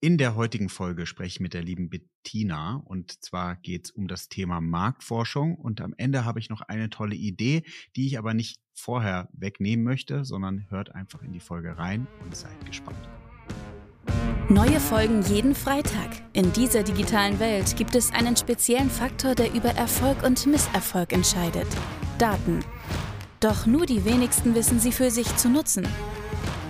In 0.00 0.16
der 0.16 0.36
heutigen 0.36 0.68
Folge 0.68 1.06
spreche 1.06 1.26
ich 1.26 1.40
mit 1.40 1.54
der 1.54 1.62
lieben 1.64 1.90
Bettina 1.90 2.80
und 2.84 3.20
zwar 3.20 3.56
geht 3.56 3.86
es 3.86 3.90
um 3.90 4.06
das 4.06 4.28
Thema 4.28 4.60
Marktforschung 4.60 5.56
und 5.56 5.80
am 5.80 5.92
Ende 5.96 6.24
habe 6.24 6.38
ich 6.38 6.50
noch 6.50 6.60
eine 6.60 6.88
tolle 6.88 7.16
Idee, 7.16 7.64
die 7.96 8.06
ich 8.06 8.16
aber 8.16 8.32
nicht 8.32 8.60
vorher 8.74 9.28
wegnehmen 9.32 9.84
möchte, 9.84 10.24
sondern 10.24 10.70
hört 10.70 10.94
einfach 10.94 11.22
in 11.22 11.32
die 11.32 11.40
Folge 11.40 11.78
rein 11.78 12.06
und 12.22 12.36
seid 12.36 12.64
gespannt. 12.64 13.08
Neue 14.48 14.78
Folgen 14.78 15.22
jeden 15.22 15.56
Freitag. 15.56 16.22
In 16.32 16.52
dieser 16.52 16.84
digitalen 16.84 17.40
Welt 17.40 17.76
gibt 17.76 17.96
es 17.96 18.12
einen 18.12 18.36
speziellen 18.36 18.90
Faktor, 18.90 19.34
der 19.34 19.52
über 19.52 19.70
Erfolg 19.70 20.22
und 20.22 20.46
Misserfolg 20.46 21.12
entscheidet. 21.12 21.66
Daten. 22.18 22.60
Doch 23.40 23.66
nur 23.66 23.84
die 23.84 24.04
wenigsten 24.04 24.54
wissen 24.54 24.78
sie 24.78 24.92
für 24.92 25.10
sich 25.10 25.36
zu 25.36 25.48
nutzen. 25.48 25.88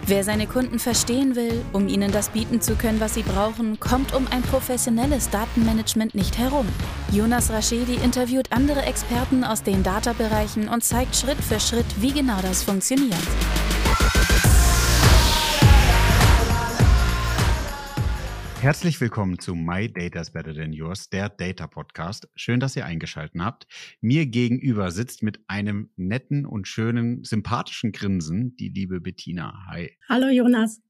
Wer 0.09 0.25
seine 0.25 0.47
Kunden 0.47 0.79
verstehen 0.79 1.37
will, 1.37 1.63
um 1.75 1.87
ihnen 1.87 2.11
das 2.11 2.31
bieten 2.31 2.63
zu 2.63 2.77
können, 2.77 2.99
was 2.99 3.13
sie 3.13 3.23
brauchen, 3.23 3.79
kommt 3.79 4.15
um 4.15 4.27
ein 4.31 4.41
professionelles 4.41 5.29
Datenmanagement 5.29 6.15
nicht 6.15 6.39
herum. 6.39 6.67
Jonas 7.13 7.51
Raschedi 7.51 7.97
interviewt 7.97 8.51
andere 8.51 8.81
Experten 8.87 9.45
aus 9.45 9.63
den 9.63 9.83
Data-Bereichen 9.83 10.71
und 10.71 10.83
zeigt 10.83 11.15
Schritt 11.15 11.37
für 11.37 11.61
Schritt, 11.61 11.85
wie 12.01 12.13
genau 12.13 12.41
das 12.41 12.63
funktioniert. 12.63 13.19
Herzlich 18.61 19.01
willkommen 19.01 19.39
zu 19.39 19.55
My 19.55 19.89
Data 19.89 20.21
is 20.21 20.33
Better 20.33 20.53
Than 20.53 20.73
Yours, 20.73 21.09
der 21.11 21.29
Data 21.29 21.69
Podcast. 21.69 22.29
Schön, 22.35 22.59
dass 22.59 22.75
ihr 22.75 22.85
eingeschaltet 22.85 23.41
habt. 23.41 23.69
Mir 24.01 24.27
gegenüber 24.27 24.91
sitzt 24.91 25.23
mit 25.23 25.39
einem 25.47 25.91
netten 25.95 26.45
und 26.45 26.67
schönen, 26.67 27.23
sympathischen 27.23 27.93
Grinsen 27.93 28.57
die 28.57 28.69
liebe 28.69 29.01
Bettina. 29.01 29.65
Hi. 29.69 29.97
Hallo 30.09 30.27
Jonas. 30.27 30.81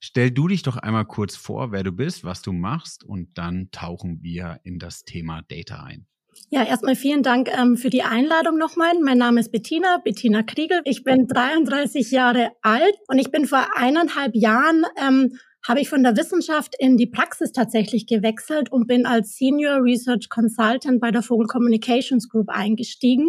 Stell 0.00 0.32
du 0.32 0.48
dich 0.48 0.64
doch 0.64 0.76
einmal 0.76 1.04
kurz 1.04 1.36
vor, 1.36 1.70
wer 1.70 1.84
du 1.84 1.92
bist, 1.92 2.24
was 2.24 2.42
du 2.42 2.52
machst 2.52 3.04
und 3.04 3.38
dann 3.38 3.70
tauchen 3.70 4.20
wir 4.22 4.58
in 4.64 4.80
das 4.80 5.04
Thema 5.04 5.42
Data 5.42 5.84
ein. 5.84 6.06
Ja, 6.48 6.64
erstmal 6.64 6.96
vielen 6.96 7.22
Dank 7.22 7.48
ähm, 7.48 7.76
für 7.76 7.90
die 7.90 8.02
Einladung 8.02 8.58
nochmal. 8.58 8.92
Mein 9.00 9.18
Name 9.18 9.38
ist 9.38 9.52
Bettina, 9.52 9.98
Bettina 10.04 10.42
Kriegel. 10.42 10.80
Ich 10.84 11.04
bin 11.04 11.28
33 11.28 12.10
Jahre 12.10 12.50
alt 12.62 12.94
und 13.06 13.20
ich 13.20 13.30
bin 13.30 13.46
vor 13.46 13.68
eineinhalb 13.76 14.34
Jahren 14.34 14.84
ähm, 15.00 15.38
habe 15.70 15.80
ich 15.80 15.88
von 15.88 16.02
der 16.02 16.16
Wissenschaft 16.16 16.74
in 16.80 16.96
die 16.96 17.06
Praxis 17.06 17.52
tatsächlich 17.52 18.08
gewechselt 18.08 18.72
und 18.72 18.88
bin 18.88 19.06
als 19.06 19.36
Senior 19.36 19.84
Research 19.84 20.28
Consultant 20.28 21.00
bei 21.00 21.12
der 21.12 21.22
Vogel 21.22 21.46
Communications 21.46 22.28
Group 22.28 22.48
eingestiegen. 22.48 23.28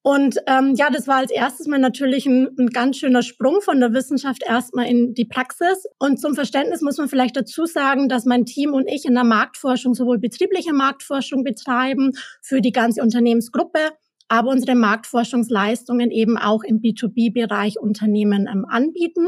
Und 0.00 0.38
ähm, 0.46 0.72
ja, 0.76 0.88
das 0.88 1.06
war 1.06 1.16
als 1.16 1.30
erstes 1.30 1.66
mal 1.66 1.78
natürlich 1.78 2.24
ein, 2.24 2.48
ein 2.58 2.68
ganz 2.68 2.96
schöner 2.96 3.20
Sprung 3.20 3.60
von 3.60 3.80
der 3.80 3.92
Wissenschaft 3.92 4.44
erstmal 4.48 4.86
in 4.86 5.12
die 5.12 5.26
Praxis. 5.26 5.84
Und 5.98 6.18
zum 6.18 6.34
Verständnis 6.34 6.80
muss 6.80 6.96
man 6.96 7.10
vielleicht 7.10 7.36
dazu 7.36 7.66
sagen, 7.66 8.08
dass 8.08 8.24
mein 8.24 8.46
Team 8.46 8.72
und 8.72 8.88
ich 8.88 9.04
in 9.04 9.12
der 9.12 9.24
Marktforschung 9.24 9.92
sowohl 9.92 10.18
betriebliche 10.18 10.72
Marktforschung 10.72 11.44
betreiben 11.44 12.12
für 12.40 12.62
die 12.62 12.72
ganze 12.72 13.02
Unternehmensgruppe, 13.02 13.90
aber 14.28 14.50
unsere 14.50 14.74
Marktforschungsleistungen 14.74 16.10
eben 16.10 16.36
auch 16.36 16.62
im 16.64 16.80
B2B-Bereich 16.80 17.78
Unternehmen 17.78 18.48
ähm, 18.52 18.64
anbieten. 18.68 19.26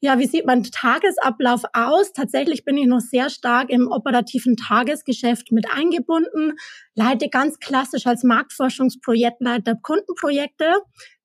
Ja, 0.00 0.18
wie 0.20 0.26
sieht 0.26 0.46
mein 0.46 0.62
Tagesablauf 0.62 1.62
aus? 1.72 2.12
Tatsächlich 2.12 2.64
bin 2.64 2.76
ich 2.76 2.86
noch 2.86 3.00
sehr 3.00 3.30
stark 3.30 3.68
im 3.68 3.88
operativen 3.88 4.56
Tagesgeschäft 4.56 5.50
mit 5.50 5.66
eingebunden, 5.70 6.52
leite 6.94 7.28
ganz 7.28 7.58
klassisch 7.58 8.06
als 8.06 8.22
Marktforschungsprojektleiter 8.22 9.74
Kundenprojekte, 9.74 10.66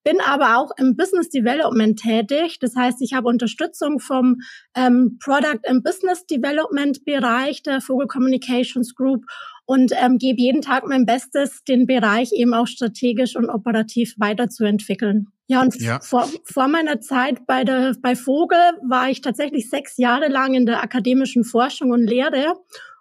bin 0.04 0.20
aber 0.20 0.58
auch 0.58 0.72
im 0.78 0.96
Business 0.98 1.30
Development 1.30 1.98
tätig. 2.00 2.58
Das 2.60 2.76
heißt, 2.76 3.02
ich 3.02 3.14
habe 3.14 3.30
Unterstützung 3.30 4.00
vom 4.00 4.38
ähm, 4.76 5.18
Product 5.24 5.62
and 5.68 5.84
Business 5.84 6.26
Development 6.26 7.06
Bereich 7.06 7.64
der 7.64 7.80
Vogel 7.80 8.08
Communications 8.08 8.96
Group 8.96 9.24
und 9.66 9.92
ähm, 9.96 10.18
gebe 10.18 10.42
jeden 10.42 10.62
Tag 10.62 10.88
mein 10.88 11.06
Bestes, 11.06 11.64
den 11.64 11.86
Bereich 11.86 12.32
eben 12.34 12.54
auch 12.54 12.68
strategisch 12.68 13.36
und 13.36 13.50
operativ 13.50 14.16
weiterzuentwickeln. 14.18 15.28
Ja, 15.48 15.62
und 15.62 15.80
ja. 15.80 16.00
Vor, 16.00 16.30
vor 16.46 16.68
meiner 16.68 17.00
Zeit 17.02 17.46
bei 17.46 17.64
der 17.64 17.96
bei 18.02 18.16
Vogel 18.16 18.58
war 18.88 19.10
ich 19.10 19.22
tatsächlich 19.22 19.70
sechs 19.70 19.98
Jahre 19.98 20.28
lang 20.28 20.54
in 20.54 20.66
der 20.66 20.82
akademischen 20.84 21.44
Forschung 21.44 21.92
und 21.92 22.08
Lehre. 22.08 22.56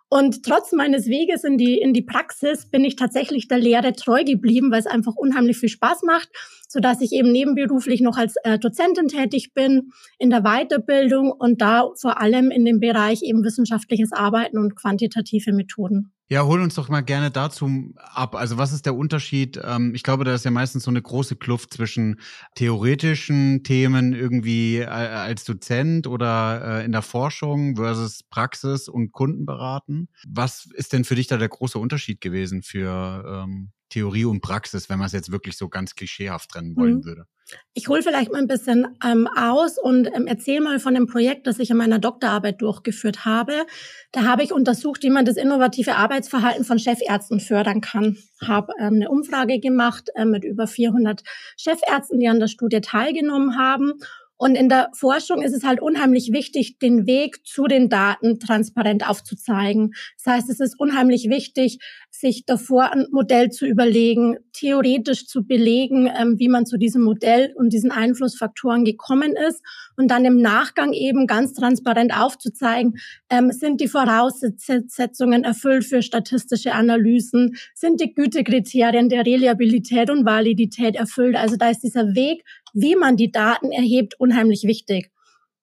Und 0.08 0.42
trotz 0.42 0.72
meines 0.72 1.06
Weges 1.06 1.42
in 1.42 1.56
die, 1.56 1.78
in 1.78 1.94
die 1.94 2.02
Praxis 2.02 2.66
bin 2.66 2.84
ich 2.84 2.96
tatsächlich 2.96 3.48
der 3.48 3.56
Lehre 3.56 3.94
treu 3.94 4.24
geblieben, 4.24 4.70
weil 4.70 4.80
es 4.80 4.86
einfach 4.86 5.14
unheimlich 5.16 5.56
viel 5.56 5.70
Spaß 5.70 6.02
macht, 6.02 6.28
so 6.68 6.80
dass 6.80 7.00
ich 7.00 7.12
eben 7.12 7.32
nebenberuflich 7.32 8.02
noch 8.02 8.18
als 8.18 8.34
äh, 8.44 8.58
Dozentin 8.58 9.08
tätig 9.08 9.54
bin 9.54 9.92
in 10.18 10.28
der 10.28 10.42
Weiterbildung 10.42 11.32
und 11.32 11.62
da 11.62 11.88
vor 11.98 12.20
allem 12.20 12.50
in 12.50 12.66
dem 12.66 12.78
Bereich 12.78 13.22
eben 13.22 13.42
wissenschaftliches 13.42 14.12
Arbeiten 14.12 14.58
und 14.58 14.76
quantitative 14.76 15.52
Methoden. 15.54 16.12
Ja, 16.32 16.46
hol 16.46 16.62
uns 16.62 16.76
doch 16.76 16.88
mal 16.88 17.02
gerne 17.02 17.30
dazu 17.30 17.92
ab. 17.98 18.36
Also 18.36 18.56
was 18.56 18.72
ist 18.72 18.86
der 18.86 18.96
Unterschied? 18.96 19.60
Ähm, 19.62 19.94
ich 19.94 20.02
glaube, 20.02 20.24
da 20.24 20.34
ist 20.34 20.46
ja 20.46 20.50
meistens 20.50 20.84
so 20.84 20.90
eine 20.90 21.02
große 21.02 21.36
Kluft 21.36 21.74
zwischen 21.74 22.20
theoretischen 22.54 23.64
Themen 23.64 24.14
irgendwie 24.14 24.78
äh, 24.78 24.86
als 24.86 25.44
Dozent 25.44 26.06
oder 26.06 26.78
äh, 26.80 26.84
in 26.86 26.92
der 26.92 27.02
Forschung 27.02 27.76
versus 27.76 28.22
Praxis 28.22 28.88
und 28.88 29.12
Kundenberaten. 29.12 30.08
Was 30.26 30.70
ist 30.74 30.94
denn 30.94 31.04
für 31.04 31.16
dich 31.16 31.26
da 31.26 31.36
der 31.36 31.50
große 31.50 31.78
Unterschied 31.78 32.22
gewesen 32.22 32.62
für 32.62 33.44
ähm, 33.44 33.72
Theorie 33.92 34.24
und 34.24 34.40
Praxis, 34.40 34.88
wenn 34.88 34.98
man 34.98 35.06
es 35.06 35.12
jetzt 35.12 35.30
wirklich 35.30 35.56
so 35.56 35.68
ganz 35.68 35.94
klischeehaft 35.94 36.50
trennen 36.50 36.76
wollen 36.76 36.96
mhm. 36.96 37.04
würde? 37.04 37.26
Ich 37.74 37.88
hole 37.88 38.02
vielleicht 38.02 38.32
mal 38.32 38.38
ein 38.38 38.46
bisschen 38.46 38.96
ähm, 39.04 39.28
aus 39.36 39.76
und 39.76 40.06
ähm, 40.06 40.26
erzähle 40.26 40.62
mal 40.62 40.80
von 40.80 40.94
dem 40.94 41.06
Projekt, 41.06 41.46
das 41.46 41.58
ich 41.58 41.70
in 41.70 41.76
meiner 41.76 41.98
Doktorarbeit 41.98 42.62
durchgeführt 42.62 43.26
habe. 43.26 43.66
Da 44.12 44.22
habe 44.22 44.42
ich 44.42 44.52
untersucht, 44.52 45.02
wie 45.02 45.10
man 45.10 45.26
das 45.26 45.36
innovative 45.36 45.96
Arbeitsverhalten 45.96 46.64
von 46.64 46.78
Chefärzten 46.78 47.40
fördern 47.40 47.82
kann. 47.82 48.16
Habe 48.40 48.72
ähm, 48.78 48.94
eine 48.94 49.10
Umfrage 49.10 49.60
gemacht 49.60 50.08
äh, 50.14 50.24
mit 50.24 50.44
über 50.44 50.66
400 50.66 51.22
Chefärzten, 51.58 52.20
die 52.20 52.28
an 52.28 52.40
der 52.40 52.48
Studie 52.48 52.80
teilgenommen 52.80 53.58
haben 53.58 53.94
und 54.42 54.56
in 54.56 54.68
der 54.68 54.90
Forschung 54.92 55.40
ist 55.40 55.54
es 55.54 55.62
halt 55.62 55.80
unheimlich 55.80 56.32
wichtig, 56.32 56.80
den 56.80 57.06
Weg 57.06 57.46
zu 57.46 57.68
den 57.68 57.88
Daten 57.88 58.40
transparent 58.40 59.08
aufzuzeigen. 59.08 59.94
Das 60.16 60.34
heißt, 60.34 60.50
es 60.50 60.58
ist 60.58 60.80
unheimlich 60.80 61.28
wichtig, 61.28 61.78
sich 62.10 62.44
davor 62.44 62.90
ein 62.92 63.06
Modell 63.12 63.50
zu 63.50 63.66
überlegen, 63.66 64.38
theoretisch 64.52 65.28
zu 65.28 65.44
belegen, 65.46 66.10
ähm, 66.12 66.40
wie 66.40 66.48
man 66.48 66.66
zu 66.66 66.76
diesem 66.76 67.02
Modell 67.02 67.54
und 67.54 67.72
diesen 67.72 67.92
Einflussfaktoren 67.92 68.84
gekommen 68.84 69.36
ist 69.48 69.62
und 69.96 70.10
dann 70.10 70.24
im 70.24 70.40
Nachgang 70.40 70.92
eben 70.92 71.28
ganz 71.28 71.52
transparent 71.52 72.12
aufzuzeigen, 72.12 72.94
ähm, 73.30 73.52
sind 73.52 73.80
die 73.80 73.86
Voraussetzungen 73.86 75.44
erfüllt 75.44 75.84
für 75.84 76.02
statistische 76.02 76.72
Analysen, 76.72 77.54
sind 77.74 78.00
die 78.00 78.12
Gütekriterien 78.12 79.08
der 79.08 79.24
Reliabilität 79.24 80.10
und 80.10 80.24
Validität 80.24 80.96
erfüllt. 80.96 81.36
Also 81.36 81.54
da 81.56 81.70
ist 81.70 81.84
dieser 81.84 82.16
Weg 82.16 82.42
wie 82.72 82.96
man 82.96 83.16
die 83.16 83.30
Daten 83.30 83.70
erhebt, 83.72 84.18
unheimlich 84.18 84.64
wichtig. 84.64 85.10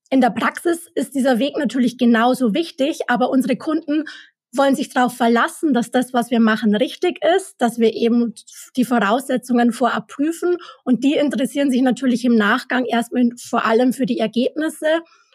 In 0.10 0.22
der 0.22 0.32
Praxis 0.32 0.88
ist 0.96 1.14
dieser 1.14 1.40
Weg 1.40 1.58
natürlich 1.58 1.98
genauso 1.98 2.54
wichtig, 2.54 3.02
aber 3.08 3.30
unsere 3.30 3.58
Kunden 3.58 4.06
wollen 4.52 4.76
sich 4.76 4.90
darauf 4.90 5.16
verlassen, 5.16 5.74
dass 5.74 5.92
das, 5.92 6.14
was 6.14 6.32
wir 6.32 6.40
machen, 6.40 6.76
richtig 6.76 7.20
ist, 7.36 7.56
dass 7.60 7.78
wir 7.78 7.94
eben 7.94 8.34
die 8.76 8.86
Voraussetzungen 8.86 9.72
vorab 9.72 10.08
prüfen 10.08 10.58
und 10.84 11.04
die 11.04 11.14
interessieren 11.14 11.70
sich 11.70 11.82
natürlich 11.82 12.26
im 12.26 12.36
Nachgang 12.36 12.86
erstmal 12.86 13.30
vor 13.38 13.66
allem 13.66 13.94
für 13.94 14.08
die 14.08 14.18
Ergebnisse 14.18 14.88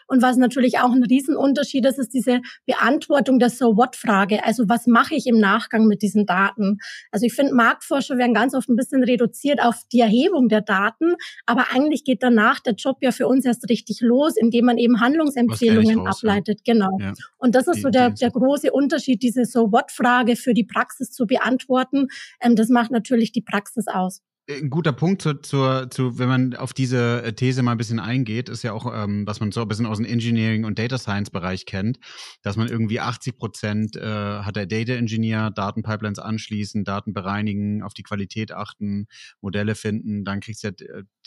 und 0.07 0.21
was 0.21 0.37
natürlich 0.37 0.79
auch 0.79 0.91
ein 0.91 1.03
Riesenunterschied 1.03 1.85
ist, 1.85 1.99
ist 1.99 2.13
diese 2.13 2.41
Beantwortung 2.65 3.39
der 3.39 3.49
So-What-Frage. 3.49 4.43
Also 4.43 4.69
was 4.69 4.87
mache 4.87 5.15
ich 5.15 5.27
im 5.27 5.39
Nachgang 5.39 5.87
mit 5.87 6.01
diesen 6.01 6.25
Daten? 6.25 6.77
Also 7.11 7.25
ich 7.25 7.33
finde, 7.33 7.53
Marktforscher 7.53 8.17
werden 8.17 8.33
ganz 8.33 8.53
oft 8.53 8.69
ein 8.69 8.75
bisschen 8.75 9.03
reduziert 9.03 9.61
auf 9.61 9.81
die 9.91 9.99
Erhebung 9.99 10.47
der 10.49 10.61
Daten, 10.61 11.15
aber 11.45 11.67
eigentlich 11.71 12.03
geht 12.03 12.21
danach 12.21 12.59
der 12.59 12.73
Job 12.73 12.97
ja 13.01 13.11
für 13.11 13.27
uns 13.27 13.45
erst 13.45 13.67
richtig 13.69 14.01
los, 14.01 14.35
indem 14.37 14.65
man 14.65 14.77
eben 14.77 15.01
Handlungsempfehlungen 15.01 16.07
ableitet. 16.07 16.61
Ja. 16.65 16.73
Genau. 16.73 16.97
Ja. 16.99 17.13
Und 17.37 17.55
das 17.55 17.67
ist 17.67 17.77
die, 17.77 17.81
so 17.81 17.89
der, 17.89 18.11
der 18.11 18.31
große 18.31 18.71
Unterschied, 18.71 19.23
diese 19.23 19.45
So-What-Frage 19.45 20.35
für 20.35 20.53
die 20.53 20.63
Praxis 20.63 21.11
zu 21.11 21.25
beantworten. 21.25 22.07
Ähm, 22.41 22.55
das 22.55 22.69
macht 22.69 22.91
natürlich 22.91 23.31
die 23.31 23.41
Praxis 23.41 23.87
aus 23.87 24.21
ein 24.47 24.69
guter 24.69 24.93
Punkt 24.93 25.23
zu, 25.23 25.41
zu, 25.41 25.87
zu, 25.89 26.19
wenn 26.19 26.27
man 26.27 26.55
auf 26.55 26.73
diese 26.73 27.23
äh, 27.23 27.33
These 27.33 27.63
mal 27.63 27.71
ein 27.71 27.77
bisschen 27.77 27.99
eingeht, 27.99 28.47
ist 28.47 28.63
ja 28.63 28.73
auch, 28.73 28.85
ähm, 28.93 29.25
was 29.25 29.39
man 29.39 29.51
so 29.51 29.61
ein 29.61 29.67
bisschen 29.67 29.87
aus 29.87 29.97
dem 29.97 30.05
Engineering 30.05 30.65
und 30.65 30.77
Data 30.77 30.99
Science 30.99 31.31
Bereich 31.31 31.65
kennt, 31.65 31.99
dass 32.43 32.55
man 32.55 32.67
irgendwie 32.67 32.99
80 32.99 33.37
Prozent 33.37 33.95
äh, 33.95 34.03
hat 34.03 34.55
der 34.55 34.67
Data 34.67 34.93
Engineer, 34.93 35.49
Datenpipelines 35.49 36.19
anschließen, 36.19 36.83
Daten 36.83 37.13
bereinigen, 37.13 37.81
auf 37.81 37.95
die 37.95 38.03
Qualität 38.03 38.51
achten, 38.51 39.07
Modelle 39.41 39.73
finden, 39.73 40.23
dann 40.23 40.41
kriegt 40.41 40.61
der, 40.61 40.73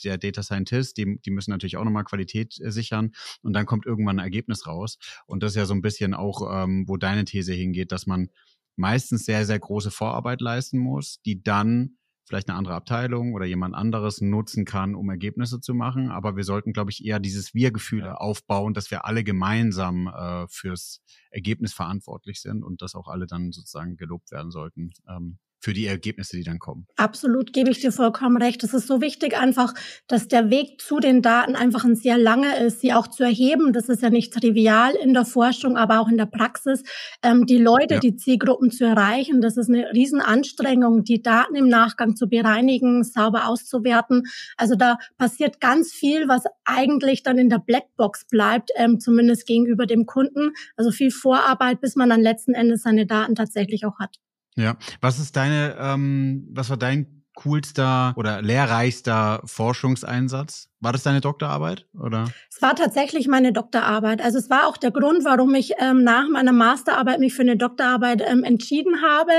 der 0.05 0.19
Data 0.19 0.43
Scientist, 0.45 0.97
die, 0.97 1.19
die 1.21 1.31
müssen 1.33 1.51
natürlich 1.51 1.77
auch 1.77 1.85
nochmal 1.85 2.05
Qualität 2.05 2.61
äh, 2.61 2.71
sichern 2.71 3.13
und 3.43 3.53
dann 3.53 3.67
kommt 3.67 3.85
irgendwann 3.85 4.21
ein 4.21 4.25
Ergebnis 4.25 4.67
raus. 4.67 4.99
Und 5.27 5.43
das 5.43 5.53
ist 5.53 5.57
ja 5.57 5.67
so 5.67 5.75
ein 5.75 5.83
bisschen 5.83 6.15
auch, 6.15 6.63
ähm, 6.63 6.85
wo 6.87 6.97
deine 6.97 7.25
These 7.25 7.53
hingeht, 7.53 7.91
dass 7.91 8.07
man 8.07 8.29
meistens 8.77 9.25
sehr, 9.25 9.45
sehr 9.45 9.59
große 9.59 9.91
Vorarbeit 9.91 10.41
leisten 10.41 10.79
muss, 10.79 11.21
die 11.23 11.43
dann 11.43 11.98
vielleicht 12.29 12.49
eine 12.49 12.59
andere 12.59 12.75
Abteilung 12.75 13.33
oder 13.33 13.47
jemand 13.47 13.75
anderes 13.75 14.21
nutzen 14.21 14.65
kann, 14.65 14.95
um 14.95 15.09
Ergebnisse 15.09 15.61
zu 15.61 15.75
machen. 15.75 16.11
Aber 16.11 16.37
wir 16.37 16.45
sollten, 16.45 16.73
glaube 16.73 16.91
ich, 16.91 17.05
eher 17.05 17.19
dieses 17.19 17.55
Wir-Gefühl 17.55 18.07
aufbauen, 18.07 18.75
dass 18.75 18.91
wir 18.91 19.07
alle 19.07 19.25
gemeinsam 19.25 20.09
äh, 20.09 20.47
fürs 20.49 21.03
Ergebnis 21.31 21.73
verantwortlich 21.73 22.41
sind 22.41 22.63
und 22.63 22.83
dass 22.83 22.95
auch 22.95 23.09
alle 23.09 23.27
dann 23.27 23.51
sozusagen 23.53 23.97
gelobt 23.97 24.31
werden 24.31 24.51
sollten. 24.51 24.91
Ähm, 25.09 25.39
für 25.61 25.73
die 25.73 25.87
Ergebnisse, 25.87 26.37
die 26.37 26.45
dann 26.45 26.59
kommen. 26.59 26.87
Absolut, 26.97 27.53
gebe 27.53 27.71
ich 27.71 27.81
dir 27.81 27.93
vollkommen 27.93 28.37
recht. 28.37 28.63
Es 28.63 28.75
ist 28.75 28.87
so 28.87 29.01
wichtig 29.01 29.37
einfach, 29.37 29.75
dass 30.07 30.29
der 30.29 30.51
Weg 30.51 30.81
zu 30.81 31.01
den 31.01 31.21
Daten 31.21 31.57
einfach 31.57 31.85
ein 31.85 31.97
sehr 31.97 32.17
langer 32.17 32.59
ist, 32.59 32.81
sie 32.81 32.93
auch 32.93 33.09
zu 33.09 33.25
erheben. 33.25 33.73
Das 33.73 33.89
ist 33.89 34.03
ja 34.03 34.11
nicht 34.11 34.33
trivial 34.33 34.95
in 34.95 35.15
der 35.15 35.25
Forschung, 35.25 35.77
aber 35.77 36.01
auch 36.01 36.09
in 36.09 36.17
der 36.17 36.27
Praxis. 36.27 36.85
Ähm, 37.23 37.47
die 37.47 37.59
Leute, 37.59 37.95
ja. 37.95 38.01
die 38.01 38.17
Zielgruppen 38.17 38.71
zu 38.71 38.85
erreichen, 38.85 39.41
das 39.41 39.57
ist 39.57 39.69
eine 39.69 39.93
Riesenanstrengung, 39.93 41.03
die 41.05 41.23
Daten 41.23 41.57
im 41.57 41.69
Nachgang 41.69 42.15
zu 42.15 42.29
bereinigen, 42.29 43.03
sauber 43.03 43.49
auszuwerten. 43.49 44.25
Also 44.57 44.77
da 44.77 44.99
passiert 45.17 45.61
ganz 45.61 45.93
viel, 45.93 46.29
was 46.29 46.45
eigentlich 46.65 47.23
dann 47.25 47.39
in 47.39 47.51
der 47.51 47.59
Blackbox 47.59 48.27
bleibt, 48.27 48.71
ähm, 48.77 49.01
zumindest 49.01 49.47
gegenüber 49.47 49.87
dem 49.87 50.07
Kunden. 50.07 50.53
Also 50.77 50.93
viel 50.93 51.11
Vorarbeit, 51.11 51.81
bis 51.81 51.97
man 51.97 52.11
dann 52.11 52.21
letzten 52.21 52.55
Endes 52.55 52.83
seine 52.83 53.07
Daten 53.07 53.35
tatsächlich 53.35 53.85
auch 53.85 53.99
hat. 53.99 54.19
Ja, 54.59 54.77
was 55.01 55.21
ist 55.21 55.37
deine, 55.37 55.77
ähm, 55.79 56.49
was 56.51 56.69
war 56.69 56.77
dein 56.77 57.23
coolster 57.37 58.13
oder 58.17 58.43
lehrreichster 58.43 59.41
Forschungseinsatz? 59.45 60.69
War 60.81 60.93
das 60.93 61.05
deine 61.05 61.21
Doktorarbeit 61.21 61.87
oder? 61.95 62.25
Es 62.51 62.61
war 62.61 62.75
tatsächlich 62.75 63.29
meine 63.29 63.53
Doktorarbeit. 63.53 64.21
Also 64.21 64.39
es 64.39 64.51
war 64.51 64.67
auch 64.67 64.77
der 64.77 64.91
Grund, 64.91 65.25
warum 65.25 65.55
ich 65.55 65.75
ähm, 65.79 66.03
nach 66.03 66.29
meiner 66.29 66.53
Masterarbeit 66.53 67.21
mich 67.21 67.35
für 67.35 67.43
eine 67.43 67.57
Doktorarbeit 67.57 68.23
ähm, 68.29 68.43
entschieden 68.43 69.01
habe 69.03 69.33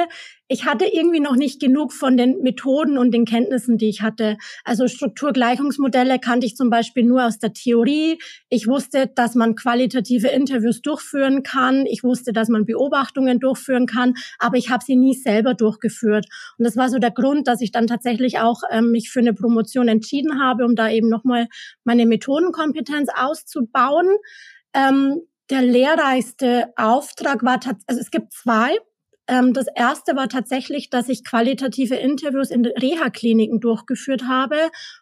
ich 0.52 0.66
hatte 0.66 0.86
irgendwie 0.86 1.20
noch 1.20 1.36
nicht 1.36 1.62
genug 1.62 1.94
von 1.94 2.18
den 2.18 2.42
Methoden 2.42 2.98
und 2.98 3.12
den 3.12 3.26
Kenntnissen, 3.26 3.78
die 3.78 3.88
ich 3.88 4.02
hatte. 4.02 4.36
Also 4.66 4.88
Strukturgleichungsmodelle 4.88 6.18
kannte 6.18 6.48
ich 6.48 6.56
zum 6.56 6.72
Beispiel 6.72 7.04
nur 7.04 7.24
aus 7.24 7.38
der 7.38 7.54
Theorie. 7.54 8.20
Ich 8.50 8.68
wusste, 8.68 9.06
dass 9.14 9.36
man 9.36 9.56
qualitative 9.56 10.28
Interviews 10.30 10.82
durchführen 10.82 11.44
kann. 11.44 11.86
Ich 11.86 12.04
wusste, 12.04 12.34
dass 12.34 12.50
man 12.50 12.66
Beobachtungen 12.66 13.40
durchführen 13.40 13.86
kann, 13.86 14.16
aber 14.40 14.58
ich 14.58 14.72
habe 14.72 14.84
sie 14.84 14.96
nie 14.96 15.14
selber 15.14 15.54
durchgeführt. 15.54 16.26
Und 16.58 16.66
das 16.66 16.76
war 16.76 16.90
so 16.90 16.98
der 16.98 17.12
Grund, 17.12 17.48
dass 17.48 17.62
ich 17.62 17.72
dann 17.72 17.86
tatsächlich 17.86 18.40
auch 18.40 18.64
ähm, 18.72 18.90
mich 18.90 19.12
für 19.12 19.20
eine 19.20 19.36
Promotion 19.36 19.88
entschieden 19.88 20.42
habe, 20.42 20.66
um 20.66 20.76
da 20.76 20.90
eben 20.90 21.10
nochmal 21.10 21.48
meine 21.84 22.08
Methodenkompetenz 22.08 23.10
auszubauen. 23.16 24.08
Ähm, 24.74 25.22
der 25.52 25.62
lehrreichste 25.62 26.74
Auftrag 26.76 27.44
war, 27.44 27.60
also 27.86 28.02
es 28.02 28.10
gibt 28.10 28.34
zwei. 28.34 28.78
Ähm, 29.30 29.54
das 29.54 29.68
erste 29.76 30.16
war 30.16 30.28
tatsächlich, 30.28 30.90
dass 30.90 31.08
ich 31.08 31.24
qualitative 31.24 31.96
Interviews 31.96 32.50
in 32.50 32.66
Reha-Kliniken 32.66 33.60
durchgeführt 33.60 34.24
habe 34.28 34.58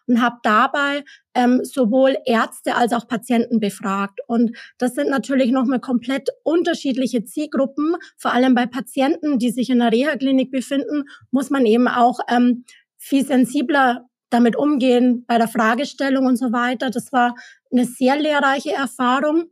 und 0.06 0.20
habe 0.20 0.36
dabei 0.42 1.02
ähm, 1.34 1.64
sowohl 1.64 2.16
Ärzte 2.26 2.76
als 2.76 2.92
auch 2.92 3.08
Patienten 3.08 3.58
befragt. 3.58 4.20
Und 4.26 4.54
das 4.76 4.94
sind 4.94 5.08
natürlich 5.08 5.50
nochmal 5.50 5.80
komplett 5.80 6.28
unterschiedliche 6.44 7.24
Zielgruppen. 7.24 7.96
Vor 8.18 8.32
allem 8.32 8.54
bei 8.54 8.66
Patienten, 8.66 9.38
die 9.38 9.50
sich 9.50 9.70
in 9.70 9.80
einer 9.80 9.92
Reha-Klinik 9.92 10.50
befinden, 10.50 11.04
muss 11.30 11.48
man 11.48 11.64
eben 11.64 11.88
auch 11.88 12.20
ähm, 12.28 12.64
viel 12.98 13.24
sensibler 13.24 14.08
damit 14.28 14.56
umgehen 14.56 15.24
bei 15.26 15.38
der 15.38 15.48
Fragestellung 15.48 16.26
und 16.26 16.36
so 16.36 16.52
weiter. 16.52 16.90
Das 16.90 17.12
war 17.12 17.34
eine 17.72 17.86
sehr 17.86 18.18
lehrreiche 18.18 18.72
Erfahrung. 18.72 19.44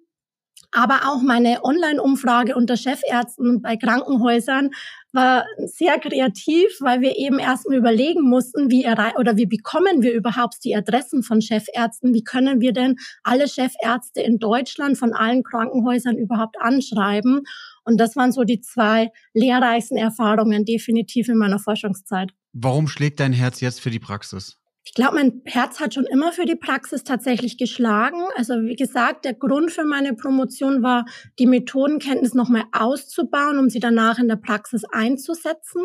Aber 0.77 1.09
auch 1.09 1.23
meine 1.23 1.65
Online-Umfrage 1.65 2.55
unter 2.55 2.77
Chefärzten 2.77 3.63
bei 3.63 3.79
Krankenhäusern 3.79 4.73
war 5.11 5.47
sehr 5.57 5.99
kreativ, 5.99 6.67
weil 6.81 7.01
wir 7.01 7.17
eben 7.17 7.39
erstmal 7.39 7.79
überlegen 7.79 8.21
mussten, 8.21 8.71
wie 8.71 8.87
oder 9.19 9.39
wie 9.39 9.47
bekommen 9.47 10.03
wir 10.03 10.13
überhaupt 10.13 10.57
die 10.65 10.77
Adressen 10.77 11.23
von 11.23 11.41
Chefärzten? 11.41 12.13
Wie 12.13 12.23
können 12.23 12.61
wir 12.61 12.75
denn 12.75 12.97
alle 13.23 13.49
Chefärzte 13.49 14.21
in 14.21 14.39
Deutschland 14.39 14.99
von 14.99 15.15
allen 15.15 15.43
Krankenhäusern 15.45 16.19
überhaupt 16.19 16.57
anschreiben? 16.61 17.45
Und 17.85 17.99
das 17.99 18.15
waren 18.15 18.33
so 18.33 18.45
die 18.45 18.61
zwei 18.61 19.13
lehrreichsten 19.33 19.97
Erfahrungen 19.97 20.67
definitiv 20.67 21.31
in 21.31 21.39
meiner 21.39 21.59
Forschungszeit. 21.59 22.33
Warum 22.53 22.87
schlägt 22.87 23.21
dein 23.21 23.33
Herz 23.33 23.63
jetzt 23.63 23.81
für 23.81 23.91
die 23.91 23.99
Praxis? 23.99 24.59
Ich 24.87 24.95
glaube, 24.95 25.17
mein 25.17 25.43
Herz 25.45 25.81
hat 25.81 25.95
schon 25.95 26.07
immer 26.07 26.33
für 26.33 26.45
die 26.45 26.55
Praxis 26.55 27.03
tatsächlich 27.03 27.59
geschlagen. 27.59 28.23
Also 28.37 28.55
wie 28.63 28.77
gesagt, 28.77 29.25
der 29.25 29.35
Grund 29.35 29.73
für 29.73 29.85
meine 29.85 30.15
Promotion 30.15 30.81
war, 30.81 31.05
die 31.41 31.47
Methodenkenntnis 31.47 32.35
nochmal 32.35 32.65
auszubauen, 32.71 33.59
um 33.59 33.69
sie 33.69 33.81
danach 33.81 34.19
in 34.21 34.29
der 34.29 34.37
Praxis 34.37 34.85
einzusetzen. 34.85 35.83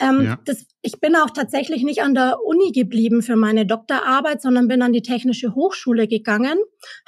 Ähm, 0.00 0.24
ja. 0.24 0.38
das, 0.44 0.64
ich 0.82 1.00
bin 1.00 1.16
auch 1.16 1.30
tatsächlich 1.30 1.82
nicht 1.82 2.02
an 2.02 2.14
der 2.14 2.38
Uni 2.44 2.70
geblieben 2.72 3.22
für 3.22 3.36
meine 3.36 3.66
Doktorarbeit, 3.66 4.40
sondern 4.40 4.68
bin 4.68 4.82
an 4.82 4.92
die 4.92 5.02
Technische 5.02 5.54
Hochschule 5.54 6.06
gegangen, 6.06 6.58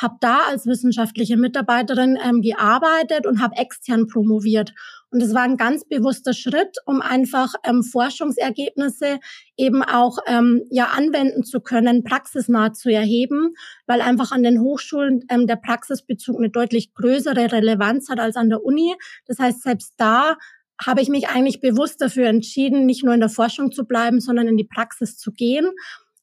habe 0.00 0.16
da 0.20 0.40
als 0.48 0.66
wissenschaftliche 0.66 1.36
Mitarbeiterin 1.36 2.18
ähm, 2.22 2.42
gearbeitet 2.42 3.26
und 3.26 3.40
habe 3.40 3.56
extern 3.56 4.08
promoviert. 4.08 4.72
Und 5.12 5.22
es 5.22 5.34
war 5.34 5.42
ein 5.42 5.56
ganz 5.56 5.84
bewusster 5.84 6.32
Schritt, 6.32 6.76
um 6.86 7.00
einfach 7.00 7.54
ähm, 7.64 7.82
Forschungsergebnisse 7.82 9.18
eben 9.56 9.82
auch 9.82 10.18
ähm, 10.26 10.62
ja 10.70 10.86
anwenden 10.86 11.42
zu 11.42 11.60
können, 11.60 12.04
praxisnah 12.04 12.72
zu 12.72 12.90
erheben, 12.90 13.54
weil 13.86 14.00
einfach 14.00 14.30
an 14.30 14.44
den 14.44 14.60
Hochschulen 14.60 15.24
ähm, 15.28 15.46
der 15.46 15.56
Praxisbezug 15.56 16.38
eine 16.38 16.50
deutlich 16.50 16.94
größere 16.94 17.52
Relevanz 17.52 18.08
hat 18.08 18.20
als 18.20 18.36
an 18.36 18.50
der 18.50 18.64
Uni. 18.64 18.94
Das 19.26 19.38
heißt, 19.38 19.62
selbst 19.62 19.94
da 19.96 20.36
habe 20.84 21.00
ich 21.00 21.08
mich 21.08 21.28
eigentlich 21.28 21.60
bewusst 21.60 22.00
dafür 22.00 22.26
entschieden, 22.26 22.86
nicht 22.86 23.04
nur 23.04 23.14
in 23.14 23.20
der 23.20 23.28
Forschung 23.28 23.72
zu 23.72 23.84
bleiben, 23.84 24.20
sondern 24.20 24.48
in 24.48 24.56
die 24.56 24.64
Praxis 24.64 25.16
zu 25.16 25.32
gehen. 25.32 25.70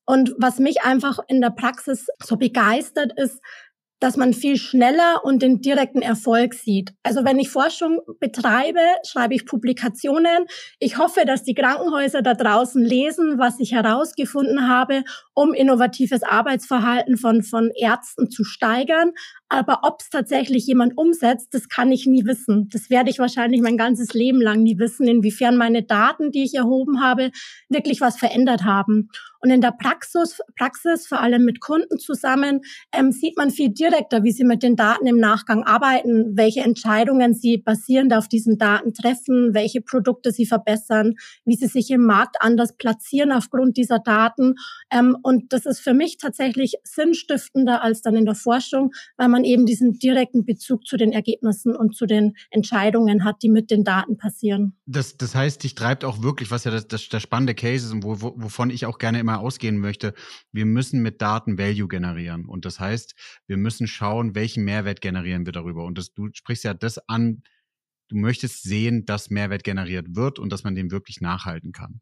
Und 0.06 0.34
was 0.38 0.60
mich 0.60 0.84
einfach 0.84 1.20
in 1.28 1.42
der 1.42 1.50
Praxis 1.50 2.08
so 2.24 2.38
begeistert 2.38 3.12
ist, 3.18 3.42
dass 4.00 4.16
man 4.16 4.34
viel 4.34 4.58
schneller 4.58 5.22
und 5.24 5.42
den 5.42 5.62
direkten 5.62 6.02
Erfolg 6.02 6.54
sieht. 6.54 6.94
Also 7.04 7.26
wenn 7.26 7.40
ich 7.40 7.50
Forschung 7.50 8.00
betreibe, 8.20 8.80
schreibe 9.06 9.34
ich 9.34 9.46
Publikationen. 9.46 10.46
Ich 10.80 10.98
hoffe, 10.98 11.26
dass 11.26 11.44
die 11.44 11.56
Krankenhäuser 11.56 12.22
da 12.22 12.34
draußen 12.34 12.84
lesen, 12.84 13.40
was 13.40 13.60
ich 13.60 13.72
herausgefunden 13.72 14.68
habe, 14.68 15.04
um 15.34 15.54
innovatives 15.54 16.24
Arbeitsverhalten 16.24 17.18
von, 17.18 17.42
von 17.42 17.72
Ärzten 17.76 18.30
zu 18.30 18.44
steigern. 18.44 19.14
Aber 19.50 19.80
ob 19.84 20.02
es 20.02 20.10
tatsächlich 20.10 20.68
jemand 20.68 20.98
umsetzt, 20.98 21.54
das 21.54 21.70
kann 21.70 21.92
ich 21.92 22.06
nie 22.06 22.26
wissen. 22.26 22.68
Das 22.72 22.90
werde 22.90 23.10
ich 23.10 23.18
wahrscheinlich 23.18 23.62
mein 23.62 23.78
ganzes 23.78 24.14
Leben 24.14 24.42
lang 24.42 24.62
nie 24.62 24.78
wissen, 24.78 25.08
inwiefern 25.08 25.56
meine 25.56 25.84
Daten, 25.84 26.32
die 26.32 26.44
ich 26.44 26.54
erhoben 26.54 27.02
habe, 27.02 27.32
wirklich 27.70 28.02
was 28.02 28.18
verändert 28.18 28.64
haben. 28.64 29.10
Und 29.48 29.54
in 29.54 29.62
der 29.62 29.72
Praxis, 29.72 30.42
Praxis 30.58 31.08
vor 31.08 31.22
allem 31.22 31.46
mit 31.46 31.62
Kunden 31.62 32.00
zusammen, 32.00 32.60
ähm, 32.92 33.14
sieht 33.14 33.38
man 33.38 33.50
viel 33.50 33.70
direkter, 33.70 34.26
wie 34.26 34.34
sie 34.34 34.44
mit 34.44 34.62
den 34.62 34.76
Daten 34.76 35.08
im 35.08 35.20
Nachgang 35.22 35.64
arbeiten, 35.64 36.36
welche 36.36 36.60
Entscheidungen 36.60 37.34
sie 37.34 37.58
basierend 37.58 38.14
auf 38.14 38.28
diesen 38.28 38.58
Daten 38.58 38.94
treffen, 38.94 39.54
welche 39.54 39.80
Produkte 39.80 40.34
sie 40.34 40.46
verbessern, 40.46 41.14
wie 41.46 41.56
sie 41.56 41.68
sich 41.68 41.90
im 41.92 42.06
Markt 42.06 42.36
anders 42.42 42.76
platzieren 42.76 43.32
aufgrund 43.32 43.78
dieser 43.78 44.00
Daten. 44.00 44.56
Ähm, 44.92 45.16
und 45.24 45.54
das 45.54 45.66
ist 45.66 45.80
für 45.80 45.94
mich 45.94 46.18
tatsächlich 46.18 46.74
sinnstiftender 46.84 47.82
als 47.82 48.02
dann 48.02 48.18
in 48.18 48.26
der 48.26 48.36
Forschung, 48.36 48.92
weil 49.16 49.30
man 49.30 49.46
eben 49.46 49.66
diesen 49.66 49.94
direkten 49.94 50.44
Bezug 50.44 50.86
zu 50.86 50.98
den 50.98 51.14
Ergebnissen 51.14 51.74
und 51.74 51.96
zu 51.96 52.06
den 52.06 52.36
Entscheidungen 52.50 53.24
hat, 53.24 53.42
die 53.44 53.50
mit 53.50 53.72
den 53.72 53.86
Daten 53.86 54.18
passieren. 54.18 54.76
Das, 54.86 55.16
das 55.16 55.36
heißt, 55.36 55.64
dich 55.64 55.74
treibt 55.74 56.04
auch 56.04 56.22
wirklich, 56.22 56.52
was 56.52 56.66
ja 56.66 56.72
das, 56.72 56.90
das, 56.90 57.08
der 57.08 57.22
spannende 57.22 57.56
Case 57.56 57.86
ist 57.86 57.94
und 57.94 58.04
wo, 58.04 58.22
wo, 58.22 58.34
wovon 58.36 58.72
ich 58.72 58.86
auch 58.86 58.98
gerne 58.98 59.20
immer 59.20 59.37
ausgehen 59.38 59.78
möchte, 59.78 60.14
wir 60.52 60.66
müssen 60.66 61.02
mit 61.02 61.22
Daten 61.22 61.58
Value 61.58 61.88
generieren. 61.88 62.46
Und 62.46 62.66
das 62.66 62.80
heißt, 62.80 63.16
wir 63.48 63.58
müssen 63.58 63.88
schauen, 63.88 64.36
welchen 64.36 64.64
Mehrwert 64.64 65.02
generieren 65.02 65.46
wir 65.46 65.54
darüber. 65.54 65.86
Und 65.86 65.98
das, 65.98 66.14
du 66.14 66.30
sprichst 66.34 66.64
ja 66.64 66.74
das 66.74 66.98
an, 67.08 67.44
du 68.10 68.18
möchtest 68.18 68.64
sehen, 68.64 69.06
dass 69.06 69.30
Mehrwert 69.30 69.64
generiert 69.64 70.16
wird 70.16 70.40
und 70.40 70.52
dass 70.52 70.64
man 70.64 70.76
den 70.76 70.92
wirklich 70.92 71.22
nachhalten 71.22 71.72
kann. 71.72 72.02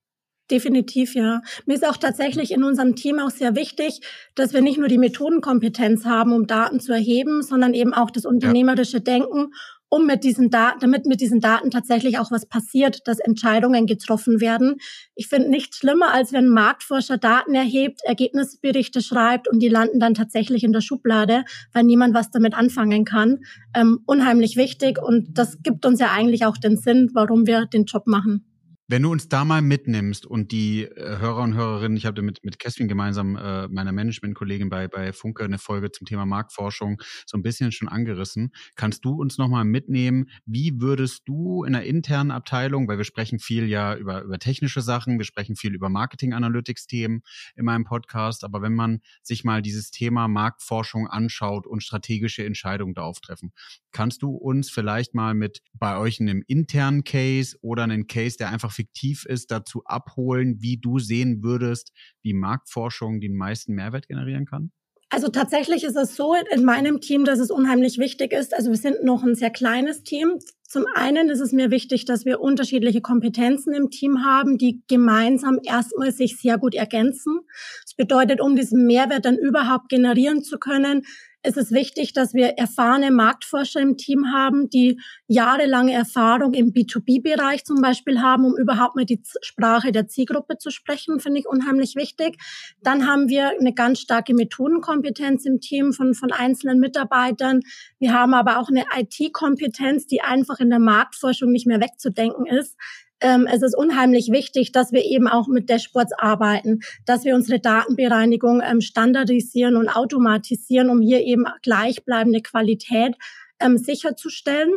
Definitiv, 0.51 1.15
ja. 1.15 1.41
Mir 1.65 1.73
ist 1.73 1.87
auch 1.87 1.97
tatsächlich 1.97 2.51
in 2.51 2.63
unserem 2.63 2.95
Team 2.95 3.17
auch 3.17 3.31
sehr 3.31 3.55
wichtig, 3.55 4.01
dass 4.35 4.53
wir 4.53 4.61
nicht 4.61 4.77
nur 4.77 4.87
die 4.87 4.99
Methodenkompetenz 4.99 6.05
haben, 6.05 6.33
um 6.33 6.45
Daten 6.45 6.79
zu 6.79 6.93
erheben, 6.93 7.41
sondern 7.41 7.73
eben 7.73 7.95
auch 7.95 8.11
das 8.11 8.25
unternehmerische. 8.25 9.01
Denken 9.01 9.53
um 9.95 10.05
mit 10.05 10.25
diesen 10.25 10.49
Daten, 10.49 10.79
damit 10.81 11.05
mit 11.05 11.21
diesen 11.21 11.39
Daten 11.39 11.71
tatsächlich 11.71 12.19
auch 12.19 12.29
was 12.29 12.45
passiert, 12.45 13.07
dass 13.07 13.19
Entscheidungen 13.19 13.85
getroffen 13.85 14.41
werden. 14.41 14.75
Ich 15.15 15.27
finde 15.27 15.49
nichts 15.49 15.77
schlimmer, 15.77 16.13
als 16.13 16.33
wenn 16.33 16.47
ein 16.47 16.49
Marktforscher 16.49 17.17
Daten 17.17 17.55
erhebt, 17.55 18.01
Ergebnisberichte 18.03 19.01
schreibt 19.01 19.47
und 19.47 19.59
die 19.59 19.69
landen 19.69 20.01
dann 20.01 20.13
tatsächlich 20.13 20.65
in 20.65 20.73
der 20.73 20.81
Schublade, 20.81 21.45
weil 21.71 21.85
niemand 21.85 22.13
was 22.13 22.29
damit 22.29 22.55
anfangen 22.55 23.05
kann. 23.05 23.39
Ähm, 23.73 24.01
unheimlich 24.05 24.57
wichtig 24.57 25.01
und 25.01 25.37
das 25.37 25.63
gibt 25.63 25.85
uns 25.85 26.01
ja 26.01 26.11
eigentlich 26.11 26.45
auch 26.45 26.57
den 26.57 26.75
Sinn, 26.75 27.11
warum 27.13 27.47
wir 27.47 27.65
den 27.65 27.85
Job 27.85 28.05
machen. 28.05 28.43
Wenn 28.87 29.01
du 29.01 29.11
uns 29.11 29.27
da 29.27 29.43
mal 29.45 29.63
mitnimmst 29.63 30.27
und 30.27 30.51
die 30.51 30.83
äh, 30.83 31.17
Hörer 31.17 31.41
und 31.41 31.55
Hörerinnen, 31.55 31.97
ich 31.97 32.05
habe 32.05 32.21
mit, 32.21 32.43
mit 32.43 32.59
Kerstin 32.59 32.87
gemeinsam, 32.87 33.35
äh, 33.35 33.67
meiner 33.67 33.91
Managementkollegin 33.91 34.69
bei, 34.69 34.87
bei 34.87 35.11
Funke, 35.11 35.43
eine 35.43 35.57
Folge 35.57 35.91
zum 35.91 36.05
Thema 36.05 36.27
Marktforschung 36.27 37.01
so 37.25 37.35
ein 37.35 37.41
bisschen 37.41 37.71
schon 37.71 37.87
angerissen. 37.87 38.51
Kannst 38.75 39.03
du 39.03 39.19
uns 39.19 39.39
nochmal 39.39 39.65
mitnehmen, 39.65 40.29
wie 40.45 40.81
würdest 40.81 41.23
du 41.25 41.63
in 41.63 41.73
einer 41.73 41.83
internen 41.83 42.29
Abteilung, 42.29 42.87
weil 42.87 42.99
wir 42.99 43.05
sprechen 43.05 43.39
viel 43.39 43.65
ja 43.67 43.95
über, 43.95 44.21
über 44.21 44.37
technische 44.37 44.81
Sachen, 44.81 45.17
wir 45.17 45.25
sprechen 45.25 45.55
viel 45.55 45.73
über 45.73 45.89
Marketing-Analytics-Themen 45.89 47.23
in 47.55 47.65
meinem 47.65 47.85
Podcast, 47.85 48.43
aber 48.43 48.61
wenn 48.61 48.75
man 48.75 48.99
sich 49.23 49.43
mal 49.43 49.63
dieses 49.63 49.89
Thema 49.89 50.27
Marktforschung 50.27 51.07
anschaut 51.07 51.65
und 51.65 51.81
strategische 51.81 52.45
Entscheidungen 52.45 52.93
darauf 52.93 53.19
treffen, 53.19 53.51
kannst 53.91 54.21
du 54.21 54.29
uns 54.29 54.69
vielleicht 54.69 55.15
mal 55.15 55.33
mit 55.33 55.63
bei 55.73 55.97
euch 55.97 56.19
in 56.19 56.29
einem 56.29 56.43
internen 56.45 57.03
Case 57.03 57.57
oder 57.61 57.81
einen 57.81 58.05
Case, 58.05 58.37
der 58.37 58.51
einfach 58.51 58.75
fiktiv 58.75 59.25
ist, 59.25 59.51
dazu 59.51 59.84
abholen, 59.86 60.58
wie 60.62 60.77
du 60.77 61.00
sehen 61.00 61.44
würdest, 61.44 61.91
wie 62.22 62.34
Marktforschung 62.34 63.22
den 63.22 63.36
meisten 63.36 63.74
Mehrwert 63.74 64.08
generieren 64.08 64.46
kann? 64.46 64.72
Also 65.10 65.29
tatsächlich 65.29 65.84
ist 65.84 65.96
es 65.96 66.15
so 66.15 66.36
in 66.51 66.65
meinem 66.65 67.00
Team, 67.00 67.25
dass 67.25 67.39
es 67.39 67.51
unheimlich 67.51 68.00
wichtig 68.00 68.34
ist. 68.34 68.53
Also 68.53 68.72
wir 68.72 68.77
sind 68.77 69.03
noch 69.03 69.24
ein 69.24 69.36
sehr 69.36 69.51
kleines 69.51 70.03
Team. 70.03 70.39
Zum 70.67 70.86
einen 70.94 71.29
ist 71.29 71.39
es 71.39 71.51
mir 71.51 71.72
wichtig, 71.72 72.05
dass 72.05 72.25
wir 72.25 72.41
unterschiedliche 72.41 73.01
Kompetenzen 73.01 73.74
im 73.74 73.91
Team 73.91 74.25
haben, 74.25 74.58
die 74.58 74.84
gemeinsam 74.88 75.60
erstmal 75.63 76.12
sich 76.12 76.38
sehr 76.38 76.58
gut 76.58 76.74
ergänzen. 76.74 77.39
Das 77.84 77.94
bedeutet, 77.94 78.41
um 78.41 78.55
diesen 78.55 78.86
Mehrwert 78.88 79.25
dann 79.25 79.38
überhaupt 79.38 79.89
generieren 79.89 80.44
zu 80.44 80.58
können, 80.58 81.03
ist 81.45 81.57
es 81.57 81.71
wichtig, 81.71 82.13
dass 82.13 82.33
wir 82.33 82.57
erfahrene 82.57 83.11
Marktforscher 83.11 83.79
im 83.79 83.97
Team 83.97 84.33
haben, 84.33 84.69
die 84.69 84.99
jahrelange 85.27 85.93
Erfahrung 85.93 86.53
im 86.53 86.73
B2B-Bereich 86.73 87.63
zum 87.63 87.81
Beispiel 87.81 88.21
haben, 88.21 88.45
um 88.45 88.57
überhaupt 88.57 88.95
mal 88.95 89.05
die 89.05 89.21
Sprache 89.41 89.91
der 89.91 90.07
Zielgruppe 90.07 90.57
zu 90.57 90.71
sprechen, 90.71 91.19
finde 91.19 91.39
ich 91.39 91.47
unheimlich 91.47 91.95
wichtig. 91.95 92.37
Dann 92.81 93.07
haben 93.07 93.29
wir 93.29 93.51
eine 93.59 93.73
ganz 93.73 93.99
starke 93.99 94.33
Methodenkompetenz 94.33 95.45
im 95.45 95.59
Team 95.59 95.93
von, 95.93 96.13
von 96.13 96.31
einzelnen 96.31 96.79
Mitarbeitern. 96.79 97.61
Wir 97.99 98.13
haben 98.13 98.33
aber 98.33 98.59
auch 98.59 98.69
eine 98.69 98.85
IT-Kompetenz, 98.95 100.07
die 100.07 100.21
einfach 100.21 100.59
in 100.59 100.69
der 100.69 100.79
Marktforschung 100.79 101.51
nicht 101.51 101.67
mehr 101.67 101.81
wegzudenken 101.81 102.45
ist 102.45 102.75
ähm, 103.22 103.48
es 103.51 103.62
ist 103.62 103.77
unheimlich 103.77 104.31
wichtig, 104.31 104.72
dass 104.72 104.91
wir 104.91 105.03
eben 105.03 105.27
auch 105.27 105.48
mit 105.48 105.69
Dashboards 105.69 106.13
arbeiten, 106.17 106.79
dass 107.05 107.24
wir 107.24 107.36
unsere 107.36 107.60
Datenbereinigung 107.60 108.62
ähm, 108.62 108.81
standardisieren 108.81 109.75
und 109.75 109.89
automatisieren, 109.89 110.89
um 110.89 111.01
hier 111.01 111.22
eben 111.22 111.45
gleichbleibende 111.62 112.41
Qualität 112.41 113.15
ähm, 113.60 113.77
sicherzustellen. 113.77 114.74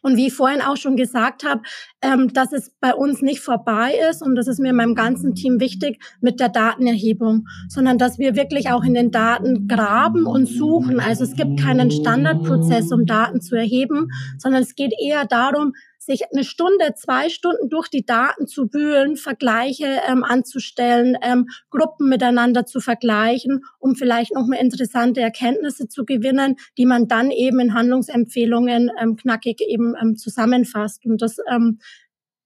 Und 0.00 0.16
wie 0.16 0.28
ich 0.28 0.32
vorhin 0.32 0.62
auch 0.62 0.76
schon 0.76 0.96
gesagt 0.96 1.44
habe, 1.44 1.62
ähm, 2.02 2.32
dass 2.32 2.52
es 2.52 2.72
bei 2.80 2.94
uns 2.94 3.20
nicht 3.20 3.40
vorbei 3.40 3.94
ist, 4.10 4.22
und 4.22 4.36
das 4.36 4.46
ist 4.46 4.60
mir 4.60 4.70
in 4.70 4.76
meinem 4.76 4.94
ganzen 4.94 5.34
Team 5.34 5.58
wichtig, 5.58 6.00
mit 6.20 6.38
der 6.38 6.48
Datenerhebung, 6.48 7.48
sondern 7.68 7.98
dass 7.98 8.18
wir 8.18 8.36
wirklich 8.36 8.70
auch 8.70 8.84
in 8.84 8.94
den 8.94 9.10
Daten 9.10 9.66
graben 9.66 10.26
und 10.26 10.46
suchen. 10.46 11.00
Also 11.00 11.24
es 11.24 11.34
gibt 11.34 11.60
keinen 11.60 11.90
Standardprozess, 11.90 12.92
um 12.92 13.06
Daten 13.06 13.40
zu 13.40 13.56
erheben, 13.56 14.08
sondern 14.38 14.62
es 14.62 14.76
geht 14.76 14.92
eher 15.02 15.24
darum, 15.24 15.72
sich 16.08 16.22
eine 16.32 16.42
Stunde, 16.42 16.94
zwei 16.96 17.28
Stunden 17.28 17.68
durch 17.68 17.88
die 17.88 18.04
Daten 18.04 18.46
zu 18.46 18.72
wühlen, 18.72 19.16
Vergleiche 19.16 20.00
ähm, 20.08 20.24
anzustellen, 20.24 21.16
ähm, 21.22 21.48
Gruppen 21.70 22.08
miteinander 22.08 22.66
zu 22.66 22.80
vergleichen, 22.80 23.64
um 23.78 23.94
vielleicht 23.94 24.34
noch 24.34 24.46
mal 24.46 24.56
interessante 24.56 25.20
Erkenntnisse 25.20 25.88
zu 25.88 26.04
gewinnen, 26.04 26.56
die 26.78 26.86
man 26.86 27.06
dann 27.08 27.30
eben 27.30 27.60
in 27.60 27.74
Handlungsempfehlungen 27.74 28.90
ähm, 29.00 29.16
knackig 29.16 29.60
eben 29.60 29.94
ähm, 30.00 30.16
zusammenfasst. 30.16 31.04
Und 31.04 31.22
das 31.22 31.36
ähm, 31.52 31.78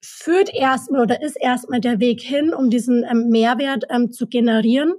führt 0.04 0.52
erstmal 0.52 1.02
oder 1.02 1.22
ist 1.22 1.36
erstmal 1.36 1.80
der 1.80 2.00
Weg 2.00 2.20
hin, 2.20 2.52
um 2.52 2.68
diesen 2.68 3.04
ähm, 3.04 3.28
Mehrwert 3.28 3.84
ähm, 3.88 4.10
zu 4.10 4.26
generieren. 4.26 4.94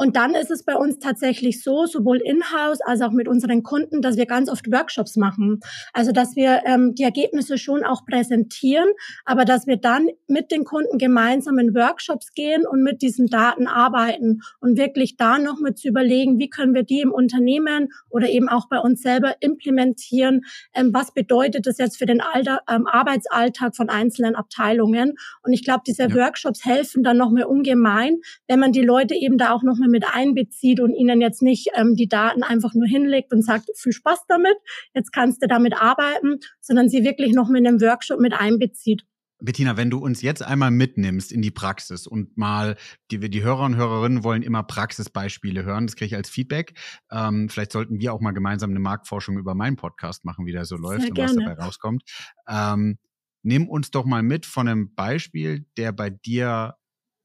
Und 0.00 0.16
dann 0.16 0.34
ist 0.34 0.50
es 0.50 0.62
bei 0.62 0.76
uns 0.76 0.98
tatsächlich 0.98 1.62
so, 1.62 1.84
sowohl 1.84 2.22
in-house 2.24 2.80
als 2.80 3.02
auch 3.02 3.10
mit 3.10 3.28
unseren 3.28 3.62
Kunden, 3.62 4.00
dass 4.00 4.16
wir 4.16 4.24
ganz 4.24 4.48
oft 4.48 4.72
Workshops 4.72 5.16
machen. 5.16 5.60
Also 5.92 6.10
dass 6.10 6.36
wir 6.36 6.62
ähm, 6.64 6.94
die 6.94 7.02
Ergebnisse 7.02 7.58
schon 7.58 7.84
auch 7.84 8.06
präsentieren, 8.06 8.88
aber 9.26 9.44
dass 9.44 9.66
wir 9.66 9.76
dann 9.76 10.08
mit 10.26 10.52
den 10.52 10.64
Kunden 10.64 10.96
gemeinsam 10.96 11.58
in 11.58 11.74
Workshops 11.74 12.32
gehen 12.32 12.66
und 12.66 12.82
mit 12.82 13.02
diesen 13.02 13.26
Daten 13.26 13.66
arbeiten 13.66 14.40
und 14.60 14.78
wirklich 14.78 15.18
da 15.18 15.38
noch 15.38 15.60
mit 15.60 15.76
zu 15.76 15.88
überlegen, 15.88 16.38
wie 16.38 16.48
können 16.48 16.72
wir 16.72 16.82
die 16.82 17.02
im 17.02 17.12
Unternehmen 17.12 17.90
oder 18.08 18.30
eben 18.30 18.48
auch 18.48 18.70
bei 18.70 18.78
uns 18.78 19.02
selber 19.02 19.34
implementieren. 19.40 20.46
Ähm, 20.72 20.94
was 20.94 21.12
bedeutet 21.12 21.66
das 21.66 21.76
jetzt 21.76 21.98
für 21.98 22.06
den 22.06 22.22
Alter, 22.22 22.60
ähm, 22.70 22.86
Arbeitsalltag 22.86 23.76
von 23.76 23.90
einzelnen 23.90 24.34
Abteilungen? 24.34 25.16
Und 25.42 25.52
ich 25.52 25.62
glaube, 25.62 25.82
diese 25.86 26.04
ja. 26.04 26.14
Workshops 26.14 26.64
helfen 26.64 27.02
dann 27.02 27.18
noch 27.18 27.30
mehr 27.30 27.50
ungemein, 27.50 28.16
wenn 28.48 28.60
man 28.60 28.72
die 28.72 28.80
Leute 28.80 29.14
eben 29.14 29.36
da 29.36 29.52
auch 29.52 29.62
noch 29.62 29.76
mal 29.76 29.89
mit 29.90 30.04
einbezieht 30.12 30.80
und 30.80 30.94
ihnen 30.94 31.20
jetzt 31.20 31.42
nicht 31.42 31.68
ähm, 31.74 31.94
die 31.94 32.08
Daten 32.08 32.42
einfach 32.42 32.74
nur 32.74 32.86
hinlegt 32.86 33.32
und 33.32 33.44
sagt, 33.44 33.70
viel 33.76 33.92
Spaß 33.92 34.20
damit, 34.28 34.56
jetzt 34.94 35.12
kannst 35.12 35.42
du 35.42 35.46
damit 35.46 35.74
arbeiten, 35.80 36.38
sondern 36.60 36.88
sie 36.88 37.04
wirklich 37.04 37.32
noch 37.32 37.48
mit 37.48 37.66
einem 37.66 37.80
Workshop 37.80 38.20
mit 38.20 38.32
einbezieht. 38.32 39.04
Bettina, 39.42 39.76
wenn 39.76 39.90
du 39.90 39.98
uns 39.98 40.22
jetzt 40.22 40.42
einmal 40.42 40.70
mitnimmst 40.70 41.32
in 41.32 41.42
die 41.42 41.50
Praxis 41.50 42.06
und 42.06 42.36
mal, 42.36 42.76
die, 43.10 43.18
die 43.18 43.42
Hörer 43.42 43.64
und 43.64 43.76
Hörerinnen 43.76 44.22
wollen 44.22 44.42
immer 44.42 44.62
Praxisbeispiele 44.62 45.64
hören, 45.64 45.86
das 45.86 45.96
kriege 45.96 46.06
ich 46.06 46.16
als 46.16 46.28
Feedback. 46.28 46.78
Ähm, 47.10 47.48
vielleicht 47.48 47.72
sollten 47.72 47.98
wir 48.00 48.12
auch 48.12 48.20
mal 48.20 48.32
gemeinsam 48.32 48.70
eine 48.70 48.80
Marktforschung 48.80 49.38
über 49.38 49.54
meinen 49.54 49.76
Podcast 49.76 50.24
machen, 50.24 50.46
wie 50.46 50.52
der 50.52 50.66
so 50.66 50.76
läuft 50.76 51.02
Sehr 51.02 51.10
und 51.10 51.14
gerne. 51.14 51.36
was 51.36 51.44
dabei 51.44 51.62
rauskommt. 51.62 52.02
Ähm, 52.48 52.98
nimm 53.42 53.68
uns 53.68 53.90
doch 53.90 54.04
mal 54.04 54.22
mit 54.22 54.46
von 54.46 54.68
einem 54.68 54.94
Beispiel, 54.94 55.66
der 55.76 55.92
bei 55.92 56.10
dir 56.10 56.74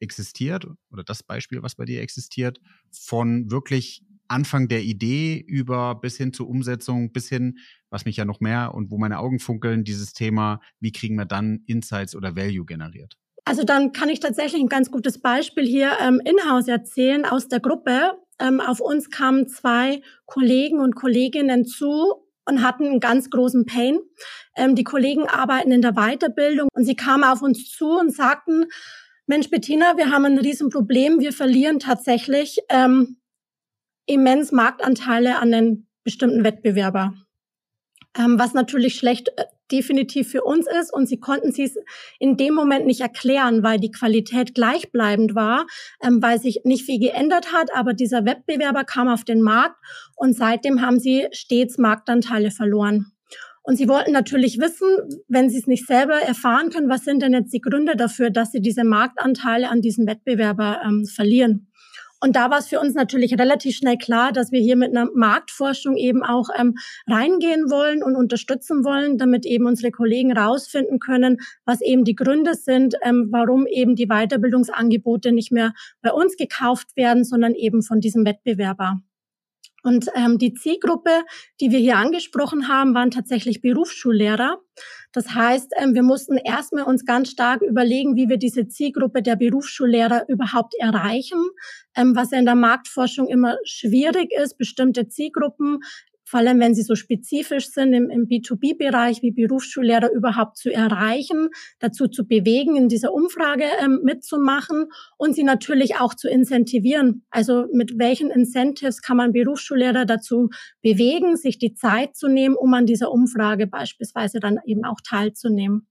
existiert 0.05 0.65
oder 0.91 1.03
das 1.03 1.23
Beispiel, 1.23 1.61
was 1.61 1.75
bei 1.75 1.85
dir 1.85 2.01
existiert, 2.01 2.59
von 2.91 3.51
wirklich 3.51 4.03
Anfang 4.27 4.67
der 4.67 4.83
Idee 4.83 5.37
über 5.37 5.95
bis 5.95 6.17
hin 6.17 6.33
zur 6.33 6.47
Umsetzung, 6.47 7.11
bis 7.11 7.27
hin, 7.29 7.57
was 7.89 8.05
mich 8.05 8.17
ja 8.17 8.25
noch 8.25 8.39
mehr 8.39 8.73
und 8.73 8.91
wo 8.91 8.97
meine 8.97 9.19
Augen 9.19 9.39
funkeln, 9.39 9.83
dieses 9.83 10.13
Thema, 10.13 10.61
wie 10.79 10.91
kriegen 10.91 11.15
wir 11.15 11.25
dann 11.25 11.63
Insights 11.67 12.15
oder 12.15 12.35
Value 12.35 12.65
generiert? 12.65 13.17
Also 13.45 13.63
dann 13.63 13.91
kann 13.91 14.09
ich 14.09 14.19
tatsächlich 14.19 14.61
ein 14.61 14.69
ganz 14.69 14.89
gutes 14.89 15.21
Beispiel 15.21 15.65
hier 15.65 15.91
ähm, 16.01 16.19
in-house 16.25 16.67
erzählen 16.67 17.25
aus 17.25 17.47
der 17.47 17.59
Gruppe. 17.59 18.13
Ähm, 18.39 18.59
auf 18.59 18.79
uns 18.79 19.11
kamen 19.11 19.47
zwei 19.47 20.01
Kollegen 20.25 20.79
und 20.79 20.95
Kolleginnen 20.95 21.65
zu 21.65 22.25
und 22.45 22.63
hatten 22.63 22.85
einen 22.85 22.99
ganz 22.99 23.29
großen 23.29 23.65
Pain. 23.65 23.99
Ähm, 24.55 24.75
die 24.75 24.83
Kollegen 24.83 25.27
arbeiten 25.27 25.71
in 25.71 25.83
der 25.83 25.93
Weiterbildung 25.93 26.69
und 26.73 26.85
sie 26.85 26.95
kamen 26.95 27.23
auf 27.23 27.43
uns 27.43 27.69
zu 27.69 27.99
und 27.99 28.13
sagten, 28.13 28.65
Mensch, 29.27 29.49
Bettina, 29.49 29.97
wir 29.97 30.11
haben 30.11 30.25
ein 30.25 30.37
Riesenproblem. 30.37 31.19
Wir 31.19 31.33
verlieren 31.33 31.79
tatsächlich 31.79 32.59
ähm, 32.69 33.17
immens 34.05 34.51
Marktanteile 34.51 35.39
an 35.39 35.51
den 35.51 35.87
bestimmten 36.03 36.43
Wettbewerber. 36.43 37.13
Ähm, 38.17 38.37
was 38.37 38.53
natürlich 38.53 38.95
schlecht 38.95 39.29
äh, 39.35 39.45
definitiv 39.71 40.29
für 40.29 40.43
uns 40.43 40.67
ist. 40.67 40.93
Und 40.93 41.09
sie 41.09 41.19
konnten 41.19 41.49
es 41.49 41.75
in 42.19 42.37
dem 42.37 42.53
Moment 42.53 42.85
nicht 42.85 43.01
erklären, 43.01 43.63
weil 43.63 43.79
die 43.79 43.89
Qualität 43.89 44.53
gleichbleibend 44.53 45.33
war, 45.33 45.65
ähm, 46.03 46.21
weil 46.21 46.39
sich 46.39 46.61
nicht 46.63 46.85
viel 46.85 46.99
geändert 46.99 47.51
hat. 47.51 47.75
Aber 47.75 47.93
dieser 47.93 48.25
Wettbewerber 48.25 48.83
kam 48.83 49.07
auf 49.07 49.23
den 49.23 49.41
Markt 49.41 49.77
und 50.15 50.35
seitdem 50.35 50.81
haben 50.81 50.99
sie 50.99 51.27
stets 51.31 51.79
Marktanteile 51.79 52.51
verloren. 52.51 53.14
Und 53.65 53.77
sie 53.77 53.87
wollten 53.87 54.11
natürlich 54.11 54.59
wissen, 54.59 54.87
wenn 55.27 55.49
sie 55.49 55.57
es 55.57 55.65
nicht 55.65 55.87
selber 55.87 56.15
erfahren 56.15 56.69
können, 56.69 56.87
was 56.87 57.03
sind 57.03 57.23
denn 57.23 57.33
jetzt 57.33 57.51
die 57.51 57.61
Gründe 57.61 57.95
dafür, 57.95 58.29
dass 58.29 58.51
sie 58.51 58.61
diese 58.61 58.83
Marktanteile 58.83 59.69
an 59.69 59.81
diesen 59.81 60.05
Wettbewerber 60.05 60.81
ähm, 60.85 61.05
verlieren. 61.05 61.67
Und 62.21 62.35
da 62.35 62.49
war 62.49 62.59
es 62.59 62.67
für 62.67 62.79
uns 62.79 62.93
natürlich 62.93 63.33
relativ 63.37 63.75
schnell 63.75 63.97
klar, 63.97 64.31
dass 64.31 64.51
wir 64.51 64.59
hier 64.59 64.75
mit 64.75 64.95
einer 64.95 65.09
Marktforschung 65.13 65.97
eben 65.97 66.23
auch 66.23 66.49
ähm, 66.57 66.75
reingehen 67.07 67.69
wollen 67.69 68.03
und 68.03 68.15
unterstützen 68.15 68.83
wollen, 68.85 69.17
damit 69.17 69.45
eben 69.45 69.65
unsere 69.65 69.91
Kollegen 69.91 70.35
rausfinden 70.35 70.99
können, 70.99 71.37
was 71.65 71.81
eben 71.81 72.03
die 72.03 72.15
Gründe 72.15 72.53
sind, 72.53 72.95
ähm, 73.03 73.29
warum 73.31 73.65
eben 73.67 73.95
die 73.95 74.07
Weiterbildungsangebote 74.07 75.31
nicht 75.31 75.51
mehr 75.51 75.73
bei 76.01 76.11
uns 76.11 76.37
gekauft 76.37 76.95
werden, 76.95 77.23
sondern 77.23 77.53
eben 77.53 77.81
von 77.81 77.99
diesem 77.99 78.25
Wettbewerber. 78.25 79.01
Und 79.85 80.07
ähm, 80.15 80.39
die 80.39 80.55
Zielgruppe, 80.55 81.11
die 81.61 81.69
wir 81.69 81.77
hier 81.77 81.97
angesprochen 81.97 82.67
haben, 82.67 82.95
waren 82.95 83.11
tatsächlich 83.11 83.61
Berufsschullehrer. 83.61 84.57
Das 85.11 85.35
heißt, 85.35 85.73
ähm, 85.77 85.93
wir 85.93 86.01
mussten 86.01 86.37
erstmal 86.37 86.85
uns 86.85 87.05
ganz 87.05 87.29
stark 87.29 87.61
überlegen, 87.61 88.15
wie 88.15 88.27
wir 88.27 88.37
diese 88.37 88.67
Zielgruppe 88.67 89.21
der 89.21 89.35
Berufsschullehrer 89.35 90.27
überhaupt 90.27 90.73
erreichen, 90.79 91.39
ähm, 91.95 92.15
was 92.15 92.31
ja 92.31 92.39
in 92.39 92.45
der 92.45 92.55
Marktforschung 92.55 93.27
immer 93.27 93.57
schwierig 93.63 94.31
ist, 94.33 94.57
bestimmte 94.57 95.07
Zielgruppen 95.07 95.81
vor 96.25 96.39
allem 96.39 96.59
wenn 96.59 96.75
sie 96.75 96.81
so 96.81 96.95
spezifisch 96.95 97.69
sind 97.69 97.93
im, 97.93 98.09
im 98.09 98.27
B2B-Bereich 98.27 99.21
wie 99.21 99.31
Berufsschullehrer 99.31 100.11
überhaupt 100.11 100.57
zu 100.57 100.71
erreichen, 100.71 101.49
dazu 101.79 102.07
zu 102.07 102.27
bewegen, 102.27 102.75
in 102.75 102.89
dieser 102.89 103.13
Umfrage 103.13 103.65
ähm, 103.81 104.01
mitzumachen 104.03 104.87
und 105.17 105.35
sie 105.35 105.43
natürlich 105.43 105.97
auch 105.97 106.15
zu 106.15 106.27
incentivieren. 106.27 107.25
Also 107.29 107.67
mit 107.71 107.97
welchen 107.97 108.31
Incentives 108.31 109.01
kann 109.01 109.17
man 109.17 109.31
Berufsschullehrer 109.31 110.05
dazu 110.05 110.49
bewegen, 110.81 111.37
sich 111.37 111.59
die 111.59 111.73
Zeit 111.73 112.15
zu 112.15 112.27
nehmen, 112.27 112.55
um 112.55 112.73
an 112.73 112.85
dieser 112.85 113.11
Umfrage 113.11 113.67
beispielsweise 113.67 114.39
dann 114.39 114.57
eben 114.65 114.83
auch 114.83 114.99
teilzunehmen. 115.03 115.87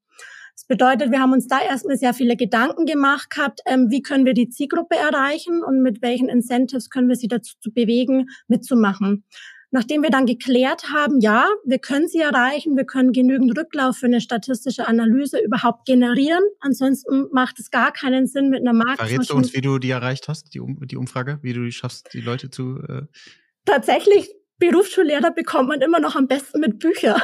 Das 0.54 0.66
bedeutet, 0.66 1.10
wir 1.10 1.20
haben 1.20 1.32
uns 1.32 1.48
da 1.48 1.60
erstmal 1.60 1.96
sehr 1.96 2.14
viele 2.14 2.36
Gedanken 2.36 2.86
gemacht 2.86 3.28
gehabt, 3.30 3.60
ähm, 3.66 3.90
wie 3.90 4.02
können 4.02 4.24
wir 4.24 4.34
die 4.34 4.48
Zielgruppe 4.48 4.96
erreichen 4.96 5.64
und 5.64 5.82
mit 5.82 6.00
welchen 6.00 6.28
Incentives 6.28 6.90
können 6.90 7.08
wir 7.08 7.16
sie 7.16 7.26
dazu 7.26 7.56
bewegen, 7.72 8.28
mitzumachen. 8.46 9.24
Nachdem 9.74 10.04
wir 10.04 10.10
dann 10.10 10.24
geklärt 10.24 10.92
haben, 10.92 11.18
ja, 11.18 11.48
wir 11.64 11.80
können 11.80 12.06
sie 12.06 12.20
erreichen, 12.20 12.76
wir 12.76 12.84
können 12.84 13.12
genügend 13.12 13.58
Rücklauf 13.58 13.96
für 13.96 14.06
eine 14.06 14.20
statistische 14.20 14.86
Analyse 14.86 15.40
überhaupt 15.40 15.84
generieren. 15.84 16.44
Ansonsten 16.60 17.26
macht 17.32 17.58
es 17.58 17.72
gar 17.72 17.92
keinen 17.92 18.28
Sinn 18.28 18.50
mit 18.50 18.60
einer 18.60 18.72
Marke. 18.72 19.04
Verrätst 19.04 19.30
du 19.30 19.34
uns, 19.34 19.52
wie 19.52 19.62
du 19.62 19.80
die 19.80 19.90
erreicht 19.90 20.28
hast, 20.28 20.54
die, 20.54 20.60
um 20.60 20.78
die 20.86 20.96
Umfrage, 20.96 21.40
wie 21.42 21.52
du 21.52 21.64
die 21.64 21.72
schaffst, 21.72 22.10
die 22.12 22.20
Leute 22.20 22.50
zu. 22.50 22.78
Äh 22.88 23.02
Tatsächlich, 23.64 24.32
Berufsschullehrer 24.58 25.32
bekommt 25.32 25.70
man 25.70 25.80
immer 25.80 25.98
noch 25.98 26.14
am 26.14 26.28
besten 26.28 26.60
mit 26.60 26.78
Büchern. 26.78 27.20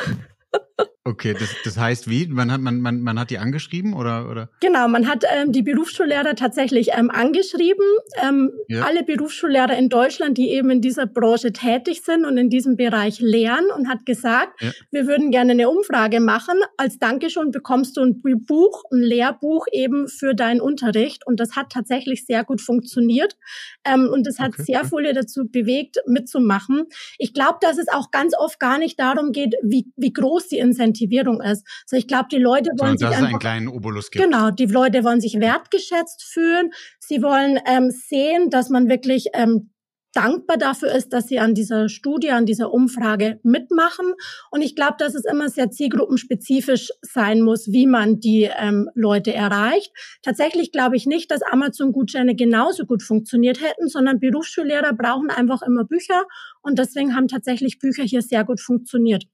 Okay, 1.03 1.33
das, 1.33 1.49
das 1.65 1.79
heißt 1.79 2.11
wie? 2.11 2.27
Man 2.27 2.53
hat, 2.53 2.61
man, 2.61 2.81
man, 2.81 3.01
man 3.01 3.19
hat 3.19 3.31
die 3.31 3.39
angeschrieben 3.39 3.95
oder? 3.95 4.31
oder? 4.31 4.51
Genau, 4.61 4.87
man 4.87 5.09
hat 5.09 5.25
ähm, 5.35 5.51
die 5.51 5.63
Berufsschullehrer 5.63 6.35
tatsächlich 6.35 6.91
ähm, 6.93 7.11
angeschrieben. 7.11 7.85
Ähm, 8.23 8.53
ja. 8.69 8.83
Alle 8.85 9.03
Berufsschullehrer 9.03 9.77
in 9.79 9.89
Deutschland, 9.89 10.37
die 10.37 10.51
eben 10.51 10.71
in 10.71 10.83
dieser 10.83 11.07
Branche 11.07 11.55
tätig 11.55 12.03
sind 12.05 12.27
und 12.27 12.37
in 12.37 12.51
diesem 12.51 12.77
Bereich 12.77 13.19
lehren 13.19 13.67
und 13.75 13.89
hat 13.89 14.05
gesagt, 14.05 14.61
ja. 14.61 14.73
wir 14.91 15.07
würden 15.07 15.31
gerne 15.31 15.53
eine 15.53 15.71
Umfrage 15.71 16.21
machen. 16.21 16.61
Als 16.77 16.99
Dankeschön 16.99 17.51
bekommst 17.51 17.97
du 17.97 18.03
ein 18.03 18.21
Buch, 18.21 18.85
ein 18.93 19.01
Lehrbuch 19.01 19.67
eben 19.73 20.07
für 20.07 20.35
deinen 20.35 20.61
Unterricht. 20.61 21.27
Und 21.27 21.41
das 21.41 21.57
hat 21.57 21.73
tatsächlich 21.73 22.27
sehr 22.27 22.45
gut 22.45 22.61
funktioniert. 22.61 23.37
Ähm, 23.85 24.11
und 24.13 24.27
das 24.27 24.39
hat 24.39 24.53
okay. 24.53 24.65
sehr 24.65 24.85
viele 24.85 25.15
dazu 25.15 25.49
bewegt, 25.49 25.97
mitzumachen. 26.07 26.85
Ich 27.17 27.33
glaube, 27.33 27.59
dass 27.63 27.79
es 27.79 27.89
auch 27.89 28.11
ganz 28.11 28.35
oft 28.39 28.61
gar 28.61 28.77
nicht 28.77 29.01
darum 29.01 29.33
geht, 29.33 29.55
wie, 29.63 29.87
wie 29.97 30.13
groß 30.13 30.49
die 30.49 30.59
Incentivierung 30.71 31.41
ist. 31.41 31.67
Also 31.85 31.97
ich 31.97 32.07
glaube, 32.07 32.29
die 32.31 32.39
Leute 32.39 32.71
wollen 32.79 32.99
sich 32.99 33.09
einfach, 33.09 33.29
einen 33.29 33.39
kleinen 33.39 33.69
Obolus 33.69 34.11
gibt. 34.11 34.25
Genau, 34.25 34.51
die 34.51 34.67
Leute 34.67 35.05
wollen 35.05 35.21
sich 35.21 35.41
wertgeschätzt 35.41 36.23
fühlen. 36.23 36.71
Sie 36.99 37.23
wollen 37.23 37.59
ähm, 37.67 37.91
sehen, 37.91 38.51
dass 38.51 38.71
man 38.71 38.89
wirklich 38.89 39.27
ähm, 39.35 39.71
dankbar 40.13 40.57
dafür 40.57 40.93
ist, 40.93 41.13
dass 41.13 41.29
sie 41.29 41.39
an 41.39 41.55
dieser 41.55 41.89
Studie, 41.89 42.31
an 42.31 42.47
dieser 42.47 42.73
Umfrage 42.73 43.39
mitmachen. 43.43 44.15
Und 44.51 44.63
ich 44.63 44.75
glaube, 44.75 44.95
dass 44.99 45.15
es 45.15 45.25
immer 45.25 45.49
sehr 45.49 45.71
zielgruppenspezifisch 45.71 46.91
sein 47.03 47.43
muss, 47.43 47.69
wie 47.69 47.87
man 47.87 48.21
die 48.21 48.51
ähm, 48.59 48.89
Leute 48.95 49.33
erreicht. 49.33 49.93
Tatsächlich 50.23 50.73
glaube 50.73 50.97
ich 50.97 51.07
nicht, 51.07 51.31
dass 51.31 51.43
Amazon-Gutscheine 51.43 52.35
genauso 52.35 52.87
gut 52.87 53.03
funktioniert 53.03 53.61
hätten, 53.61 53.89
sondern 53.89 54.21
Berufsschullehrer 54.21 54.93
brauchen 54.95 55.31
einfach 55.31 55.63
immer 55.63 55.85
Bücher. 55.85 56.25
Und 56.63 56.79
deswegen 56.79 57.15
haben 57.15 57.29
tatsächlich 57.29 57.79
Bücher 57.79 58.03
hier 58.03 58.23
sehr 58.23 58.45
gut 58.45 58.61
funktioniert. 58.61 59.25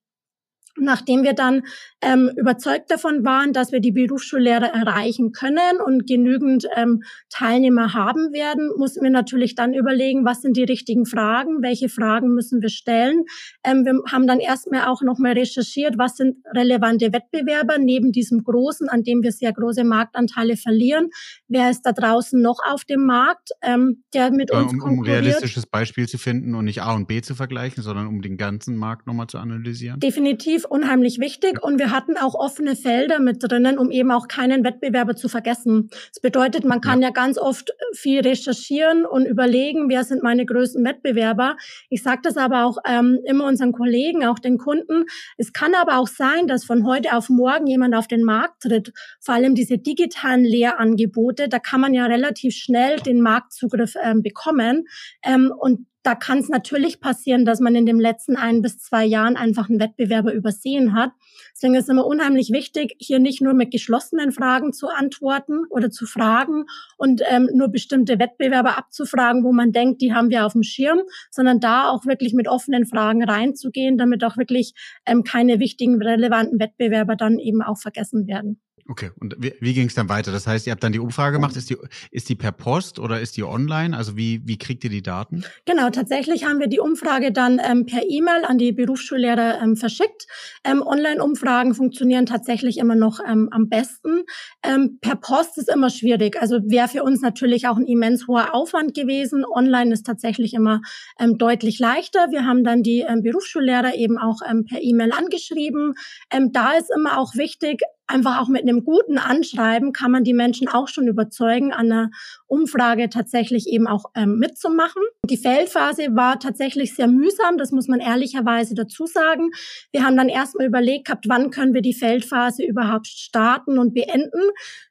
Nachdem 0.78 1.23
wir 1.23 1.33
dann 1.33 1.62
ähm, 2.02 2.30
überzeugt 2.37 2.90
davon 2.90 3.25
waren, 3.25 3.52
dass 3.52 3.73
wir 3.73 3.80
die 3.80 3.92
Berufsschullehrer 3.92 4.73
erreichen 4.75 5.33
können 5.33 5.80
und 5.85 6.06
genügend 6.06 6.66
ähm, 6.76 7.02
Teilnehmer 7.30 7.95
haben 7.95 8.33
werden, 8.33 8.71
mussten 8.76 9.02
wir 9.02 9.11
natürlich 9.11 9.54
dann 9.54 9.73
überlegen, 9.73 10.25
was 10.25 10.42
sind 10.42 10.56
die 10.56 10.64
richtigen 10.64 11.06
Fragen, 11.06 11.62
welche 11.62 11.88
Fragen 11.88 12.35
müssen 12.35 12.61
wir 12.61 12.68
stellen. 12.68 13.25
Ähm, 13.64 13.85
wir 13.85 14.00
haben 14.12 14.26
dann 14.26 14.40
erstmal 14.40 14.87
auch 14.87 15.02
nochmal 15.02 15.33
recherchiert, 15.33 15.97
was 15.99 16.16
sind 16.16 16.37
relevante 16.54 17.12
Wettbewerber 17.12 17.78
neben 17.78 18.12
diesem 18.12 18.45
großen, 18.45 18.88
an 18.88 19.02
dem 19.02 19.23
wir 19.23 19.33
sehr 19.33 19.52
große 19.52 19.85
Marktanteile 19.85 20.56
verlieren. 20.56 21.09
Wer 21.49 21.71
ist 21.71 21.83
da 21.83 21.92
draußen 21.92 22.40
noch 22.40 22.59
auf 22.66 22.85
dem 22.85 23.06
Markt, 23.06 23.50
ähm, 23.62 24.04
der 24.12 24.30
mit 24.30 24.50
uns 24.50 24.73
um, 24.73 24.78
konkurriert? 24.78 25.21
Um 25.21 25.25
ein 25.25 25.25
realistisches 25.25 25.66
Beispiel 25.66 26.06
zu 26.06 26.18
finden 26.18 26.54
und 26.54 26.66
nicht 26.66 26.83
A 26.83 26.95
und 26.95 27.09
B 27.09 27.23
zu 27.23 27.35
vergleichen, 27.35 27.83
sondern 27.83 28.06
um 28.06 28.21
den 28.21 28.37
ganzen 28.37 28.76
Markt 28.76 29.06
nochmal 29.06 29.26
zu 29.26 29.38
analysieren? 29.38 30.00
Definitiv 30.00 30.65
unheimlich 30.70 31.18
wichtig 31.18 31.62
und 31.62 31.78
wir 31.78 31.90
hatten 31.90 32.16
auch 32.16 32.35
offene 32.35 32.76
Felder 32.76 33.18
mit 33.18 33.38
drinnen, 33.40 33.78
um 33.78 33.90
eben 33.90 34.11
auch 34.11 34.28
keinen 34.28 34.64
Wettbewerber 34.64 35.16
zu 35.16 35.28
vergessen. 35.28 35.88
Das 35.90 36.20
bedeutet, 36.20 36.64
man 36.64 36.80
kann 36.80 37.00
ja, 37.00 37.08
ja 37.08 37.12
ganz 37.12 37.38
oft 37.38 37.73
viel 37.92 38.20
recherchieren 38.20 39.04
und 39.04 39.26
überlegen, 39.26 39.88
wer 39.88 40.04
sind 40.04 40.23
meine 40.23 40.44
größten 40.46 40.85
Wettbewerber. 40.85 41.56
Ich 41.88 42.02
sage 42.02 42.20
das 42.23 42.37
aber 42.37 42.64
auch 42.64 42.78
ähm, 42.87 43.18
immer 43.25 43.46
unseren 43.46 43.73
Kollegen, 43.73 44.25
auch 44.25 44.38
den 44.38 44.58
Kunden. 44.58 45.04
Es 45.37 45.52
kann 45.52 45.75
aber 45.75 45.99
auch 45.99 46.08
sein, 46.08 46.46
dass 46.46 46.64
von 46.64 46.87
heute 46.87 47.14
auf 47.14 47.28
morgen 47.28 47.66
jemand 47.66 47.94
auf 47.94 48.08
den 48.08 48.25
Markt 48.25 48.62
tritt. 48.62 48.92
Vor 49.20 49.35
allem 49.35 49.54
diese 49.54 49.78
digitalen 49.78 50.44
Lehrangebote, 50.44 51.49
da 51.49 51.58
kann 51.58 51.80
man 51.80 51.94
ja 51.94 52.06
relativ 52.06 52.54
schnell 52.54 52.96
den 53.00 53.20
Marktzugriff 53.20 53.94
ähm, 54.02 54.23
bekommen. 54.23 54.87
Ähm, 55.23 55.52
und 55.56 55.87
da 56.06 56.14
kann 56.14 56.38
es 56.38 56.48
natürlich 56.48 57.00
passieren, 57.00 57.44
dass 57.44 57.58
man 57.58 57.75
in 57.75 57.84
den 57.84 57.98
letzten 57.98 58.36
ein 58.36 58.62
bis 58.62 58.78
zwei 58.78 59.04
Jahren 59.04 59.36
einfach 59.36 59.68
einen 59.68 59.80
Wettbewerber 59.80 60.32
übersehen 60.32 60.94
hat. 60.94 61.10
Deswegen 61.52 61.75
ist 61.75 61.84
es 61.84 61.88
immer 61.88 62.06
unheimlich 62.06 62.52
wichtig, 62.52 62.94
hier 62.98 63.18
nicht 63.18 63.42
nur 63.42 63.54
mit 63.54 63.72
geschlossenen 63.72 64.30
Fragen 64.30 64.72
zu 64.72 64.86
antworten 64.86 65.64
oder 65.68 65.90
zu 65.90 66.07
fragen 66.07 66.66
und 66.96 67.22
ähm, 67.28 67.50
nur 67.52 67.68
bestimmte 67.68 68.20
Wettbewerber 68.20 68.78
abzufragen, 68.78 69.42
wo 69.42 69.52
man 69.52 69.72
denkt, 69.72 70.00
die 70.00 70.14
haben 70.14 70.31
wir 70.31 70.46
auf 70.46 70.52
dem 70.52 70.62
Schirm, 70.62 71.00
sondern 71.33 71.59
da 71.59 71.88
auch 71.88 72.07
wirklich 72.07 72.35
mit 72.35 72.46
offenen 72.46 72.87
Fragen 72.87 73.24
reinzugehen, 73.24 73.98
damit 73.98 74.22
auch 74.22 74.37
wirklich 74.37 74.74
ähm, 75.07 75.24
keine 75.24 75.59
wichtigen, 75.59 76.00
relevanten 76.00 76.61
Wettbewerber 76.61 77.16
dann 77.16 77.40
eben 77.40 77.62
auch 77.62 77.78
vergessen 77.78 78.28
werden. 78.28 78.61
Okay, 78.88 79.11
und 79.18 79.35
wie, 79.38 79.53
wie 79.61 79.75
ging 79.75 79.88
es 79.88 79.94
dann 79.94 80.09
weiter? 80.09 80.31
Das 80.31 80.46
heißt, 80.46 80.66
ihr 80.66 80.70
habt 80.70 80.85
dann 80.85 80.92
die 80.92 81.01
Umfrage 81.01 81.37
gemacht, 81.37 81.57
ist 81.57 81.70
die, 81.70 81.77
ist 82.12 82.29
die 82.29 82.37
per 82.37 82.53
Post 82.53 83.01
oder 83.01 83.20
ist 83.20 83.37
die 83.37 83.42
online? 83.42 83.96
Also 83.96 84.16
wie, 84.16 84.42
wie 84.44 84.59
kriegt 84.59 84.85
ihr 84.85 84.90
die 84.90 85.03
Daten? 85.03 85.44
Genau, 85.64 85.90
tatsächlich 85.90 86.44
haben 86.44 86.61
wir 86.61 86.68
die 86.68 86.79
Umfrage 86.79 87.33
dann 87.33 87.61
ähm, 87.64 87.87
per 87.87 88.03
E-Mail 88.09 88.44
an 88.44 88.59
die 88.59 88.72
Berufsschullehrer 88.72 89.61
ähm, 89.61 89.77
verschickt. 89.77 90.27
Ähm, 90.62 90.83
Online-Umfragen 90.83 91.75
funktionieren 91.75 92.27
tatsächlich 92.27 92.79
immer 92.79 92.94
noch 92.94 93.18
ähm, 93.27 93.49
am 93.51 93.68
besten. 93.68 94.22
Ähm, 94.62 94.99
per 95.01 95.16
Post 95.16 95.59
ist 95.59 95.68
immer 95.68 95.90
schwierig. 95.90 96.40
Also 96.40 96.61
wäre 96.64 96.87
für 96.87 97.03
uns 97.03 97.22
natürlich 97.22 97.66
auch 97.66 97.77
ein 97.77 97.87
immens 97.87 98.29
hoher 98.29 98.55
Aufwand 98.55 98.94
gewesen. 98.94 99.44
Online 99.44 99.92
ist 99.92 100.07
tatsächlich 100.07 100.55
immer 100.55 100.81
ähm, 101.18 101.38
deutlich 101.38 101.81
leichter. 101.81 102.31
Wir 102.31 102.44
haben 102.44 102.62
dann 102.62 102.85
die 102.85 103.01
ähm, 103.01 103.22
Berufsschullehrer 103.22 103.96
eben 103.96 104.16
auch 104.16 104.38
ähm, 104.49 104.64
per 104.64 104.81
E-Mail 104.81 105.11
angeschrieben. 105.11 105.94
Ähm, 106.31 106.53
da 106.53 106.75
ist 106.75 106.90
immer 106.94 107.18
auch 107.18 107.35
wichtig, 107.35 107.81
einfach 108.07 108.40
auch 108.40 108.49
mit 108.49 108.62
einem 108.62 108.85
guten 108.85 109.19
Anschreiben 109.19 109.92
kann 109.92 110.11
man 110.11 110.25
die 110.25 110.35
Menschen 110.35 110.69
auch 110.69 110.88
schon 110.88 111.09
überzeugen, 111.09 111.73
an 111.73 111.90
einer 111.90 112.11
Umfrage 112.47 113.09
tatsächlich 113.09 113.69
eben 113.69 113.87
auch 113.87 114.05
ähm, 114.14 114.38
mitzumachen. 114.38 115.03
Die 115.29 115.37
Feldphase 115.37 116.09
war 116.14 116.38
tatsächlich 116.38 116.95
sehr 116.95 117.09
mühsam, 117.09 117.59
das 117.59 117.73
muss 117.73 117.88
man 117.88 118.01
ehrlicherweise 118.01 118.75
dazu 118.75 119.07
sagen. 119.07 119.51
Wir 119.92 120.05
haben 120.05 120.16
dann 120.16 120.29
erstmal 120.29 120.66
überlegt 120.66 121.07
gehabt, 121.07 121.29
wann 121.29 121.51
können 121.51 121.75
wir 121.75 121.83
die 121.83 121.95
Feldphase 121.95 122.64
überhaupt 122.64 123.07
starten 123.07 123.79
und 123.79 123.95
beenden. 123.95 124.40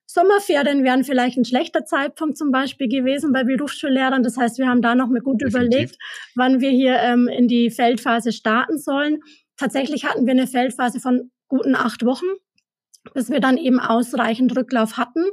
Sommerferien 0.06 0.84
wären 0.84 1.04
vielleicht 1.04 1.38
ein 1.38 1.46
schlechter 1.46 1.84
Zeitpunkt 1.86 2.38
zum 2.38 2.52
Beispiel 2.52 2.88
gewesen 2.88 3.34
bei 3.34 3.44
Berufsschullehrern. 3.44 4.24
Das 4.24 4.38
heißt, 4.38 4.60
wir 4.60 4.68
haben 4.68 4.82
da 4.82 4.96
noch 4.96 5.10
mal 5.10 5.20
gut 5.20 5.42
Definitiv. 5.42 5.70
überlegt, 5.70 5.98
wann 6.36 6.62
wir 6.62 6.70
hier 6.70 6.98
ähm, 7.00 7.28
in 7.28 7.48
die 7.48 7.70
Feldphase 7.70 8.32
starten 8.32 8.78
sollen. 8.78 9.20
Tatsächlich 9.58 10.06
hatten 10.06 10.26
wir 10.26 10.32
eine 10.32 10.48
Feldphase 10.48 11.00
von 11.00 11.32
guten 11.48 11.76
acht 11.76 12.06
Wochen 12.06 12.26
bis 13.14 13.30
wir 13.30 13.40
dann 13.40 13.58
eben 13.58 13.80
ausreichend 13.80 14.56
Rücklauf 14.58 14.98
hatten 14.98 15.24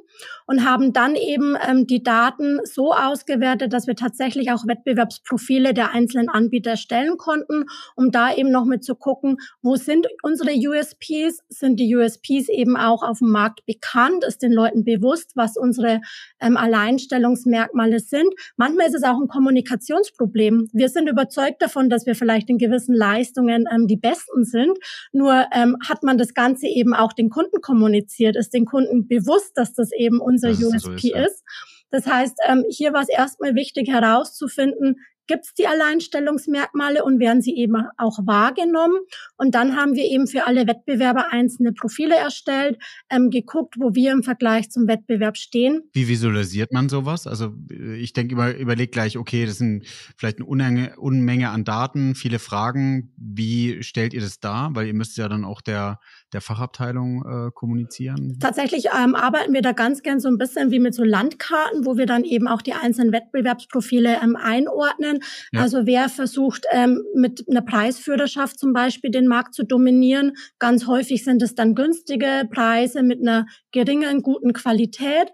und 0.47 0.65
haben 0.65 0.93
dann 0.93 1.15
eben 1.15 1.57
ähm, 1.67 1.87
die 1.87 2.03
Daten 2.03 2.61
so 2.65 2.93
ausgewertet, 2.93 3.73
dass 3.73 3.87
wir 3.87 3.97
tatsächlich 3.97 4.51
auch 4.51 4.67
Wettbewerbsprofile 4.67 5.75
der 5.75 5.93
einzelnen 5.93 6.29
Anbieter 6.29 6.73
erstellen 6.73 7.17
konnten, 7.17 7.65
um 7.97 8.11
da 8.11 8.35
eben 8.35 8.51
noch 8.51 8.65
mit 8.65 8.85
zu 8.85 8.95
gucken, 8.95 9.39
wo 9.63 9.77
sind 9.77 10.07
unsere 10.23 10.51
USPs? 10.53 11.43
Sind 11.49 11.79
die 11.79 11.95
USPs 11.95 12.49
eben 12.49 12.77
auch 12.77 13.03
auf 13.03 13.19
dem 13.19 13.31
Markt 13.31 13.65
bekannt? 13.67 14.25
Ist 14.25 14.43
den 14.43 14.53
Leuten 14.53 14.85
bewusst, 14.85 15.33
was 15.35 15.57
unsere 15.57 16.01
ähm, 16.41 16.57
Alleinstellungsmerkmale 16.57 18.01
sind? 18.01 18.33
Manchmal 18.57 18.89
ist 18.89 18.95
es 18.95 19.05
auch 19.05 19.21
ein 19.21 19.29
Kommunikationsproblem. 19.29 20.69
Wir 20.73 20.89
sind 20.89 21.09
überzeugt 21.09 21.63
davon, 21.63 21.89
dass 21.89 22.07
wir 22.07 22.15
vielleicht 22.15 22.51
in 22.51 22.59
gewissen 22.59 22.95
Leistungen 22.95 23.67
ähm, 23.73 23.87
die 23.87 23.97
Besten 23.97 24.45
sind. 24.45 24.77
Nur 25.13 25.47
ähm, 25.53 25.77
hat 25.89 26.03
man 26.03 26.19
das 26.19 26.35
Ganze 26.35 26.67
eben 26.67 26.95
auch 26.95 27.13
den 27.13 27.31
Kunden 27.31 27.61
kommuniziert, 27.63 28.37
ist 28.37 28.53
den 28.53 28.67
Kunden 28.67 29.09
bewusst, 29.09 29.53
dass 29.57 29.73
das 29.75 29.91
eben 29.97 30.21
unser 30.21 30.51
das 30.51 30.63
USP 30.63 30.95
ist, 30.95 31.05
ja. 31.05 31.25
ist. 31.25 31.43
Das 31.91 32.07
heißt, 32.07 32.37
ähm, 32.49 32.65
hier 32.69 32.93
war 32.93 33.03
es 33.03 33.09
erstmal 33.09 33.55
wichtig 33.55 33.89
herauszufinden, 33.89 34.97
gibt 35.27 35.47
es 35.47 35.55
die 35.55 35.67
Alleinstellungsmerkmale 35.67 37.05
und 37.05 37.21
werden 37.21 37.43
sie 37.43 37.57
eben 37.57 37.77
auch 37.97 38.19
wahrgenommen. 38.27 38.99
Und 39.37 39.55
dann 39.55 39.77
haben 39.77 39.95
wir 39.95 40.05
eben 40.05 40.27
für 40.27 40.47
alle 40.47 40.67
Wettbewerber 40.67 41.33
einzelne 41.33 41.73
Profile 41.73 42.17
erstellt, 42.17 42.79
ähm, 43.09 43.31
geguckt, 43.31 43.77
wo 43.79 43.95
wir 43.95 44.13
im 44.13 44.23
Vergleich 44.23 44.71
zum 44.71 44.89
Wettbewerb 44.89 45.37
stehen. 45.37 45.83
Wie 45.93 46.09
visualisiert 46.09 46.73
man 46.73 46.89
sowas? 46.89 47.27
Also 47.27 47.55
ich 47.97 48.13
denke 48.13 48.35
immer, 48.35 48.55
überleg 48.55 48.93
gleich, 48.93 49.17
okay, 49.17 49.47
das 49.47 49.59
sind 49.59 49.87
vielleicht 50.17 50.39
eine 50.39 50.47
Unmenge, 50.47 50.95
Unmenge 50.99 51.51
an 51.51 51.65
Daten, 51.65 52.15
viele 52.15 52.39
Fragen. 52.39 53.13
Wie 53.17 53.83
stellt 53.83 54.15
ihr 54.15 54.21
das 54.21 54.41
dar? 54.41 54.75
Weil 54.75 54.87
ihr 54.87 54.95
müsst 54.95 55.17
ja 55.17 55.29
dann 55.29 55.45
auch 55.45 55.61
der, 55.61 56.01
der 56.33 56.41
Fachabteilung 56.41 57.25
äh, 57.25 57.51
kommunizieren. 57.53 58.39
Tatsächlich 58.41 58.87
ähm, 58.87 59.15
arbeiten 59.15 59.53
wir 59.53 59.63
da 59.63 59.73
ganz 59.73 60.03
gern 60.03 60.21
so 60.21 60.29
ein 60.29 60.39
bisschen 60.39 60.71
wie 60.71 60.79
mit 60.79 60.95
so 60.95 61.05
Landkarten, 61.05 61.85
wo 61.85 61.97
wir 61.97 62.07
dann 62.07 62.25
eben 62.25 62.49
auch 62.49 62.63
die 62.63 62.73
einzelnen 62.73 63.13
Wettbewerbsprofile 63.13 64.19
ähm, 64.23 64.37
einordnen. 64.37 65.21
Ja. 65.53 65.61
Also 65.61 65.87
wer 65.87 66.09
versucht 66.09 66.65
ähm, 66.73 67.03
mit 67.15 67.45
einer 67.49 67.63
Preisführerschaft 67.63 68.59
zum 68.59 68.73
Beispiel 68.73 69.11
den 69.11 69.27
Markt 69.27 69.55
zu 69.55 69.65
dominieren. 69.65 70.33
Ganz 70.59 70.87
häufig 70.87 71.25
sind 71.25 71.43
es 71.43 71.55
dann 71.55 71.75
günstige 71.75 72.49
Preise 72.51 73.03
mit 73.03 73.21
einer 73.21 73.47
geringen, 73.71 74.23
guten 74.23 74.53
Qualität. 74.53 75.31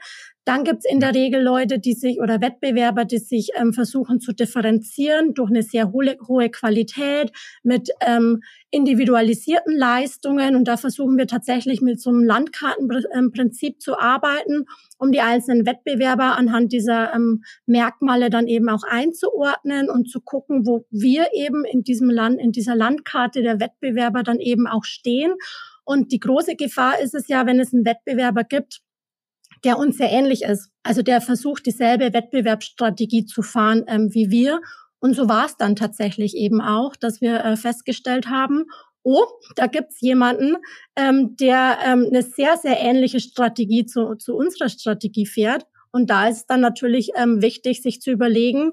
Dann 0.49 0.65
gibt's 0.65 0.87
in 0.91 0.99
der 0.99 1.15
Regel 1.15 1.43
Leute, 1.43 1.79
die 1.79 1.93
sich 1.93 2.21
oder 2.21 2.41
Wettbewerber, 2.41 3.05
die 3.05 3.19
sich 3.19 3.51
ähm, 3.55 3.75
versuchen 3.75 4.19
zu 4.19 4.33
differenzieren 4.33 5.35
durch 5.35 5.51
eine 5.51 5.63
sehr 5.63 5.93
hohe, 5.93 6.17
hohe 6.27 6.49
Qualität 6.49 7.33
mit 7.63 7.91
ähm, 8.01 8.41
individualisierten 8.71 9.77
Leistungen. 9.77 10.57
Und 10.57 10.67
da 10.67 10.79
versuchen 10.79 11.19
wir 11.19 11.27
tatsächlich 11.27 11.83
mit 11.83 12.01
so 12.01 12.09
einem 12.09 12.25
Landkartenprinzip 12.25 13.83
zu 13.83 13.99
arbeiten, 13.99 14.65
um 14.97 15.13
die 15.13 15.21
einzelnen 15.21 15.67
Wettbewerber 15.67 16.39
anhand 16.39 16.73
dieser 16.73 17.13
ähm, 17.13 17.43
Merkmale 17.67 18.31
dann 18.31 18.47
eben 18.47 18.71
auch 18.71 18.85
einzuordnen 18.89 19.91
und 19.91 20.09
zu 20.09 20.23
gucken, 20.23 20.67
wo 20.67 20.87
wir 20.91 21.27
eben 21.35 21.67
in 21.67 21.83
diesem 21.83 22.09
Land, 22.09 22.41
in 22.41 22.53
dieser 22.53 22.75
Landkarte 22.75 23.43
der 23.43 23.61
Wettbewerber 23.61 24.23
dann 24.23 24.39
eben 24.39 24.67
auch 24.67 24.85
stehen. 24.85 25.35
Und 25.85 26.11
die 26.11 26.21
große 26.21 26.57
Gefahr 26.57 27.01
ist 27.01 27.15
es 27.15 27.29
ja, 27.29 27.45
wenn 27.45 27.61
es 27.61 27.75
einen 27.75 27.85
Wettbewerber 27.85 28.45
gibt, 28.45 28.81
der 29.64 29.79
uns 29.79 29.97
sehr 29.97 30.11
ähnlich 30.11 30.42
ist. 30.42 30.71
Also 30.83 31.03
der 31.03 31.21
versucht, 31.21 31.66
dieselbe 31.66 32.12
Wettbewerbsstrategie 32.12 33.27
zu 33.27 33.42
fahren 33.42 33.85
ähm, 33.88 34.14
wie 34.14 34.31
wir. 34.31 34.61
Und 35.01 35.14
so 35.14 35.29
war 35.29 35.47
es 35.47 35.57
dann 35.57 35.77
tatsächlich 35.77 36.35
eben 36.35 36.61
auch, 36.61 36.97
dass 36.97 37.21
wir 37.21 37.44
äh, 37.44 37.57
festgestellt 37.57 38.29
haben, 38.29 38.64
oh, 39.03 39.25
da 39.57 39.66
gibt's 39.66 40.01
jemanden, 40.01 40.57
ähm, 40.97 41.37
der 41.37 41.79
ähm, 41.85 42.07
eine 42.09 42.23
sehr, 42.23 42.57
sehr 42.57 42.81
ähnliche 42.81 43.21
Strategie 43.21 43.87
zu, 43.87 44.16
zu 44.16 44.35
unserer 44.35 44.68
Strategie 44.68 45.27
fährt. 45.27 45.66
Und 45.92 46.11
da 46.11 46.29
ist 46.29 46.47
dann 46.47 46.61
natürlich 46.61 47.11
ähm, 47.16 47.40
wichtig, 47.40 47.83
sich 47.83 48.01
zu 48.01 48.11
überlegen, 48.11 48.73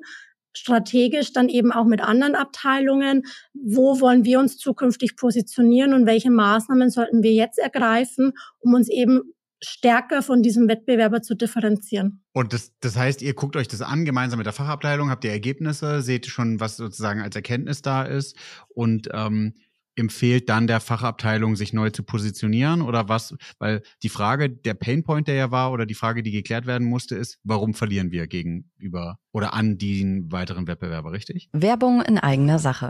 strategisch 0.57 1.33
dann 1.33 1.49
eben 1.49 1.71
auch 1.71 1.85
mit 1.85 2.01
anderen 2.01 2.35
Abteilungen, 2.35 3.23
wo 3.53 3.99
wollen 3.99 4.23
wir 4.25 4.39
uns 4.39 4.57
zukünftig 4.57 5.15
positionieren 5.15 5.93
und 5.93 6.05
welche 6.05 6.31
Maßnahmen 6.31 6.89
sollten 6.89 7.23
wir 7.23 7.33
jetzt 7.33 7.59
ergreifen, 7.59 8.33
um 8.59 8.73
uns 8.73 8.89
eben 8.89 9.33
stärker 9.63 10.21
von 10.21 10.41
diesem 10.41 10.67
Wettbewerber 10.67 11.21
zu 11.21 11.35
differenzieren. 11.35 12.23
Und 12.33 12.53
das, 12.53 12.73
das 12.79 12.97
heißt, 12.97 13.21
ihr 13.21 13.33
guckt 13.33 13.55
euch 13.55 13.67
das 13.67 13.81
an, 13.81 14.05
gemeinsam 14.05 14.37
mit 14.37 14.45
der 14.45 14.53
Fachabteilung, 14.53 15.09
habt 15.09 15.23
ihr 15.23 15.31
Ergebnisse, 15.31 16.01
seht 16.01 16.25
schon, 16.25 16.59
was 16.59 16.77
sozusagen 16.77 17.21
als 17.21 17.35
Erkenntnis 17.35 17.81
da 17.81 18.03
ist 18.03 18.37
und 18.73 19.09
ähm, 19.13 19.53
empfehlt 19.95 20.49
dann 20.49 20.67
der 20.67 20.79
Fachabteilung, 20.79 21.55
sich 21.55 21.73
neu 21.73 21.89
zu 21.89 22.03
positionieren 22.03 22.81
oder 22.81 23.07
was? 23.09 23.35
Weil 23.59 23.81
die 24.03 24.09
Frage, 24.09 24.49
der 24.49 24.73
Painpoint, 24.73 25.27
der 25.27 25.35
ja 25.35 25.51
war, 25.51 25.71
oder 25.71 25.85
die 25.85 25.93
Frage, 25.93 26.21
die 26.21 26.31
geklärt 26.31 26.65
werden 26.65 26.87
musste, 26.87 27.15
ist, 27.15 27.39
warum 27.43 27.73
verlieren 27.73 28.11
wir 28.11 28.27
gegenüber 28.27 29.17
oder 29.31 29.53
an 29.53 29.77
den 29.77 30.31
weiteren 30.31 30.67
Wettbewerber, 30.67 31.11
richtig? 31.11 31.49
Werbung 31.53 32.01
in 32.01 32.17
eigener 32.17 32.59
Sache. 32.59 32.89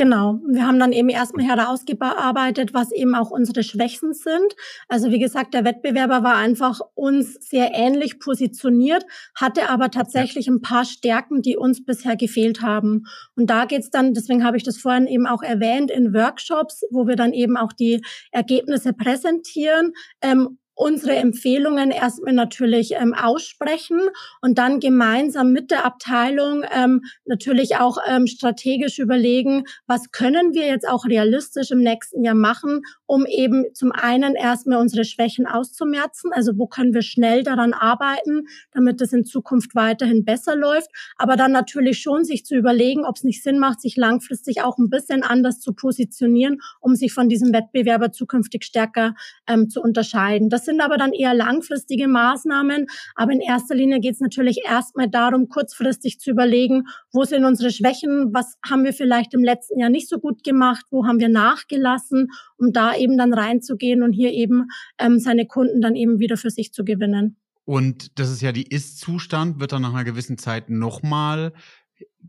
Genau. 0.00 0.40
Wir 0.48 0.66
haben 0.66 0.78
dann 0.78 0.94
eben 0.94 1.10
erstmal 1.10 1.44
herausgearbeitet, 1.44 2.72
was 2.72 2.90
eben 2.90 3.14
auch 3.14 3.30
unsere 3.30 3.62
Schwächen 3.62 4.14
sind. 4.14 4.56
Also 4.88 5.10
wie 5.10 5.18
gesagt, 5.18 5.52
der 5.52 5.66
Wettbewerber 5.66 6.22
war 6.22 6.36
einfach 6.36 6.80
uns 6.94 7.34
sehr 7.34 7.72
ähnlich 7.74 8.18
positioniert, 8.18 9.04
hatte 9.34 9.68
aber 9.68 9.90
tatsächlich 9.90 10.48
ein 10.48 10.62
paar 10.62 10.86
Stärken, 10.86 11.42
die 11.42 11.58
uns 11.58 11.84
bisher 11.84 12.16
gefehlt 12.16 12.62
haben. 12.62 13.02
Und 13.36 13.50
da 13.50 13.66
geht's 13.66 13.90
dann, 13.90 14.14
deswegen 14.14 14.42
habe 14.42 14.56
ich 14.56 14.62
das 14.62 14.78
vorhin 14.78 15.06
eben 15.06 15.26
auch 15.26 15.42
erwähnt, 15.42 15.90
in 15.90 16.14
Workshops, 16.14 16.82
wo 16.90 17.06
wir 17.06 17.16
dann 17.16 17.34
eben 17.34 17.58
auch 17.58 17.74
die 17.74 18.00
Ergebnisse 18.32 18.94
präsentieren, 18.94 19.92
ähm, 20.22 20.56
unsere 20.80 21.14
Empfehlungen 21.14 21.90
erstmal 21.90 22.32
natürlich 22.32 22.92
ähm, 22.92 23.12
aussprechen 23.12 24.00
und 24.40 24.56
dann 24.56 24.80
gemeinsam 24.80 25.52
mit 25.52 25.70
der 25.70 25.84
Abteilung 25.84 26.64
ähm, 26.74 27.02
natürlich 27.26 27.76
auch 27.76 27.98
ähm, 28.08 28.26
strategisch 28.26 28.98
überlegen, 28.98 29.64
was 29.86 30.10
können 30.10 30.54
wir 30.54 30.66
jetzt 30.66 30.88
auch 30.88 31.04
realistisch 31.04 31.70
im 31.70 31.80
nächsten 31.80 32.24
Jahr 32.24 32.34
machen, 32.34 32.80
um 33.04 33.26
eben 33.26 33.66
zum 33.74 33.92
einen 33.92 34.34
erstmal 34.34 34.78
unsere 34.78 35.04
Schwächen 35.04 35.46
auszumerzen, 35.46 36.32
also 36.32 36.56
wo 36.56 36.66
können 36.66 36.94
wir 36.94 37.02
schnell 37.02 37.42
daran 37.42 37.74
arbeiten, 37.74 38.46
damit 38.72 39.02
es 39.02 39.12
in 39.12 39.26
Zukunft 39.26 39.74
weiterhin 39.74 40.24
besser 40.24 40.56
läuft, 40.56 40.88
aber 41.16 41.36
dann 41.36 41.52
natürlich 41.52 41.98
schon 41.98 42.24
sich 42.24 42.46
zu 42.46 42.54
überlegen, 42.54 43.04
ob 43.04 43.16
es 43.16 43.24
nicht 43.24 43.42
Sinn 43.42 43.58
macht, 43.58 43.82
sich 43.82 43.96
langfristig 43.98 44.62
auch 44.62 44.78
ein 44.78 44.88
bisschen 44.88 45.22
anders 45.24 45.60
zu 45.60 45.74
positionieren, 45.74 46.62
um 46.80 46.94
sich 46.94 47.12
von 47.12 47.28
diesem 47.28 47.52
Wettbewerber 47.52 48.12
zukünftig 48.12 48.64
stärker 48.64 49.14
ähm, 49.46 49.68
zu 49.68 49.82
unterscheiden. 49.82 50.48
Das 50.48 50.69
sind 50.70 50.80
aber 50.80 50.96
dann 50.96 51.12
eher 51.12 51.34
langfristige 51.34 52.06
Maßnahmen. 52.06 52.86
Aber 53.16 53.32
in 53.32 53.40
erster 53.40 53.74
Linie 53.74 54.00
geht 54.00 54.14
es 54.14 54.20
natürlich 54.20 54.60
erstmal 54.64 55.10
darum, 55.10 55.48
kurzfristig 55.48 56.20
zu 56.20 56.30
überlegen, 56.30 56.84
wo 57.12 57.24
sind 57.24 57.44
unsere 57.44 57.72
Schwächen, 57.72 58.32
was 58.32 58.56
haben 58.68 58.84
wir 58.84 58.92
vielleicht 58.92 59.34
im 59.34 59.42
letzten 59.42 59.80
Jahr 59.80 59.90
nicht 59.90 60.08
so 60.08 60.18
gut 60.18 60.44
gemacht, 60.44 60.86
wo 60.90 61.06
haben 61.06 61.18
wir 61.18 61.28
nachgelassen, 61.28 62.28
um 62.56 62.72
da 62.72 62.94
eben 62.94 63.18
dann 63.18 63.34
reinzugehen 63.34 64.02
und 64.02 64.12
hier 64.12 64.32
eben 64.32 64.68
ähm, 64.98 65.18
seine 65.18 65.46
Kunden 65.46 65.80
dann 65.80 65.96
eben 65.96 66.20
wieder 66.20 66.36
für 66.36 66.50
sich 66.50 66.72
zu 66.72 66.84
gewinnen. 66.84 67.36
Und 67.64 68.18
das 68.18 68.30
ist 68.30 68.42
ja 68.42 68.52
die 68.52 68.66
Ist-Zustand, 68.66 69.60
wird 69.60 69.72
dann 69.72 69.82
nach 69.82 69.94
einer 69.94 70.04
gewissen 70.04 70.38
Zeit 70.38 70.70
nochmal 70.70 71.52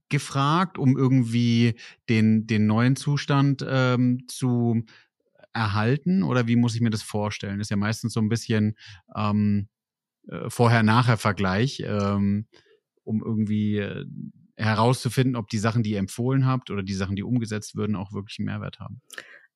gefragt, 0.10 0.78
um 0.78 0.98
irgendwie 0.98 1.76
den, 2.10 2.48
den 2.48 2.66
neuen 2.66 2.96
Zustand 2.96 3.66
ähm, 3.68 4.26
zu 4.28 4.84
erhalten 5.54 6.24
oder 6.24 6.48
wie 6.48 6.56
muss 6.56 6.76
ich 6.76 6.82
mir 6.82 6.90
das 6.90 7.04
vorstellen? 7.04 7.60
Das 7.60 7.68
ist 7.68 7.72
ja 7.72 7.78
meistens 7.78 8.14
so 8.14 8.20
ein 8.20 8.30
bisschen 8.30 8.78
ähm, 9.16 9.68
äh, 10.28 10.50
Vorher-Nachher-Vergleich, 10.50 11.84
ähm, 11.86 12.48
um 13.04 13.24
irgendwie 13.24 13.78
äh, 13.78 14.06
herauszufinden, 14.56 15.36
ob 15.36 15.50
die 15.50 15.58
Sachen, 15.58 15.84
die 15.84 15.92
ihr 15.92 16.00
empfohlen 16.00 16.46
habt 16.46 16.70
oder 16.70 16.84
die 16.84 16.94
Sachen, 16.94 17.16
die 17.16 17.24
umgesetzt 17.24 17.76
würden, 17.76 17.96
auch 17.96 18.14
wirklich 18.14 18.40
einen 18.40 18.46
Mehrwert 18.46 18.80
haben. 18.80 19.02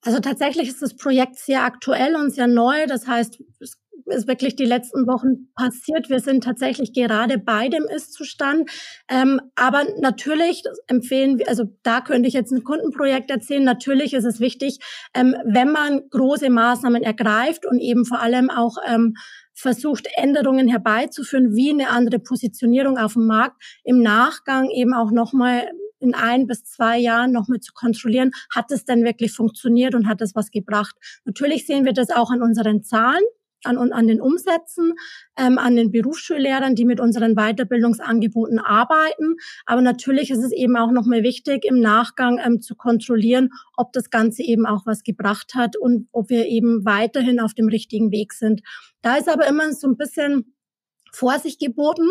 Also 0.06 0.20
tatsächlich 0.20 0.70
ist 0.70 0.82
das 0.84 0.96
Projekt 0.96 1.38
sehr 1.38 1.64
aktuell 1.64 2.16
und 2.16 2.30
sehr 2.30 2.48
neu. 2.48 2.86
Das 2.86 3.08
heißt, 3.08 3.42
es 3.60 3.78
ist 4.06 4.28
wirklich 4.28 4.56
die 4.56 4.66
letzten 4.66 5.08
Wochen 5.08 5.52
passiert. 5.56 6.10
Wir 6.12 6.20
sind 6.20 6.44
tatsächlich 6.44 6.94
gerade 6.94 7.40
bei 7.40 7.70
dem 7.70 7.86
Ist-Zustand. 7.86 8.70
Ähm, 9.10 9.42
aber 9.56 9.84
natürlich 10.00 10.62
empfehlen 10.86 11.40
wir, 11.40 11.50
also 11.50 11.64
da 11.82 12.02
könnte 12.02 12.28
ich 12.28 12.36
jetzt 12.36 12.52
ein 12.52 12.64
Kundenprojekt 12.64 13.32
erzählen. 13.32 13.64
Natürlich 13.64 14.14
ist 14.14 14.26
es 14.26 14.40
wichtig, 14.40 14.78
ähm, 15.16 15.36
wenn 15.44 15.72
man 15.72 16.08
große 16.12 16.52
Maßnahmen 16.52 17.02
ergreift 17.02 17.66
und 17.66 17.80
eben 17.80 18.06
vor 18.06 18.20
allem 18.20 18.52
auch 18.52 18.78
ähm, 18.88 19.16
versucht, 19.56 20.08
Änderungen 20.18 20.68
herbeizuführen, 20.68 21.56
wie 21.56 21.72
eine 21.72 21.90
andere 21.90 22.20
Positionierung 22.20 23.00
auf 23.00 23.14
dem 23.14 23.26
Markt, 23.26 23.60
im 23.84 24.04
Nachgang 24.04 24.70
eben 24.70 24.94
auch 24.94 25.10
nochmal 25.10 25.68
in 26.00 26.14
ein 26.14 26.48
bis 26.48 26.64
zwei 26.64 26.98
Jahren 26.98 27.32
nochmal 27.32 27.60
zu 27.60 27.74
kontrollieren, 27.74 28.32
hat 28.54 28.72
es 28.72 28.86
denn 28.86 29.04
wirklich 29.04 29.32
funktioniert 29.32 29.96
und 29.96 30.08
hat 30.08 30.22
es 30.22 30.36
was 30.36 30.52
gebracht. 30.52 30.96
Natürlich 31.26 31.66
sehen 31.66 31.86
wir 31.86 31.94
das 31.94 32.10
auch 32.10 32.32
an 32.32 32.42
unseren 32.42 32.84
Zahlen 32.84 33.24
an, 33.66 33.92
an 33.92 34.08
den 34.08 34.22
Umsätzen, 34.22 34.94
ähm, 35.38 35.58
an 35.58 35.76
den 35.76 35.92
Berufsschullehrern, 35.92 36.76
die 36.76 36.86
mit 36.86 37.00
unseren 37.00 37.36
Weiterbildungsangeboten 37.36 38.60
arbeiten. 38.60 39.36
Aber 39.66 39.82
natürlich 39.82 40.32
ist 40.32 40.44
es 40.44 40.52
eben 40.52 40.78
auch 40.78 40.92
nochmal 40.92 41.24
wichtig, 41.24 41.66
im 41.66 41.80
Nachgang 41.80 42.40
ähm, 42.44 42.62
zu 42.62 42.76
kontrollieren, 42.76 43.50
ob 43.76 43.92
das 43.94 44.10
Ganze 44.10 44.44
eben 44.44 44.66
auch 44.66 44.86
was 44.86 45.04
gebracht 45.04 45.56
hat 45.56 45.76
und 45.76 46.08
ob 46.12 46.30
wir 46.30 46.46
eben 46.46 46.86
weiterhin 46.86 47.40
auf 47.40 47.54
dem 47.54 47.68
richtigen 47.68 48.12
Weg 48.12 48.34
sind. 48.34 48.62
Da 49.02 49.18
ist 49.18 49.30
aber 49.30 49.48
immer 49.48 49.72
so 49.74 49.88
ein 49.88 49.98
bisschen 49.98 50.56
Vorsicht 51.12 51.60
geboten. 51.60 52.10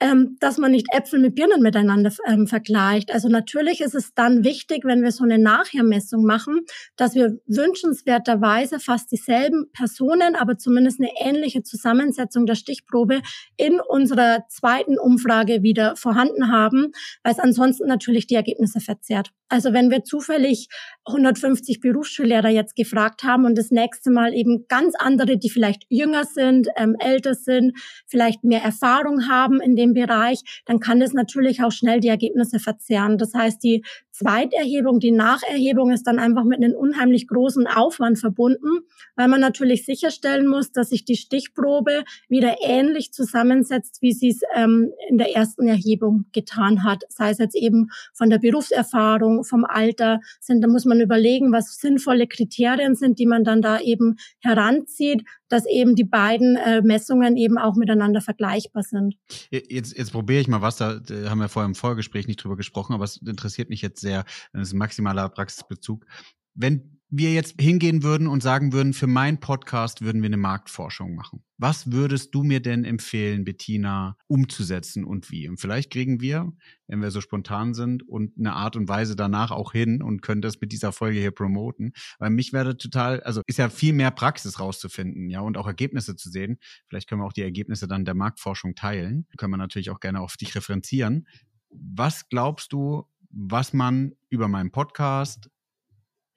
Ähm, 0.00 0.36
dass 0.40 0.58
man 0.58 0.72
nicht 0.72 0.88
Äpfel 0.92 1.18
mit 1.18 1.34
Birnen 1.34 1.62
miteinander 1.62 2.12
ähm, 2.26 2.46
vergleicht. 2.46 3.12
Also 3.12 3.28
natürlich 3.28 3.80
ist 3.80 3.94
es 3.94 4.12
dann 4.14 4.44
wichtig, 4.44 4.84
wenn 4.84 5.02
wir 5.02 5.10
so 5.10 5.24
eine 5.24 5.38
Nachhermessung 5.38 6.24
machen, 6.24 6.66
dass 6.96 7.14
wir 7.14 7.38
wünschenswerterweise 7.46 8.78
fast 8.78 9.10
dieselben 9.10 9.70
Personen, 9.72 10.36
aber 10.36 10.58
zumindest 10.58 11.00
eine 11.00 11.10
ähnliche 11.18 11.62
Zusammensetzung 11.62 12.44
der 12.44 12.56
Stichprobe 12.56 13.22
in 13.56 13.80
unserer 13.80 14.44
zweiten 14.48 14.98
Umfrage 14.98 15.62
wieder 15.62 15.96
vorhanden 15.96 16.52
haben, 16.52 16.92
weil 17.22 17.32
es 17.32 17.38
ansonsten 17.38 17.86
natürlich 17.86 18.26
die 18.26 18.34
Ergebnisse 18.34 18.80
verzerrt. 18.80 19.30
Also 19.48 19.72
wenn 19.72 19.90
wir 19.90 20.02
zufällig 20.02 20.68
150 21.06 21.80
Berufsschullehrer 21.80 22.48
jetzt 22.48 22.74
gefragt 22.74 23.22
haben 23.22 23.44
und 23.44 23.56
das 23.56 23.70
nächste 23.70 24.10
Mal 24.10 24.34
eben 24.34 24.66
ganz 24.68 24.94
andere, 24.98 25.38
die 25.38 25.50
vielleicht 25.50 25.84
jünger 25.88 26.24
sind, 26.24 26.68
ähm, 26.76 26.96
älter 26.98 27.34
sind, 27.34 27.78
vielleicht 28.06 28.42
mehr 28.44 28.62
Erfahrung 28.62 29.28
haben 29.28 29.60
in 29.60 29.76
dem 29.76 29.85
Bereich, 29.94 30.40
dann 30.66 30.80
kann 30.80 31.00
das 31.00 31.12
natürlich 31.12 31.62
auch 31.62 31.72
schnell 31.72 32.00
die 32.00 32.08
Ergebnisse 32.08 32.58
verzerren. 32.58 33.18
Das 33.18 33.34
heißt, 33.34 33.62
die 33.62 33.84
Zweiterhebung, 34.16 34.98
die 34.98 35.10
Nacherhebung 35.10 35.90
ist 35.90 36.06
dann 36.06 36.18
einfach 36.18 36.44
mit 36.44 36.62
einem 36.62 36.74
unheimlich 36.74 37.28
großen 37.28 37.66
Aufwand 37.66 38.18
verbunden, 38.18 38.80
weil 39.14 39.28
man 39.28 39.40
natürlich 39.40 39.84
sicherstellen 39.84 40.46
muss, 40.46 40.72
dass 40.72 40.88
sich 40.88 41.04
die 41.04 41.16
Stichprobe 41.16 42.02
wieder 42.28 42.56
ähnlich 42.62 43.12
zusammensetzt, 43.12 44.00
wie 44.00 44.12
sie 44.12 44.30
es 44.30 44.40
ähm, 44.54 44.90
in 45.10 45.18
der 45.18 45.36
ersten 45.36 45.68
Erhebung 45.68 46.24
getan 46.32 46.82
hat. 46.82 47.04
Sei 47.10 47.30
es 47.30 47.38
jetzt 47.38 47.56
eben 47.56 47.90
von 48.14 48.30
der 48.30 48.38
Berufserfahrung, 48.38 49.44
vom 49.44 49.66
Alter, 49.66 50.20
sind, 50.40 50.62
da 50.62 50.68
muss 50.68 50.86
man 50.86 51.00
überlegen, 51.00 51.52
was 51.52 51.76
sinnvolle 51.76 52.26
Kriterien 52.26 52.94
sind, 52.94 53.18
die 53.18 53.26
man 53.26 53.44
dann 53.44 53.60
da 53.60 53.80
eben 53.80 54.16
heranzieht, 54.40 55.24
dass 55.48 55.66
eben 55.66 55.94
die 55.94 56.04
beiden 56.04 56.56
äh, 56.56 56.82
Messungen 56.82 57.36
eben 57.36 57.58
auch 57.58 57.76
miteinander 57.76 58.20
vergleichbar 58.20 58.82
sind. 58.82 59.16
Jetzt, 59.50 59.96
jetzt 59.96 60.12
probiere 60.12 60.40
ich 60.40 60.48
mal 60.48 60.62
was, 60.62 60.76
da 60.76 61.00
haben 61.28 61.38
wir 61.38 61.48
vorher 61.48 61.68
im 61.68 61.74
Vorgespräch 61.74 62.26
nicht 62.26 62.42
drüber 62.42 62.56
gesprochen, 62.56 62.94
aber 62.94 63.04
es 63.04 63.18
interessiert 63.18 63.68
mich 63.68 63.82
jetzt 63.82 64.05
das 64.10 64.68
ist 64.68 64.72
ein 64.72 64.78
maximaler 64.78 65.28
Praxisbezug. 65.28 66.06
Wenn 66.54 66.96
wir 67.08 67.32
jetzt 67.32 67.60
hingehen 67.60 68.02
würden 68.02 68.26
und 68.26 68.42
sagen 68.42 68.72
würden, 68.72 68.92
für 68.92 69.06
meinen 69.06 69.38
Podcast 69.38 70.02
würden 70.02 70.22
wir 70.22 70.26
eine 70.26 70.36
Marktforschung 70.36 71.14
machen. 71.14 71.44
Was 71.56 71.92
würdest 71.92 72.34
du 72.34 72.42
mir 72.42 72.60
denn 72.60 72.84
empfehlen, 72.84 73.44
Bettina, 73.44 74.16
umzusetzen 74.26 75.04
und 75.04 75.30
wie? 75.30 75.48
Und 75.48 75.60
vielleicht 75.60 75.92
kriegen 75.92 76.20
wir, 76.20 76.52
wenn 76.88 77.00
wir 77.00 77.12
so 77.12 77.20
spontan 77.20 77.74
sind 77.74 78.06
und 78.08 78.36
eine 78.36 78.54
Art 78.54 78.74
und 78.74 78.88
Weise 78.88 79.14
danach 79.14 79.52
auch 79.52 79.72
hin 79.72 80.02
und 80.02 80.20
können 80.20 80.42
das 80.42 80.60
mit 80.60 80.72
dieser 80.72 80.90
Folge 80.90 81.20
hier 81.20 81.30
promoten. 81.30 81.92
Weil 82.18 82.30
mich 82.30 82.52
wäre 82.52 82.76
total, 82.76 83.20
also 83.20 83.40
ist 83.46 83.58
ja 83.58 83.68
viel 83.68 83.92
mehr 83.92 84.10
Praxis 84.10 84.58
rauszufinden, 84.58 85.30
ja, 85.30 85.40
und 85.40 85.56
auch 85.56 85.68
Ergebnisse 85.68 86.16
zu 86.16 86.28
sehen. 86.28 86.58
Vielleicht 86.88 87.08
können 87.08 87.20
wir 87.20 87.26
auch 87.26 87.32
die 87.32 87.42
Ergebnisse 87.42 87.86
dann 87.86 88.04
der 88.04 88.14
Marktforschung 88.14 88.74
teilen. 88.74 89.28
Können 89.36 89.52
wir 89.52 89.58
natürlich 89.58 89.90
auch 89.90 90.00
gerne 90.00 90.20
auf 90.20 90.36
dich 90.36 90.56
referenzieren. 90.56 91.28
Was 91.70 92.28
glaubst 92.28 92.72
du, 92.72 93.06
was 93.30 93.72
man 93.72 94.12
über 94.28 94.48
meinen 94.48 94.70
Podcast 94.70 95.50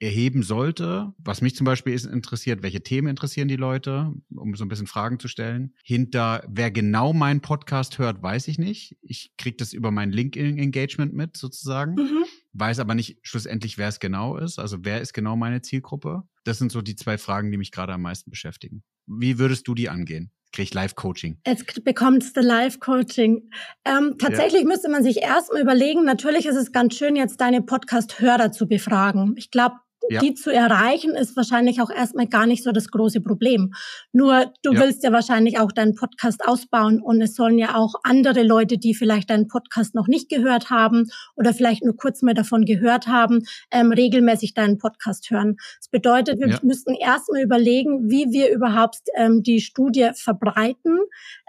erheben 0.00 0.42
sollte, 0.42 1.12
was 1.18 1.42
mich 1.42 1.54
zum 1.54 1.66
Beispiel 1.66 1.92
ist, 1.92 2.06
interessiert, 2.06 2.62
welche 2.62 2.82
Themen 2.82 3.08
interessieren 3.08 3.48
die 3.48 3.56
Leute, 3.56 4.14
um 4.34 4.54
so 4.54 4.64
ein 4.64 4.68
bisschen 4.68 4.86
Fragen 4.86 5.20
zu 5.20 5.28
stellen. 5.28 5.74
Hinter, 5.84 6.42
wer 6.48 6.70
genau 6.70 7.12
meinen 7.12 7.42
Podcast 7.42 7.98
hört, 7.98 8.22
weiß 8.22 8.48
ich 8.48 8.58
nicht. 8.58 8.96
Ich 9.02 9.32
kriege 9.36 9.58
das 9.58 9.74
über 9.74 9.90
mein 9.90 10.10
LinkedIn-Engagement 10.10 11.12
mit, 11.12 11.36
sozusagen. 11.36 11.96
Mhm. 11.96 12.24
Weiß 12.54 12.78
aber 12.78 12.94
nicht 12.94 13.18
schlussendlich, 13.22 13.76
wer 13.76 13.88
es 13.88 14.00
genau 14.00 14.38
ist. 14.38 14.58
Also 14.58 14.78
wer 14.80 15.02
ist 15.02 15.12
genau 15.12 15.36
meine 15.36 15.60
Zielgruppe? 15.60 16.22
Das 16.44 16.58
sind 16.58 16.72
so 16.72 16.80
die 16.80 16.96
zwei 16.96 17.18
Fragen, 17.18 17.50
die 17.50 17.58
mich 17.58 17.70
gerade 17.70 17.92
am 17.92 18.02
meisten 18.02 18.30
beschäftigen. 18.30 18.82
Wie 19.12 19.38
würdest 19.38 19.66
du 19.66 19.74
die 19.74 19.88
angehen? 19.88 20.30
kriege 20.52 20.64
ich 20.64 20.74
Live-Coaching. 20.74 21.38
Jetzt 21.46 21.84
bekommst 21.84 22.36
du 22.36 22.40
Live-Coaching. 22.40 23.50
Ähm, 23.84 24.16
tatsächlich 24.18 24.62
ja. 24.62 24.66
müsste 24.66 24.90
man 24.90 25.02
sich 25.02 25.22
erstmal 25.22 25.62
überlegen, 25.62 26.04
natürlich 26.04 26.46
ist 26.46 26.56
es 26.56 26.72
ganz 26.72 26.96
schön, 26.96 27.16
jetzt 27.16 27.40
deine 27.40 27.62
Podcast-Hörer 27.62 28.50
zu 28.50 28.66
befragen. 28.66 29.34
Ich 29.36 29.50
glaube, 29.50 29.76
ja. 30.08 30.20
die 30.20 30.34
zu 30.34 30.52
erreichen, 30.52 31.14
ist 31.14 31.36
wahrscheinlich 31.36 31.80
auch 31.80 31.90
erstmal 31.90 32.26
gar 32.26 32.46
nicht 32.46 32.64
so 32.64 32.72
das 32.72 32.88
große 32.90 33.20
Problem. 33.20 33.72
Nur 34.12 34.52
du 34.62 34.72
ja. 34.72 34.80
willst 34.80 35.02
ja 35.04 35.12
wahrscheinlich 35.12 35.58
auch 35.58 35.72
deinen 35.72 35.94
Podcast 35.94 36.46
ausbauen 36.46 37.00
und 37.00 37.20
es 37.20 37.34
sollen 37.34 37.58
ja 37.58 37.74
auch 37.74 37.94
andere 38.02 38.42
Leute, 38.42 38.78
die 38.78 38.94
vielleicht 38.94 39.30
deinen 39.30 39.48
Podcast 39.48 39.94
noch 39.94 40.08
nicht 40.08 40.28
gehört 40.28 40.70
haben 40.70 41.10
oder 41.36 41.52
vielleicht 41.52 41.84
nur 41.84 41.96
kurz 41.96 42.22
mal 42.22 42.34
davon 42.34 42.64
gehört 42.64 43.06
haben, 43.06 43.42
ähm, 43.70 43.92
regelmäßig 43.92 44.54
deinen 44.54 44.78
Podcast 44.78 45.30
hören. 45.30 45.56
Das 45.78 45.88
bedeutet, 45.88 46.40
wir 46.40 46.48
ja. 46.48 46.58
müssten 46.62 46.94
erstmal 46.94 47.42
überlegen, 47.42 48.10
wie 48.10 48.26
wir 48.30 48.50
überhaupt 48.50 48.98
ähm, 49.16 49.42
die 49.42 49.60
Studie 49.60 50.10
verbreiten, 50.14 50.98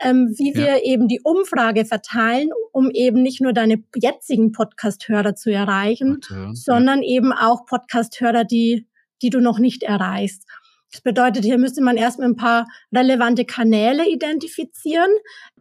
ähm, 0.02 0.34
wie 0.38 0.54
wir 0.56 0.84
eben 0.84 1.08
die 1.08 1.22
Umfrage 1.24 1.86
verteilen, 1.86 2.50
um 2.72 2.90
eben 2.92 3.22
nicht 3.22 3.42
nur 3.42 3.54
deine 3.54 3.84
jetzigen 3.96 4.52
Podcast-Hörer 4.52 5.36
zu 5.36 5.52
erreichen, 5.52 6.20
sondern 6.54 7.02
eben 7.04 7.32
auch 7.32 7.66
Podcast-Hörer, 7.66 8.41
die, 8.44 8.88
die 9.22 9.30
du 9.30 9.40
noch 9.40 9.60
nicht 9.60 9.84
erreichst. 9.84 10.46
Das 10.92 11.02
bedeutet, 11.02 11.46
hier 11.46 11.58
müsste 11.58 11.82
man 11.82 11.96
erstmal 11.96 12.28
ein 12.28 12.36
paar 12.36 12.68
relevante 12.94 13.46
Kanäle 13.46 14.10
identifizieren. 14.10 15.10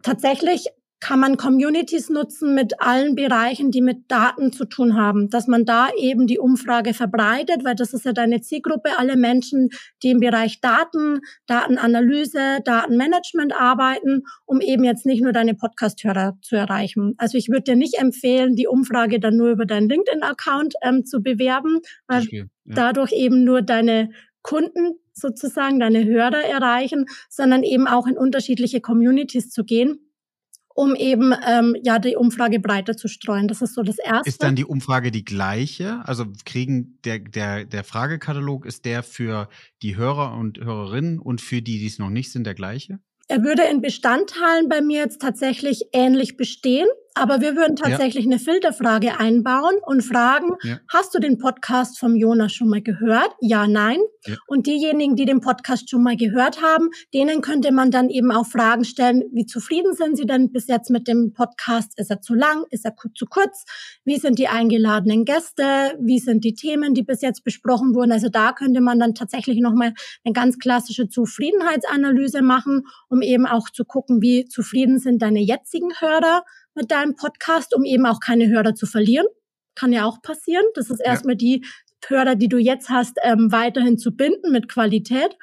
Tatsächlich 0.03 0.67
kann 1.01 1.19
man 1.19 1.35
Communities 1.35 2.09
nutzen 2.09 2.53
mit 2.53 2.79
allen 2.79 3.15
Bereichen, 3.15 3.71
die 3.71 3.81
mit 3.81 4.09
Daten 4.09 4.53
zu 4.53 4.65
tun 4.65 4.95
haben, 4.95 5.29
dass 5.29 5.47
man 5.47 5.65
da 5.65 5.89
eben 5.97 6.27
die 6.27 6.37
Umfrage 6.37 6.93
verbreitet, 6.93 7.65
weil 7.65 7.73
das 7.73 7.93
ist 7.93 8.05
ja 8.05 8.13
deine 8.13 8.41
Zielgruppe, 8.41 8.91
alle 8.99 9.17
Menschen, 9.17 9.69
die 10.03 10.11
im 10.11 10.19
Bereich 10.19 10.61
Daten, 10.61 11.21
Datenanalyse, 11.47 12.59
Datenmanagement 12.63 13.53
arbeiten, 13.59 14.21
um 14.45 14.61
eben 14.61 14.83
jetzt 14.83 15.07
nicht 15.07 15.23
nur 15.23 15.33
deine 15.33 15.55
Podcast-Hörer 15.55 16.37
zu 16.43 16.55
erreichen. 16.55 17.15
Also 17.17 17.35
ich 17.35 17.49
würde 17.49 17.63
dir 17.63 17.75
nicht 17.75 17.95
empfehlen, 17.95 18.55
die 18.55 18.67
Umfrage 18.67 19.19
dann 19.19 19.35
nur 19.35 19.49
über 19.49 19.65
deinen 19.65 19.89
LinkedIn-Account 19.89 20.75
ähm, 20.83 21.03
zu 21.03 21.23
bewerben, 21.23 21.79
weil 22.07 22.25
ja. 22.29 22.43
dadurch 22.65 23.11
eben 23.11 23.43
nur 23.43 23.63
deine 23.63 24.11
Kunden 24.43 24.99
sozusagen, 25.13 25.79
deine 25.79 26.05
Hörer 26.05 26.43
erreichen, 26.43 27.07
sondern 27.27 27.63
eben 27.63 27.87
auch 27.87 28.05
in 28.05 28.17
unterschiedliche 28.17 28.81
Communities 28.81 29.49
zu 29.49 29.63
gehen 29.63 30.10
um 30.75 30.95
eben 30.95 31.33
ähm, 31.47 31.75
ja 31.83 31.99
die 31.99 32.15
Umfrage 32.15 32.59
breiter 32.59 32.95
zu 32.95 33.07
streuen. 33.07 33.47
Das 33.47 33.61
ist 33.61 33.75
so 33.75 33.83
das 33.83 33.97
Erste. 33.97 34.29
Ist 34.29 34.43
dann 34.43 34.55
die 34.55 34.65
Umfrage 34.65 35.11
die 35.11 35.25
gleiche? 35.25 36.01
Also 36.05 36.25
kriegen 36.45 36.99
der, 37.05 37.19
der, 37.19 37.65
der 37.65 37.83
Fragekatalog, 37.83 38.65
ist 38.65 38.85
der 38.85 39.03
für 39.03 39.49
die 39.81 39.95
Hörer 39.95 40.33
und 40.33 40.59
Hörerinnen 40.59 41.19
und 41.19 41.41
für 41.41 41.61
die, 41.61 41.79
die 41.79 41.87
es 41.87 41.99
noch 41.99 42.09
nicht 42.09 42.31
sind, 42.31 42.45
der 42.45 42.55
gleiche? 42.55 42.99
Er 43.27 43.43
würde 43.43 43.63
in 43.63 43.79
Bestandteilen 43.79 44.67
bei 44.67 44.81
mir 44.81 44.99
jetzt 44.99 45.21
tatsächlich 45.21 45.85
ähnlich 45.93 46.35
bestehen. 46.35 46.87
Aber 47.15 47.41
wir 47.41 47.55
würden 47.55 47.75
tatsächlich 47.75 48.25
ja. 48.25 48.31
eine 48.31 48.39
Filterfrage 48.39 49.19
einbauen 49.19 49.75
und 49.85 50.01
fragen, 50.01 50.51
ja. 50.63 50.79
hast 50.89 51.13
du 51.13 51.19
den 51.19 51.37
Podcast 51.37 51.99
vom 51.99 52.15
Jonas 52.15 52.53
schon 52.53 52.69
mal 52.69 52.81
gehört? 52.81 53.31
Ja, 53.41 53.67
nein. 53.67 53.99
Ja. 54.25 54.35
Und 54.47 54.67
diejenigen, 54.67 55.15
die 55.15 55.25
den 55.25 55.41
Podcast 55.41 55.89
schon 55.89 56.03
mal 56.03 56.15
gehört 56.15 56.61
haben, 56.61 56.89
denen 57.13 57.41
könnte 57.41 57.71
man 57.71 57.91
dann 57.91 58.09
eben 58.09 58.31
auch 58.31 58.45
Fragen 58.45 58.85
stellen, 58.85 59.23
wie 59.33 59.45
zufrieden 59.45 59.93
sind 59.93 60.17
sie 60.17 60.25
denn 60.25 60.51
bis 60.51 60.67
jetzt 60.67 60.89
mit 60.89 61.07
dem 61.07 61.33
Podcast? 61.33 61.97
Ist 61.97 62.11
er 62.11 62.21
zu 62.21 62.33
lang? 62.33 62.65
Ist 62.69 62.85
er 62.85 62.95
zu 63.15 63.25
kurz? 63.25 63.65
Wie 64.05 64.17
sind 64.17 64.39
die 64.39 64.47
eingeladenen 64.47 65.25
Gäste? 65.25 65.97
Wie 65.99 66.19
sind 66.19 66.43
die 66.43 66.53
Themen, 66.53 66.93
die 66.93 67.03
bis 67.03 67.21
jetzt 67.21 67.43
besprochen 67.43 67.93
wurden? 67.95 68.11
Also 68.11 68.29
da 68.29 68.53
könnte 68.53 68.79
man 68.79 68.99
dann 68.99 69.15
tatsächlich 69.15 69.59
nochmal 69.59 69.93
eine 70.23 70.33
ganz 70.33 70.59
klassische 70.59 71.09
Zufriedenheitsanalyse 71.09 72.41
machen, 72.41 72.83
um 73.09 73.21
eben 73.21 73.47
auch 73.47 73.69
zu 73.69 73.85
gucken, 73.85 74.21
wie 74.21 74.45
zufrieden 74.45 74.99
sind 74.99 75.21
deine 75.21 75.41
jetzigen 75.41 75.91
Hörer 75.99 76.43
mit 76.75 76.91
deinem 76.91 77.15
Podcast, 77.15 77.75
um 77.75 77.83
eben 77.83 78.05
auch 78.05 78.19
keine 78.19 78.47
Hörer 78.47 78.75
zu 78.75 78.85
verlieren. 78.85 79.27
Kann 79.75 79.93
ja 79.93 80.05
auch 80.05 80.21
passieren. 80.21 80.65
Das 80.75 80.89
ist 80.89 80.99
erstmal 80.99 81.35
ja. 81.35 81.37
die 81.37 81.65
Hörer, 82.07 82.35
die 82.35 82.49
du 82.49 82.57
jetzt 82.57 82.89
hast, 82.89 83.17
ähm, 83.23 83.51
weiterhin 83.51 83.97
zu 83.97 84.11
binden 84.15 84.51
mit 84.51 84.67
Qualität. 84.69 85.37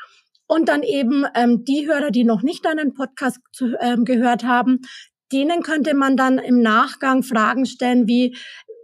Und 0.46 0.68
dann 0.68 0.82
eben 0.82 1.26
ähm, 1.34 1.64
die 1.64 1.86
Hörer, 1.86 2.10
die 2.10 2.24
noch 2.24 2.42
nicht 2.42 2.64
deinen 2.64 2.94
Podcast 2.94 3.38
zu, 3.52 3.76
ähm, 3.80 4.04
gehört 4.04 4.44
haben, 4.44 4.80
denen 5.30 5.62
könnte 5.62 5.94
man 5.94 6.16
dann 6.16 6.38
im 6.38 6.62
Nachgang 6.62 7.22
Fragen 7.22 7.66
stellen 7.66 8.06
wie, 8.08 8.34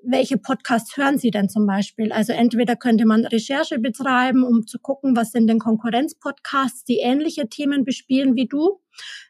welche 0.07 0.39
Podcasts 0.39 0.97
hören 0.97 1.19
Sie 1.19 1.31
denn 1.31 1.49
zum 1.49 1.67
Beispiel? 1.67 2.13
Also 2.13 2.33
entweder 2.33 2.77
könnte 2.77 3.07
man 3.07 3.25
Recherche 3.25 3.79
betreiben, 3.79 4.45
um 4.45 4.67
zu 4.67 4.79
gucken, 4.79 5.17
was 5.17 5.33
sind 5.33 5.47
denn 5.47 5.59
Konkurrenzpodcasts, 5.59 6.85
die 6.85 6.99
ähnliche 6.99 7.49
Themen 7.49 7.85
bespielen 7.85 8.35
wie 8.37 8.47
du. 8.47 8.81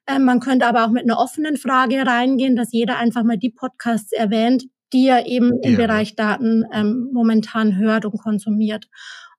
Ähm, 0.06 0.24
man 0.24 0.40
könnte 0.40 0.66
aber 0.66 0.84
auch 0.84 0.90
mit 0.90 1.04
einer 1.04 1.18
offenen 1.18 1.56
Frage 1.56 2.06
reingehen, 2.06 2.56
dass 2.56 2.72
jeder 2.72 2.98
einfach 2.98 3.24
mal 3.24 3.38
die 3.38 3.50
Podcasts 3.50 4.12
erwähnt, 4.12 4.64
die 4.92 5.08
er 5.08 5.26
eben 5.26 5.58
im 5.62 5.76
Bereich 5.76 6.14
Daten 6.14 6.64
ähm, 6.72 7.10
momentan 7.12 7.76
hört 7.76 8.04
und 8.04 8.18
konsumiert. 8.18 8.88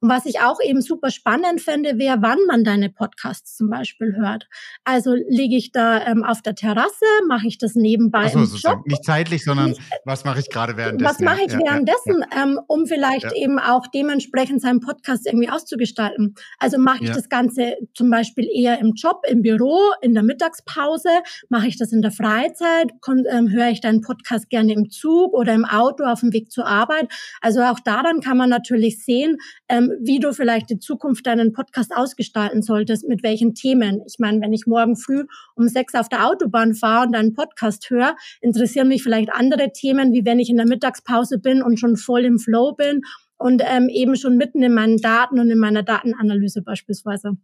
Und 0.06 0.12
was 0.12 0.28
ich 0.28 0.39
auch 0.39 0.60
eben 0.63 0.82
super 0.82 1.10
spannend 1.10 1.62
fände, 1.62 1.98
wäre, 1.98 2.18
wann 2.20 2.38
man 2.46 2.63
deine 2.63 2.91
Podcasts 2.91 3.58
zum 3.58 3.72
Beispiel 3.72 4.15
hört. 4.15 4.48
Also 4.84 5.15
liege 5.15 5.56
ich 5.56 5.72
da 5.72 6.06
ähm, 6.06 6.24
auf 6.24 6.44
der 6.44 6.54
Terrasse, 6.54 7.06
mache 7.28 7.48
ich 7.48 7.58
das 7.58 7.74
nebenbei 7.74 8.30
so, 8.30 8.38
im 8.38 8.46
Job? 8.46 8.86
Nicht 8.86 9.04
zeitlich, 9.04 9.44
sondern 9.44 9.70
nicht, 9.70 9.82
was 10.04 10.24
mache 10.24 10.41
ich 10.41 10.52
gerade 10.52 10.78
währenddessen? 10.78 11.12
Was 11.12 11.20
mache 11.22 11.41
ich 11.44 11.54
ja, 11.54 11.58
währenddessen, 11.58 12.22
ja, 12.22 12.38
ja. 12.38 12.44
Ähm, 12.44 12.60
um 12.68 12.86
vielleicht 12.86 13.32
eben 13.34 13.58
auch 13.58 13.88
dementsprechend 13.88 14.62
seinen 14.62 14.80
Podcast 14.80 15.26
irgendwie 15.26 15.50
auszugestalten? 15.50 16.36
Also 16.60 16.78
mache 16.78 17.06
ich 17.06 17.10
das 17.10 17.28
Ganze 17.28 17.76
zum 17.96 18.12
Beispiel 18.12 18.48
eher 18.54 18.78
im 18.78 18.94
Job, 18.94 19.24
im 19.28 19.41
Büro, 19.41 19.80
in 20.02 20.13
der 20.13 20.22
Mittagspause, 20.22 21.10
mache 21.50 21.65
ich 21.65 21.80
das 21.80 21.91
in 21.91 22.04
der 22.04 22.12
Freizeit, 22.12 22.91
ähm, 23.32 23.50
höre 23.50 23.70
ich 23.70 23.82
deinen 23.82 24.02
Podcast 24.02 24.52
gerne 24.52 24.72
im 24.72 24.91
Zug 24.91 25.34
oder 25.34 25.56
im 25.56 25.65
Auto 25.65 26.04
auf 26.04 26.20
dem 26.20 26.32
Weg 26.32 26.52
zur 26.52 26.68
Arbeit. 26.68 27.12
Also 27.41 27.63
auch 27.63 27.80
daran 27.80 28.20
kann 28.20 28.38
man 28.38 28.52
natürlich 28.52 29.04
sehen, 29.04 29.38
ähm, 29.68 29.94
wie 30.01 30.19
du 30.19 30.34
vielleicht 30.34 30.71
in 30.71 30.81
Zukunft 30.81 31.25
deinen 31.27 31.53
Podcast 31.53 31.91
ausgestalten 31.95 32.62
solltest, 32.62 33.08
mit 33.08 33.23
welchen 33.23 33.53
Themen. 33.53 34.01
Ich 34.05 34.19
meine, 34.19 34.41
wenn 34.41 34.53
ich 34.53 34.65
morgen 34.65 34.95
früh 34.95 35.25
um 35.55 35.67
sechs 35.67 35.95
auf 35.95 36.10
der 36.10 36.27
Autobahn 36.27 36.73
fahre 36.73 37.08
und 37.08 37.13
deinen 37.13 37.34
Podcast 37.34 37.89
höre, 37.89 38.15
interessieren 38.41 38.88
mich 38.88 39.03
vielleicht 39.03 39.31
andere 39.31 39.71
Themen, 39.71 40.13
wie 40.13 40.25
wenn 40.25 40.39
ich 40.39 40.49
in 40.49 40.58
der 40.58 40.67
Mittagspause 40.67 41.39
bin 41.39 41.62
und 41.62 41.79
schon 41.79 41.97
voll 41.97 42.25
im 42.25 42.39
Flow 42.39 42.73
bin 42.73 43.01
und 43.38 43.62
ähm, 43.65 43.89
eben 43.89 44.15
schon 44.15 44.38
mitten 44.38 44.63
in 44.63 44.73
meinen 44.73 44.97
Daten 44.97 45.39
und 45.39 45.49
in 45.49 45.58
meiner 45.58 45.84
Datenanalyse 45.84 46.62
beispielsweise. 46.62 47.38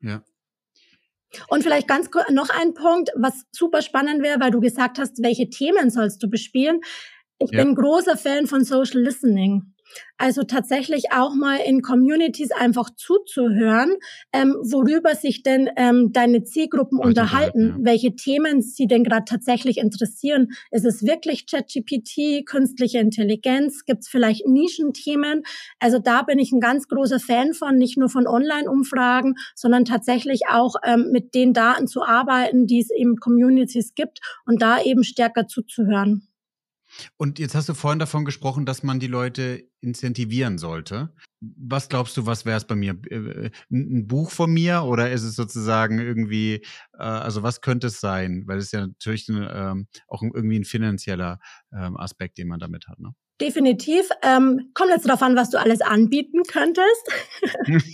Ja. 0.00 0.22
Und 1.48 1.62
vielleicht 1.62 1.88
ganz 1.88 2.10
kurz 2.10 2.30
noch 2.30 2.50
ein 2.50 2.74
Punkt, 2.74 3.10
was 3.16 3.44
super 3.50 3.82
spannend 3.82 4.22
wäre, 4.22 4.40
weil 4.40 4.50
du 4.50 4.60
gesagt 4.60 4.98
hast, 4.98 5.22
welche 5.22 5.50
Themen 5.50 5.90
sollst 5.90 6.22
du 6.22 6.28
bespielen. 6.28 6.80
Ich 7.38 7.50
ja. 7.50 7.62
bin 7.62 7.74
großer 7.74 8.16
Fan 8.16 8.46
von 8.46 8.64
Social 8.64 9.00
Listening. 9.00 9.73
Also 10.16 10.44
tatsächlich 10.44 11.12
auch 11.12 11.34
mal 11.34 11.56
in 11.56 11.82
Communities 11.82 12.52
einfach 12.52 12.90
zuzuhören, 12.94 13.96
ähm, 14.32 14.54
worüber 14.62 15.14
sich 15.16 15.42
denn 15.42 15.68
ähm, 15.76 16.12
deine 16.12 16.44
Zielgruppen 16.44 16.98
Heute 16.98 17.08
unterhalten, 17.08 17.68
ja. 17.68 17.76
welche 17.80 18.14
Themen 18.14 18.62
sie 18.62 18.86
denn 18.86 19.02
gerade 19.02 19.24
tatsächlich 19.24 19.78
interessieren. 19.78 20.48
Ist 20.70 20.84
es 20.84 21.04
wirklich 21.04 21.46
ChatGPT, 21.46 22.46
künstliche 22.46 22.98
Intelligenz? 22.98 23.84
Gibt 23.84 24.02
es 24.02 24.08
vielleicht 24.08 24.46
Nischenthemen? 24.46 25.42
Also 25.80 25.98
da 25.98 26.22
bin 26.22 26.38
ich 26.38 26.52
ein 26.52 26.60
ganz 26.60 26.86
großer 26.86 27.18
Fan 27.18 27.52
von, 27.52 27.76
nicht 27.76 27.98
nur 27.98 28.08
von 28.08 28.26
Online-Umfragen, 28.26 29.34
sondern 29.54 29.84
tatsächlich 29.84 30.42
auch 30.48 30.76
ähm, 30.84 31.10
mit 31.10 31.34
den 31.34 31.52
Daten 31.52 31.88
zu 31.88 32.02
arbeiten, 32.02 32.66
die 32.66 32.80
es 32.80 32.90
eben 32.90 33.16
Communities 33.16 33.94
gibt 33.94 34.20
und 34.46 34.62
da 34.62 34.80
eben 34.80 35.02
stärker 35.02 35.48
zuzuhören. 35.48 36.28
Und 37.16 37.38
jetzt 37.38 37.54
hast 37.54 37.68
du 37.68 37.74
vorhin 37.74 37.98
davon 37.98 38.24
gesprochen, 38.24 38.66
dass 38.66 38.82
man 38.82 39.00
die 39.00 39.06
Leute 39.06 39.64
incentivieren 39.80 40.58
sollte. 40.58 41.14
Was 41.40 41.88
glaubst 41.88 42.16
du, 42.16 42.26
was 42.26 42.46
wäre 42.46 42.56
es 42.56 42.64
bei 42.64 42.74
mir? 42.74 42.98
Äh, 43.10 43.50
ein 43.70 44.06
Buch 44.06 44.30
von 44.30 44.52
mir 44.52 44.82
oder 44.82 45.10
ist 45.10 45.22
es 45.24 45.36
sozusagen 45.36 45.98
irgendwie, 45.98 46.64
äh, 46.94 47.02
also 47.02 47.42
was 47.42 47.60
könnte 47.60 47.88
es 47.88 48.00
sein? 48.00 48.44
Weil 48.46 48.58
es 48.58 48.72
ja 48.72 48.86
natürlich 48.86 49.28
ähm, 49.28 49.88
auch 50.08 50.22
irgendwie 50.22 50.58
ein 50.58 50.64
finanzieller 50.64 51.38
ähm, 51.72 51.96
Aspekt, 51.96 52.38
den 52.38 52.48
man 52.48 52.60
damit 52.60 52.88
hat. 52.88 52.98
Ne? 52.98 53.14
Definitiv. 53.40 54.08
Ähm, 54.22 54.70
kommt 54.74 54.90
jetzt 54.90 55.08
darauf 55.08 55.22
an, 55.22 55.34
was 55.34 55.50
du 55.50 55.58
alles 55.58 55.80
anbieten 55.80 56.42
könntest. 56.46 57.02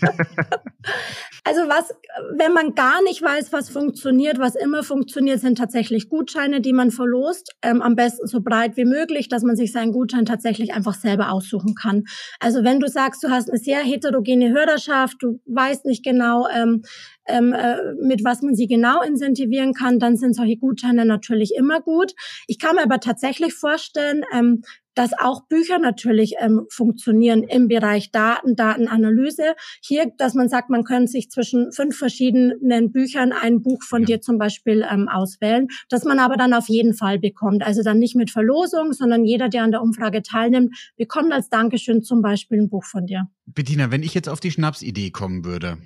also 1.45 1.63
was, 1.63 1.95
wenn 2.37 2.53
man 2.53 2.75
gar 2.75 3.03
nicht 3.03 3.23
weiß, 3.23 3.51
was 3.51 3.71
funktioniert, 3.71 4.39
was 4.39 4.55
immer 4.55 4.83
funktioniert, 4.83 5.41
sind 5.41 5.57
tatsächlich 5.57 6.11
Gutscheine, 6.11 6.61
die 6.61 6.75
man 6.75 6.91
verlost. 6.91 7.55
Ähm, 7.63 7.81
am 7.81 7.97
besten 7.97 8.27
so 8.27 8.43
breit 8.43 8.77
wie 8.77 8.85
möglich, 8.85 9.29
dass 9.29 9.43
man 9.43 9.57
sich 9.57 9.73
seinen 9.73 9.93
Gutschein 9.93 10.27
tatsächlich 10.27 10.75
einfach 10.75 10.95
selber 10.95 11.33
aussuchen 11.33 11.75
kann. 11.75 12.05
Also 12.39 12.63
wenn 12.63 12.79
du 12.79 12.89
sagst, 12.89 13.25
du 13.25 13.31
hast 13.31 13.49
eine 13.49 13.59
sehr 13.59 13.81
heterogene 13.81 14.51
Hörerschaft, 14.51 15.17
du 15.21 15.41
weißt 15.47 15.87
nicht 15.87 16.05
genau, 16.05 16.49
ähm, 16.49 16.83
ähm, 17.31 17.53
äh, 17.53 17.95
mit 18.03 18.25
was 18.25 18.43
man 18.43 18.55
sie 18.55 18.67
genau 18.67 19.03
incentivieren 19.03 19.75
kann, 19.75 19.99
dann 19.99 20.17
sind 20.17 20.35
solche 20.35 20.57
Gutscheine 20.57 21.05
natürlich 21.05 21.55
immer 21.57 21.81
gut. 21.81 22.13
Ich 22.47 22.59
kann 22.59 22.77
mir 22.77 22.83
aber 22.83 23.01
tatsächlich 23.01 23.55
vorstellen, 23.55 24.25
ähm, 24.35 24.63
dass 24.95 25.13
auch 25.19 25.47
Bücher 25.47 25.79
natürlich 25.79 26.35
ähm, 26.41 26.67
funktionieren 26.69 27.43
im 27.43 27.69
Bereich 27.69 28.11
Daten, 28.11 28.57
Datenanalyse. 28.57 29.55
Hier, 29.83 30.13
dass 30.19 30.35
man 30.35 30.49
sagt, 30.49 30.69
man 30.69 30.85
könnte 30.85 31.11
sich 31.11 31.31
zwischen 31.31 31.73
fünf 31.73 31.97
verschiedenen 31.97 32.93
Büchern 32.93 33.33
ein 33.33 33.63
Buch 33.63 33.83
von 33.83 34.03
ja. 34.03 34.07
dir 34.07 34.21
zum 34.21 34.39
Beispiel 34.39 34.85
ähm, 34.91 35.09
auswählen, 35.09 35.69
dass 35.89 36.05
man 36.05 36.19
aber 36.19 36.37
dann 36.37 36.53
auf 36.53 36.69
jeden 36.69 36.95
Fall 36.95 37.19
bekommt. 37.19 37.63
Also 37.65 37.83
dann 37.83 37.99
nicht 37.99 38.17
mit 38.17 38.31
Verlosung, 38.31 38.93
sondern 38.93 39.25
jeder, 39.25 39.49
der 39.49 39.63
an 39.63 39.71
der 39.71 39.83
Umfrage 39.83 40.23
teilnimmt, 40.23 40.77
bekommt 40.97 41.33
als 41.33 41.49
Dankeschön 41.49 42.03
zum 42.03 42.21
Beispiel 42.21 42.59
ein 42.59 42.69
Buch 42.69 42.85
von 42.85 43.07
dir. 43.07 43.29
Bettina, 43.47 43.91
wenn 43.91 44.03
ich 44.03 44.15
jetzt 44.15 44.29
auf 44.29 44.41
die 44.41 44.51
Schnapsidee 44.51 45.11
kommen 45.11 45.45
würde, 45.45 45.79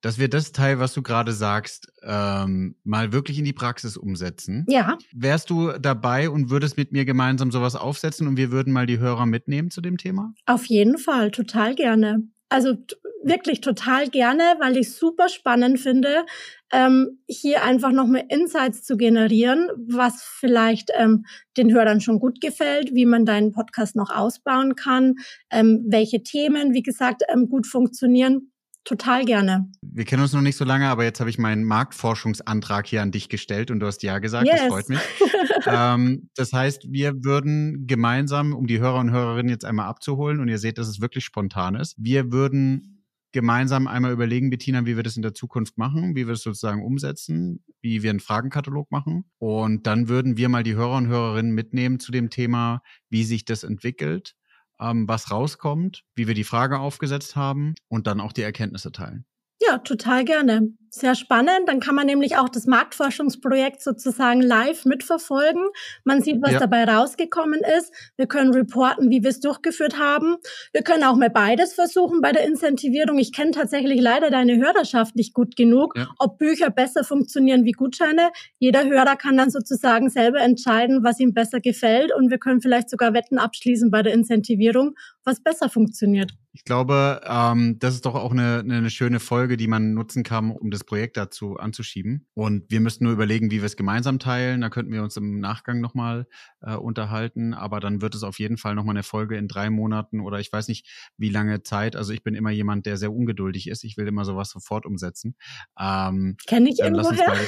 dass 0.00 0.18
wir 0.18 0.28
das 0.28 0.52
Teil, 0.52 0.78
was 0.78 0.94
du 0.94 1.02
gerade 1.02 1.32
sagst, 1.32 1.92
ähm, 2.02 2.76
mal 2.84 3.12
wirklich 3.12 3.38
in 3.38 3.44
die 3.44 3.52
Praxis 3.52 3.96
umsetzen. 3.96 4.64
Ja. 4.68 4.98
Wärst 5.12 5.50
du 5.50 5.72
dabei 5.72 6.30
und 6.30 6.50
würdest 6.50 6.76
mit 6.76 6.92
mir 6.92 7.04
gemeinsam 7.04 7.50
sowas 7.50 7.76
aufsetzen 7.76 8.26
und 8.26 8.36
wir 8.36 8.50
würden 8.50 8.72
mal 8.72 8.86
die 8.86 8.98
Hörer 8.98 9.26
mitnehmen 9.26 9.70
zu 9.70 9.80
dem 9.80 9.96
Thema? 9.96 10.34
Auf 10.46 10.66
jeden 10.66 10.98
Fall, 10.98 11.30
total 11.30 11.74
gerne. 11.74 12.28
Also 12.48 12.76
wirklich 13.24 13.60
total 13.60 14.08
gerne, 14.08 14.42
weil 14.60 14.76
ich 14.76 14.94
super 14.94 15.28
spannend 15.28 15.80
finde, 15.80 16.24
ähm, 16.72 17.18
hier 17.26 17.64
einfach 17.64 17.90
nochmal 17.90 18.24
Insights 18.28 18.84
zu 18.84 18.96
generieren, 18.96 19.68
was 19.76 20.22
vielleicht 20.22 20.90
ähm, 20.94 21.24
den 21.56 21.72
Hörern 21.72 22.00
schon 22.00 22.20
gut 22.20 22.40
gefällt, 22.40 22.94
wie 22.94 23.06
man 23.06 23.24
deinen 23.24 23.52
Podcast 23.52 23.96
noch 23.96 24.10
ausbauen 24.10 24.76
kann, 24.76 25.16
ähm, 25.50 25.84
welche 25.88 26.22
Themen, 26.22 26.74
wie 26.74 26.82
gesagt, 26.82 27.22
ähm, 27.28 27.48
gut 27.48 27.66
funktionieren. 27.66 28.52
Total 28.84 29.24
gerne. 29.24 29.70
Wir 29.80 30.04
kennen 30.04 30.20
uns 30.20 30.34
noch 30.34 30.42
nicht 30.42 30.56
so 30.56 30.64
lange, 30.64 30.88
aber 30.88 31.04
jetzt 31.04 31.18
habe 31.18 31.30
ich 31.30 31.38
meinen 31.38 31.64
Marktforschungsantrag 31.64 32.86
hier 32.86 33.00
an 33.00 33.12
dich 33.12 33.30
gestellt 33.30 33.70
und 33.70 33.80
du 33.80 33.86
hast 33.86 34.02
ja 34.02 34.18
gesagt. 34.18 34.46
Yes. 34.46 34.60
Das 34.60 34.68
freut 34.68 34.88
mich. 34.90 34.98
ähm, 35.66 36.28
das 36.36 36.52
heißt, 36.52 36.92
wir 36.92 37.24
würden 37.24 37.86
gemeinsam, 37.86 38.52
um 38.52 38.66
die 38.66 38.80
Hörer 38.80 39.00
und 39.00 39.10
Hörerinnen 39.10 39.48
jetzt 39.48 39.64
einmal 39.64 39.86
abzuholen, 39.86 40.38
und 40.40 40.48
ihr 40.48 40.58
seht, 40.58 40.76
dass 40.76 40.88
es 40.88 41.00
wirklich 41.00 41.24
spontan 41.24 41.76
ist, 41.76 41.94
wir 41.98 42.30
würden 42.30 42.94
gemeinsam 43.32 43.88
einmal 43.88 44.12
überlegen, 44.12 44.50
Bettina, 44.50 44.84
wie 44.84 44.96
wir 44.96 45.02
das 45.02 45.16
in 45.16 45.22
der 45.22 45.34
Zukunft 45.34 45.78
machen, 45.78 46.14
wie 46.14 46.26
wir 46.26 46.34
es 46.34 46.42
sozusagen 46.42 46.84
umsetzen, 46.84 47.64
wie 47.80 48.02
wir 48.02 48.10
einen 48.10 48.20
Fragenkatalog 48.20 48.92
machen. 48.92 49.24
Und 49.38 49.86
dann 49.86 50.08
würden 50.08 50.36
wir 50.36 50.48
mal 50.48 50.62
die 50.62 50.76
Hörer 50.76 50.96
und 50.96 51.08
Hörerinnen 51.08 51.52
mitnehmen 51.52 51.98
zu 51.98 52.12
dem 52.12 52.30
Thema, 52.30 52.80
wie 53.08 53.24
sich 53.24 53.44
das 53.44 53.64
entwickelt 53.64 54.36
ähm, 54.80 55.08
was 55.08 55.30
rauskommt, 55.30 56.02
wie 56.14 56.26
wir 56.26 56.34
die 56.34 56.44
Frage 56.44 56.78
aufgesetzt 56.78 57.36
haben 57.36 57.74
und 57.88 58.06
dann 58.06 58.20
auch 58.20 58.32
die 58.32 58.42
Erkenntnisse 58.42 58.92
teilen. 58.92 59.24
Ja, 59.60 59.78
total 59.78 60.24
gerne. 60.24 60.68
Sehr 60.96 61.16
spannend. 61.16 61.66
Dann 61.66 61.80
kann 61.80 61.96
man 61.96 62.06
nämlich 62.06 62.36
auch 62.36 62.48
das 62.48 62.66
Marktforschungsprojekt 62.66 63.82
sozusagen 63.82 64.40
live 64.40 64.84
mitverfolgen. 64.84 65.64
Man 66.04 66.22
sieht, 66.22 66.40
was 66.40 66.52
ja. 66.52 66.60
dabei 66.60 66.84
rausgekommen 66.84 67.62
ist. 67.78 67.92
Wir 68.16 68.28
können 68.28 68.54
reporten, 68.54 69.10
wie 69.10 69.24
wir 69.24 69.30
es 69.30 69.40
durchgeführt 69.40 69.98
haben. 69.98 70.36
Wir 70.72 70.82
können 70.82 71.02
auch 71.02 71.16
mal 71.16 71.30
beides 71.30 71.74
versuchen 71.74 72.20
bei 72.20 72.30
der 72.30 72.46
Incentivierung. 72.46 73.18
Ich 73.18 73.32
kenne 73.32 73.50
tatsächlich 73.50 74.00
leider 74.00 74.30
deine 74.30 74.56
Hörerschaft 74.56 75.16
nicht 75.16 75.34
gut 75.34 75.56
genug, 75.56 75.94
ja. 75.96 76.06
ob 76.20 76.38
Bücher 76.38 76.70
besser 76.70 77.02
funktionieren 77.02 77.64
wie 77.64 77.72
Gutscheine. 77.72 78.30
Jeder 78.60 78.84
Hörer 78.84 79.16
kann 79.16 79.36
dann 79.36 79.50
sozusagen 79.50 80.10
selber 80.10 80.42
entscheiden, 80.42 81.02
was 81.02 81.18
ihm 81.18 81.34
besser 81.34 81.58
gefällt. 81.58 82.14
Und 82.14 82.30
wir 82.30 82.38
können 82.38 82.60
vielleicht 82.60 82.88
sogar 82.88 83.14
Wetten 83.14 83.38
abschließen 83.38 83.90
bei 83.90 84.04
der 84.04 84.14
Incentivierung, 84.14 84.94
was 85.24 85.42
besser 85.42 85.68
funktioniert. 85.68 86.30
Ich 86.56 86.64
glaube, 86.64 87.20
ähm, 87.26 87.80
das 87.80 87.94
ist 87.94 88.06
doch 88.06 88.14
auch 88.14 88.30
eine, 88.30 88.60
eine 88.60 88.88
schöne 88.88 89.18
Folge, 89.18 89.56
die 89.56 89.66
man 89.66 89.92
nutzen 89.92 90.22
kann, 90.22 90.52
um 90.52 90.70
das 90.70 90.83
Projekt 90.86 91.16
dazu 91.16 91.56
anzuschieben. 91.56 92.26
Und 92.34 92.70
wir 92.70 92.80
müssten 92.80 93.04
nur 93.04 93.12
überlegen, 93.12 93.50
wie 93.50 93.58
wir 93.60 93.64
es 93.64 93.76
gemeinsam 93.76 94.18
teilen. 94.18 94.60
Da 94.60 94.70
könnten 94.70 94.92
wir 94.92 95.02
uns 95.02 95.16
im 95.16 95.40
Nachgang 95.40 95.80
nochmal 95.80 96.26
äh, 96.60 96.74
unterhalten. 96.74 97.54
Aber 97.54 97.80
dann 97.80 98.00
wird 98.00 98.14
es 98.14 98.22
auf 98.22 98.38
jeden 98.38 98.56
Fall 98.56 98.74
nochmal 98.74 98.94
eine 98.94 99.02
Folge 99.02 99.36
in 99.36 99.48
drei 99.48 99.70
Monaten 99.70 100.20
oder 100.20 100.40
ich 100.40 100.52
weiß 100.52 100.68
nicht, 100.68 100.86
wie 101.16 101.30
lange 101.30 101.62
Zeit. 101.62 101.96
Also 101.96 102.12
ich 102.12 102.22
bin 102.22 102.34
immer 102.34 102.50
jemand, 102.50 102.86
der 102.86 102.96
sehr 102.96 103.12
ungeduldig 103.12 103.68
ist. 103.68 103.84
Ich 103.84 103.96
will 103.96 104.06
immer 104.06 104.24
sowas 104.24 104.50
sofort 104.50 104.86
umsetzen. 104.86 105.36
Ähm, 105.78 106.36
Kenn 106.46 106.66
ich 106.66 106.78
irgendwoher? 106.78 107.34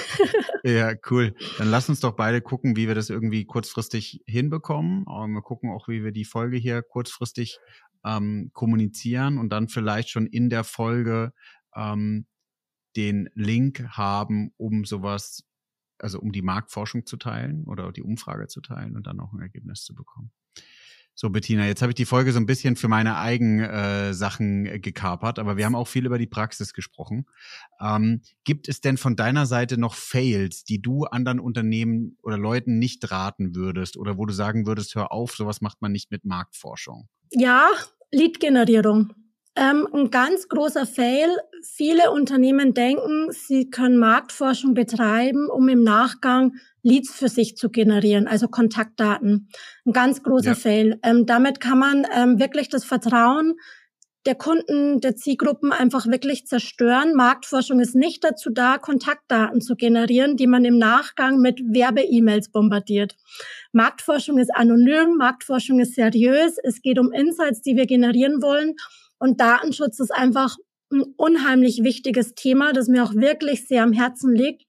Ja, 0.64 0.94
cool. 1.10 1.32
Dann 1.58 1.70
lass 1.70 1.88
uns 1.88 2.00
doch 2.00 2.16
beide 2.16 2.40
gucken, 2.40 2.74
wie 2.74 2.88
wir 2.88 2.96
das 2.96 3.08
irgendwie 3.08 3.44
kurzfristig 3.44 4.24
hinbekommen. 4.26 5.04
Und 5.04 5.32
wir 5.32 5.42
gucken 5.42 5.70
auch, 5.70 5.86
wie 5.86 6.02
wir 6.02 6.10
die 6.10 6.24
Folge 6.24 6.56
hier 6.56 6.82
kurzfristig 6.82 7.60
ähm, 8.04 8.50
kommunizieren 8.52 9.38
und 9.38 9.50
dann 9.50 9.68
vielleicht 9.68 10.10
schon 10.10 10.26
in 10.26 10.48
der 10.48 10.64
Folge 10.64 11.32
ähm, 11.74 12.26
den 12.96 13.28
Link 13.34 13.84
haben, 13.90 14.52
um 14.56 14.84
sowas, 14.84 15.44
also 15.98 16.20
um 16.20 16.32
die 16.32 16.42
Marktforschung 16.42 17.06
zu 17.06 17.16
teilen 17.16 17.64
oder 17.64 17.92
die 17.92 18.02
Umfrage 18.02 18.48
zu 18.48 18.60
teilen 18.60 18.96
und 18.96 19.06
dann 19.06 19.20
auch 19.20 19.32
ein 19.32 19.40
Ergebnis 19.40 19.84
zu 19.84 19.94
bekommen. 19.94 20.32
So, 21.18 21.30
Bettina, 21.30 21.66
jetzt 21.66 21.80
habe 21.80 21.92
ich 21.92 21.96
die 21.96 22.04
Folge 22.04 22.30
so 22.30 22.38
ein 22.38 22.44
bisschen 22.44 22.76
für 22.76 22.88
meine 22.88 23.16
eigenen 23.16 23.60
äh, 23.60 24.12
Sachen 24.12 24.66
äh, 24.66 24.78
gekapert, 24.78 25.38
aber 25.38 25.56
wir 25.56 25.64
haben 25.64 25.74
auch 25.74 25.88
viel 25.88 26.04
über 26.04 26.18
die 26.18 26.26
Praxis 26.26 26.74
gesprochen. 26.74 27.24
Ähm, 27.80 28.20
gibt 28.44 28.68
es 28.68 28.82
denn 28.82 28.98
von 28.98 29.16
deiner 29.16 29.46
Seite 29.46 29.78
noch 29.78 29.94
Fails, 29.94 30.64
die 30.64 30.82
du 30.82 31.04
anderen 31.04 31.40
Unternehmen 31.40 32.18
oder 32.22 32.36
Leuten 32.36 32.78
nicht 32.78 33.10
raten 33.10 33.54
würdest 33.54 33.96
oder 33.96 34.18
wo 34.18 34.26
du 34.26 34.34
sagen 34.34 34.66
würdest, 34.66 34.94
hör 34.94 35.10
auf, 35.10 35.34
sowas 35.34 35.62
macht 35.62 35.80
man 35.80 35.90
nicht 35.90 36.10
mit 36.10 36.26
Marktforschung? 36.26 37.08
Ja, 37.30 37.70
Lead-Generierung. 38.12 39.14
Ähm, 39.56 39.88
ein 39.92 40.10
ganz 40.10 40.48
großer 40.48 40.84
Fail. 40.84 41.28
Viele 41.62 42.10
Unternehmen 42.10 42.74
denken, 42.74 43.28
sie 43.30 43.70
können 43.70 43.96
Marktforschung 43.96 44.74
betreiben, 44.74 45.48
um 45.48 45.68
im 45.68 45.82
Nachgang 45.82 46.56
Leads 46.82 47.10
für 47.10 47.28
sich 47.28 47.56
zu 47.56 47.70
generieren, 47.70 48.28
also 48.28 48.48
Kontaktdaten. 48.48 49.48
Ein 49.86 49.92
ganz 49.92 50.22
großer 50.22 50.50
ja. 50.50 50.54
Fail. 50.54 51.00
Ähm, 51.02 51.24
damit 51.24 51.60
kann 51.60 51.78
man 51.78 52.06
ähm, 52.14 52.38
wirklich 52.38 52.68
das 52.68 52.84
Vertrauen 52.84 53.54
der 54.26 54.34
Kunden, 54.34 55.00
der 55.00 55.16
Zielgruppen 55.16 55.72
einfach 55.72 56.06
wirklich 56.06 56.46
zerstören. 56.46 57.14
Marktforschung 57.14 57.80
ist 57.80 57.94
nicht 57.94 58.24
dazu 58.24 58.50
da, 58.50 58.76
Kontaktdaten 58.76 59.60
zu 59.60 59.76
generieren, 59.76 60.36
die 60.36 60.48
man 60.48 60.64
im 60.64 60.78
Nachgang 60.78 61.40
mit 61.40 61.60
Werbe-E-Mails 61.60 62.50
bombardiert. 62.50 63.16
Marktforschung 63.72 64.38
ist 64.38 64.54
anonym, 64.54 65.16
Marktforschung 65.16 65.78
ist 65.78 65.94
seriös, 65.94 66.56
es 66.62 66.82
geht 66.82 66.98
um 66.98 67.12
Insights, 67.12 67.62
die 67.62 67.76
wir 67.76 67.86
generieren 67.86 68.42
wollen 68.42 68.74
und 69.18 69.40
Datenschutz 69.40 70.00
ist 70.00 70.12
einfach 70.12 70.56
ein 70.92 71.02
unheimlich 71.16 71.82
wichtiges 71.82 72.34
Thema, 72.34 72.72
das 72.72 72.88
mir 72.88 73.02
auch 73.02 73.14
wirklich 73.14 73.66
sehr 73.66 73.82
am 73.82 73.92
Herzen 73.92 74.34
liegt. 74.34 74.62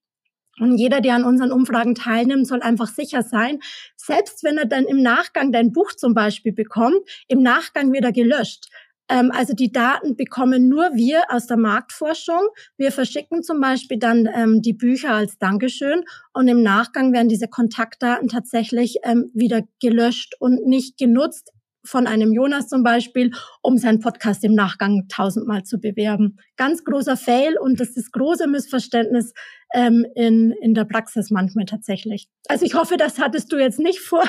Und 0.60 0.78
jeder, 0.78 1.02
der 1.02 1.14
an 1.14 1.24
unseren 1.24 1.52
Umfragen 1.52 1.94
teilnimmt, 1.94 2.48
soll 2.48 2.62
einfach 2.62 2.88
sicher 2.88 3.22
sein, 3.22 3.60
selbst 3.96 4.44
wenn 4.44 4.58
er 4.58 4.66
dann 4.66 4.86
im 4.86 5.04
Nachgang 5.04 5.52
dein 5.52 5.72
Buch 5.72 5.94
zum 5.94 6.16
Beispiel 6.16 6.52
bekommt, 6.52 6.98
im 7.28 7.44
Nachgang 7.44 7.94
wieder 7.94 8.12
gelöscht. 8.12 8.68
Ähm, 9.10 9.32
also 9.32 9.54
die 9.54 9.72
Daten 9.72 10.16
bekommen 10.16 10.68
nur 10.68 10.96
wir 10.96 11.24
aus 11.30 11.46
der 11.46 11.58
Marktforschung. 11.58 12.42
Wir 12.78 12.92
verschicken 12.92 13.44
zum 13.44 13.62
Beispiel 13.62 14.00
dann 14.00 14.28
ähm, 14.34 14.62
die 14.62 14.74
Bücher 14.74 15.14
als 15.14 15.38
Dankeschön 15.38 16.04
und 16.34 16.48
im 16.48 16.64
Nachgang 16.64 17.14
werden 17.14 17.30
diese 17.30 17.48
Kontaktdaten 17.48 18.28
tatsächlich 18.28 18.98
ähm, 19.04 19.32
wieder 19.34 19.62
gelöscht 19.80 20.36
und 20.40 20.66
nicht 20.66 20.98
genutzt 20.98 21.52
von 21.88 22.08
einem 22.08 22.34
Jonas 22.34 22.68
zum 22.68 22.84
Beispiel, 22.84 23.32
um 23.62 23.78
seinen 23.78 24.00
Podcast 24.00 24.44
im 24.44 24.54
Nachgang 24.54 25.08
tausendmal 25.08 25.64
zu 25.64 25.80
bewerben. 25.80 26.38
Ganz 26.58 26.84
großer 26.84 27.18
Fail 27.18 27.58
und 27.58 27.80
das 27.80 27.96
ist 27.96 28.12
große 28.12 28.48
Missverständnis, 28.48 29.34
ähm, 29.74 30.06
in, 30.16 30.54
in 30.62 30.74
der 30.74 30.86
Praxis 30.86 31.30
manchmal 31.30 31.66
tatsächlich. 31.66 32.28
Also 32.48 32.66
ich 32.66 32.74
hoffe, 32.74 32.96
das 32.98 33.20
hattest 33.20 33.52
du 33.52 33.58
jetzt 33.58 33.80
nicht 33.80 34.00
vor. 34.00 34.24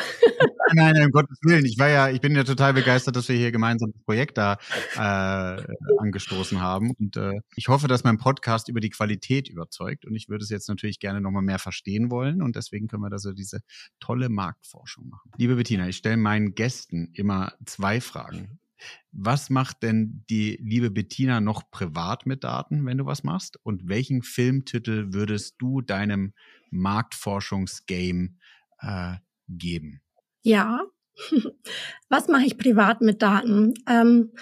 nein, 0.75 0.95
nein, 0.95 1.07
um 1.07 1.13
Gottes 1.13 1.39
Willen. 1.43 1.65
Ich 1.65 1.79
war 1.79 1.89
ja, 1.89 2.11
ich 2.11 2.21
bin 2.21 2.35
ja 2.35 2.45
total 2.45 2.75
begeistert, 2.75 3.17
dass 3.17 3.29
wir 3.29 3.37
hier 3.37 3.53
gemeinsam 3.53 3.93
das 3.93 4.03
Projekt 4.05 4.39
da 4.39 4.59
äh, 4.97 5.63
angestoßen 5.99 6.61
haben. 6.61 6.93
Und 6.99 7.17
äh, 7.17 7.41
ich 7.55 7.69
hoffe, 7.69 7.89
dass 7.89 8.05
mein 8.05 8.19
Podcast 8.19 8.69
über 8.69 8.81
die 8.81 8.91
Qualität 8.91 9.49
überzeugt. 9.49 10.05
Und 10.05 10.17
ich 10.17 10.29
würde 10.29 10.43
es 10.43 10.51
jetzt 10.51 10.69
natürlich 10.69 10.99
gerne 10.99 11.21
nochmal 11.21 11.43
mehr 11.43 11.59
verstehen 11.59 12.11
wollen. 12.11 12.43
Und 12.43 12.57
deswegen 12.57 12.89
können 12.89 13.03
wir 13.03 13.11
da 13.11 13.19
so 13.19 13.33
diese 13.33 13.61
tolle 14.01 14.29
Marktforschung 14.29 15.09
machen. 15.09 15.31
Liebe 15.37 15.57
Bettina, 15.57 15.89
ich 15.89 15.97
stelle 15.97 16.17
meinen 16.17 16.55
Gästen 16.55 17.11
immer 17.15 17.53
zwei 17.65 18.01
Fragen. 18.01 18.59
Was 19.13 19.51
macht 19.51 19.83
denn 19.83 20.25
die 20.31 20.59
liebe 20.63 20.91
Bettina 20.91 21.41
noch 21.41 21.71
privat 21.71 22.27
mit 22.27 22.45
Daten, 22.45 22.85
wenn 22.87 22.99
du 22.99 23.07
was 23.07 23.25
machst? 23.25 23.59
Und 23.63 23.89
welchen 23.89 24.23
Filmtitel 24.23 25.13
würdest 25.13 25.57
du 25.59 25.81
deinem 25.81 26.35
Marktforschungsgame 26.71 28.31
äh, 28.81 29.15
geben? 29.49 30.03
Ja, 30.43 30.83
was 32.09 32.29
mache 32.29 32.45
ich 32.45 32.59
privat 32.59 33.01
mit 33.01 33.23
Daten? 33.23 33.75
Ähm, 33.89 34.33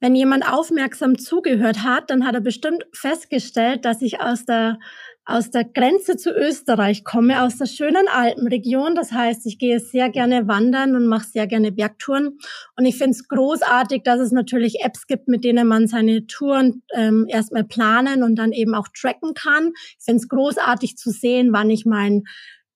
wenn 0.00 0.14
jemand 0.14 0.46
aufmerksam 0.46 1.18
zugehört 1.18 1.82
hat, 1.82 2.10
dann 2.10 2.26
hat 2.26 2.34
er 2.34 2.40
bestimmt 2.40 2.84
festgestellt, 2.92 3.84
dass 3.84 4.02
ich 4.02 4.20
aus 4.20 4.44
der 4.44 4.78
aus 5.26 5.50
der 5.50 5.64
Grenze 5.64 6.16
zu 6.16 6.30
Österreich 6.30 7.02
komme, 7.02 7.42
aus 7.42 7.58
der 7.58 7.66
schönen 7.66 8.06
Alpenregion. 8.08 8.94
Das 8.94 9.10
heißt, 9.10 9.44
ich 9.46 9.58
gehe 9.58 9.80
sehr 9.80 10.08
gerne 10.08 10.46
wandern 10.46 10.94
und 10.94 11.06
mache 11.06 11.26
sehr 11.26 11.48
gerne 11.48 11.72
Bergtouren. 11.72 12.38
Und 12.76 12.86
ich 12.86 12.96
finde 12.96 13.10
es 13.10 13.26
großartig, 13.26 14.04
dass 14.04 14.20
es 14.20 14.30
natürlich 14.30 14.84
Apps 14.84 15.08
gibt, 15.08 15.26
mit 15.26 15.42
denen 15.42 15.66
man 15.66 15.88
seine 15.88 16.26
Touren 16.28 16.82
ähm, 16.94 17.26
erstmal 17.28 17.64
planen 17.64 18.22
und 18.22 18.36
dann 18.36 18.52
eben 18.52 18.74
auch 18.74 18.86
tracken 18.96 19.34
kann. 19.34 19.72
Ich 19.98 20.04
finde 20.04 20.20
es 20.20 20.28
großartig 20.28 20.96
zu 20.96 21.10
sehen, 21.10 21.52
wann 21.52 21.70
ich 21.70 21.84
meinen 21.84 22.22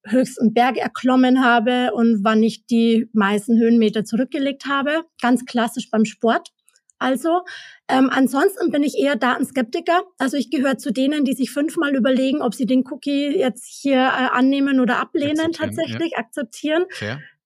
höchsten 0.04 0.52
Berg 0.52 0.76
erklommen 0.76 1.44
habe 1.44 1.92
und 1.94 2.24
wann 2.24 2.42
ich 2.42 2.66
die 2.66 3.08
meisten 3.12 3.58
Höhenmeter 3.58 4.04
zurückgelegt 4.04 4.66
habe. 4.66 5.02
Ganz 5.22 5.44
klassisch 5.44 5.88
beim 5.90 6.04
Sport. 6.04 6.48
Also 7.00 7.40
ähm, 7.88 8.10
ansonsten 8.12 8.70
bin 8.70 8.84
ich 8.84 8.96
eher 8.96 9.16
Datenskeptiker. 9.16 10.02
Also 10.18 10.36
ich 10.36 10.50
gehöre 10.50 10.78
zu 10.78 10.92
denen, 10.92 11.24
die 11.24 11.32
sich 11.32 11.50
fünfmal 11.50 11.96
überlegen, 11.96 12.42
ob 12.42 12.54
sie 12.54 12.66
den 12.66 12.84
Cookie 12.88 13.36
jetzt 13.36 13.64
hier 13.66 13.96
äh, 13.96 14.28
annehmen 14.30 14.78
oder 14.78 15.00
ablehnen, 15.00 15.40
akzeptieren, 15.40 15.74
tatsächlich 15.76 16.12
ja. 16.12 16.18
akzeptieren. 16.18 16.84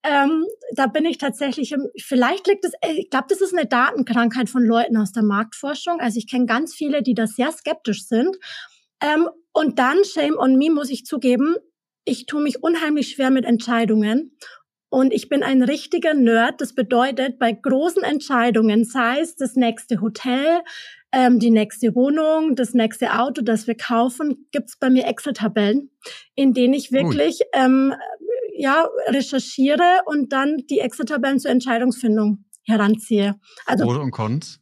Ähm, 0.03 0.45
da 0.73 0.85
bin 0.85 1.05
ich 1.05 1.17
tatsächlich, 1.17 1.73
vielleicht 1.97 2.45
liegt 2.47 2.63
es, 2.63 2.73
äh, 2.81 2.91
ich 2.93 3.09
glaube, 3.09 3.25
das 3.29 3.41
ist 3.41 3.57
eine 3.57 3.65
Datenkrankheit 3.65 4.49
von 4.49 4.63
Leuten 4.63 4.97
aus 4.97 5.13
der 5.13 5.23
Marktforschung. 5.23 5.99
Also 5.99 6.19
ich 6.19 6.29
kenne 6.29 6.45
ganz 6.45 6.75
viele, 6.75 7.01
die 7.01 7.15
da 7.15 7.25
sehr 7.25 7.51
skeptisch 7.51 8.05
sind. 8.05 8.37
Ähm, 9.01 9.29
und 9.53 9.79
dann, 9.79 10.03
shame 10.03 10.37
on 10.37 10.57
me, 10.57 10.69
muss 10.69 10.91
ich 10.91 11.05
zugeben, 11.05 11.55
ich 12.03 12.27
tue 12.27 12.43
mich 12.43 12.61
unheimlich 12.61 13.11
schwer 13.11 13.31
mit 13.31 13.45
Entscheidungen. 13.45 14.37
Und 14.89 15.13
ich 15.13 15.29
bin 15.29 15.43
ein 15.43 15.61
richtiger 15.63 16.13
Nerd. 16.13 16.61
Das 16.61 16.73
bedeutet, 16.73 17.39
bei 17.39 17.51
großen 17.51 18.03
Entscheidungen, 18.03 18.85
sei 18.85 19.19
es 19.19 19.35
das 19.35 19.55
nächste 19.55 20.01
Hotel, 20.01 20.61
ähm, 21.11 21.39
die 21.39 21.51
nächste 21.51 21.95
Wohnung, 21.95 22.55
das 22.55 22.73
nächste 22.73 23.19
Auto, 23.19 23.41
das 23.41 23.67
wir 23.67 23.75
kaufen, 23.75 24.47
gibt's 24.51 24.77
bei 24.77 24.89
mir 24.89 25.05
Excel-Tabellen, 25.07 25.91
in 26.35 26.53
denen 26.53 26.73
ich 26.73 26.91
wirklich 26.91 27.41
ähm, 27.53 27.93
ja 28.57 28.87
recherchiere 29.07 30.01
und 30.05 30.31
dann 30.33 30.57
die 30.69 30.79
Excel-Tabellen 30.79 31.39
zur 31.39 31.51
Entscheidungsfindung 31.51 32.45
heranziehe. 32.63 33.35
Also 33.65 33.85
Pro 33.85 34.01
und 34.01 34.11
Cons? 34.11 34.59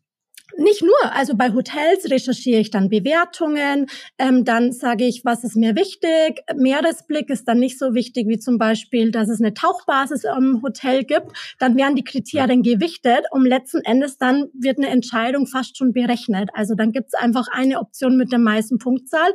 Nicht 0.58 0.82
nur, 0.82 0.95
also 1.12 1.36
bei 1.36 1.51
Hotels 1.54 2.10
recherchiere 2.10 2.60
ich 2.60 2.70
dann 2.70 2.89
Bewertungen, 2.89 3.88
ähm, 4.18 4.45
dann 4.45 4.72
sage 4.72 5.06
ich, 5.06 5.26
was 5.26 5.43
ist 5.43 5.56
mir 5.56 5.76
wichtig. 5.76 6.41
Meeresblick 6.56 7.30
ist 7.30 7.47
dann 7.47 7.60
nicht 7.60 7.80
so 7.80 7.93
wichtig 7.93 8.28
wie 8.28 8.38
zum 8.38 8.58
Beispiel, 8.58 9.12
dass 9.12 9.30
es 9.30 9.39
eine 9.39 9.54
Tauchbasis 9.54 10.24
im 10.26 10.62
Hotel 10.62 11.04
gibt. 11.04 11.32
Dann 11.60 11.76
werden 11.76 11.95
die 11.95 12.04
Kriterien 12.04 12.62
gewichtet, 12.62 13.26
um 13.32 13.45
letzten 13.45 13.82
Endes 13.82 14.18
dann 14.18 14.49
wird 14.54 14.78
eine 14.78 14.89
Entscheidung 14.89 15.47
fast 15.47 15.78
schon 15.78 15.93
berechnet. 15.93 16.49
Also 16.54 16.76
dann 16.76 16.91
gibt 16.91 17.08
es 17.08 17.14
einfach 17.14 17.47
eine 17.51 17.80
Option 17.80 18.18
mit 18.18 18.32
der 18.32 18.39
meisten 18.39 18.78
Punktzahl 18.78 19.34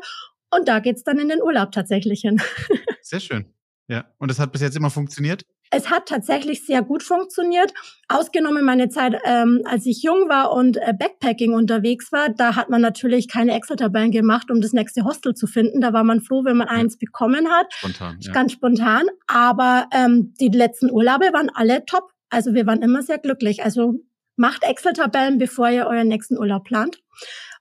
und 0.50 0.68
da 0.68 0.78
geht's 0.78 1.04
dann 1.04 1.18
in 1.18 1.28
den 1.28 1.42
Urlaub 1.42 1.72
tatsächlich 1.72 2.20
hin. 2.20 2.40
Sehr 3.02 3.20
schön. 3.20 3.46
Ja, 3.88 4.04
und 4.18 4.30
das 4.30 4.38
hat 4.38 4.52
bis 4.52 4.60
jetzt 4.60 4.76
immer 4.76 4.90
funktioniert? 4.90 5.42
Es 5.70 5.90
hat 5.90 6.06
tatsächlich 6.06 6.64
sehr 6.64 6.82
gut 6.82 7.02
funktioniert. 7.02 7.72
Ausgenommen 8.08 8.64
meine 8.64 8.88
Zeit, 8.88 9.20
ähm, 9.24 9.62
als 9.64 9.86
ich 9.86 10.02
jung 10.02 10.28
war 10.28 10.52
und 10.52 10.76
äh, 10.78 10.94
Backpacking 10.98 11.52
unterwegs 11.52 12.10
war, 12.12 12.30
da 12.30 12.56
hat 12.56 12.70
man 12.70 12.80
natürlich 12.80 13.28
keine 13.28 13.54
Excel-Tabellen 13.54 14.10
gemacht, 14.10 14.50
um 14.50 14.60
das 14.60 14.72
nächste 14.72 15.04
Hostel 15.04 15.34
zu 15.34 15.46
finden. 15.46 15.80
Da 15.80 15.92
war 15.92 16.04
man 16.04 16.20
froh, 16.20 16.44
wenn 16.44 16.56
man 16.56 16.68
ja. 16.68 16.74
eins 16.74 16.96
bekommen 16.96 17.48
hat. 17.50 17.72
Spontan. 17.74 18.16
Ja. 18.20 18.32
Ganz 18.32 18.52
spontan. 18.52 19.06
Aber 19.26 19.86
ähm, 19.92 20.34
die 20.40 20.48
letzten 20.48 20.90
Urlaube 20.90 21.32
waren 21.32 21.50
alle 21.54 21.84
top. 21.84 22.10
Also 22.30 22.54
wir 22.54 22.66
waren 22.66 22.82
immer 22.82 23.02
sehr 23.02 23.18
glücklich. 23.18 23.64
Also 23.64 23.94
macht 24.36 24.62
Excel-Tabellen, 24.62 25.38
bevor 25.38 25.68
ihr 25.68 25.86
euren 25.86 26.08
nächsten 26.08 26.38
Urlaub 26.38 26.64
plant. 26.64 26.98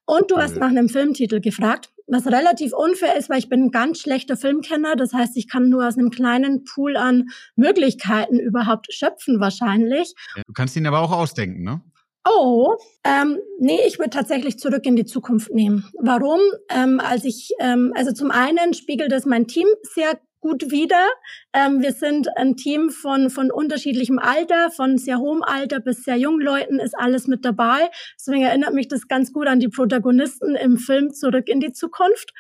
Und 0.06 0.32
du 0.32 0.38
hast 0.38 0.56
nach 0.56 0.70
einem 0.70 0.88
Filmtitel 0.88 1.42
gefragt, 1.42 1.90
was 2.08 2.26
relativ 2.28 2.74
unfair 2.74 3.16
ist, 3.18 3.30
weil 3.30 3.40
ich 3.40 3.50
bin 3.50 3.66
ein 3.66 3.72
ganz 3.72 4.00
schlechter 4.00 4.38
Filmkenner. 4.38 4.96
Das 4.96 5.14
heißt, 5.14 5.36
ich 5.38 5.48
kann 5.48 5.70
nur 5.70 5.88
aus 5.88 5.98
einem 5.98 6.10
kleinen 6.10 6.64
Pool 6.64 6.98
an 6.98 7.26
Möglichkeiten 7.56 8.40
überhaupt 8.40 8.88
schöpfen 8.92 9.40
wahrscheinlich. 9.40 10.14
Du 10.36 10.54
kannst 10.54 10.76
ihn 10.76 10.88
aber 10.88 11.02
auch 11.02 11.12
ausdenken, 11.12 11.64
ne? 11.64 11.82
Oh, 12.30 12.76
ähm, 13.06 13.38
nee, 13.60 13.80
ich 13.88 14.00
würde 14.00 14.10
tatsächlich 14.10 14.60
zurück 14.60 14.86
in 14.86 14.96
die 14.96 15.06
Zukunft 15.06 15.54
nehmen. 15.54 15.90
Warum? 15.98 16.40
Ähm, 16.70 17.00
als 17.00 17.24
ich, 17.24 17.52
ähm, 17.60 17.94
also 17.96 18.12
zum 18.12 18.32
einen 18.32 18.74
spiegelt 18.74 19.14
es 19.14 19.26
mein 19.26 19.48
Team 19.48 19.68
sehr 19.84 20.20
gut 20.48 20.72
wieder. 20.72 21.10
Ähm, 21.52 21.82
wir 21.82 21.92
sind 21.92 22.30
ein 22.38 22.56
Team 22.56 22.90
von, 22.90 23.30
von 23.30 23.52
unterschiedlichem 23.52 24.18
Alter, 24.18 24.72
von 24.72 24.98
sehr 24.98 25.20
hohem 25.20 25.44
Alter 25.44 25.82
bis 25.82 26.04
sehr 26.04 26.16
jungen 26.16 26.40
Leuten 26.40 26.80
ist 26.80 26.98
alles 26.98 27.28
mit 27.28 27.44
dabei. 27.44 27.90
Deswegen 28.18 28.44
erinnert 28.44 28.74
mich 28.74 28.88
das 28.88 29.10
ganz 29.10 29.34
gut 29.34 29.48
an 29.48 29.60
die 29.60 29.68
Protagonisten 29.68 30.56
im 30.56 30.78
Film 30.78 31.14
Zurück 31.14 31.50
in 31.50 31.60
die 31.60 31.74
Zukunft. 31.74 32.32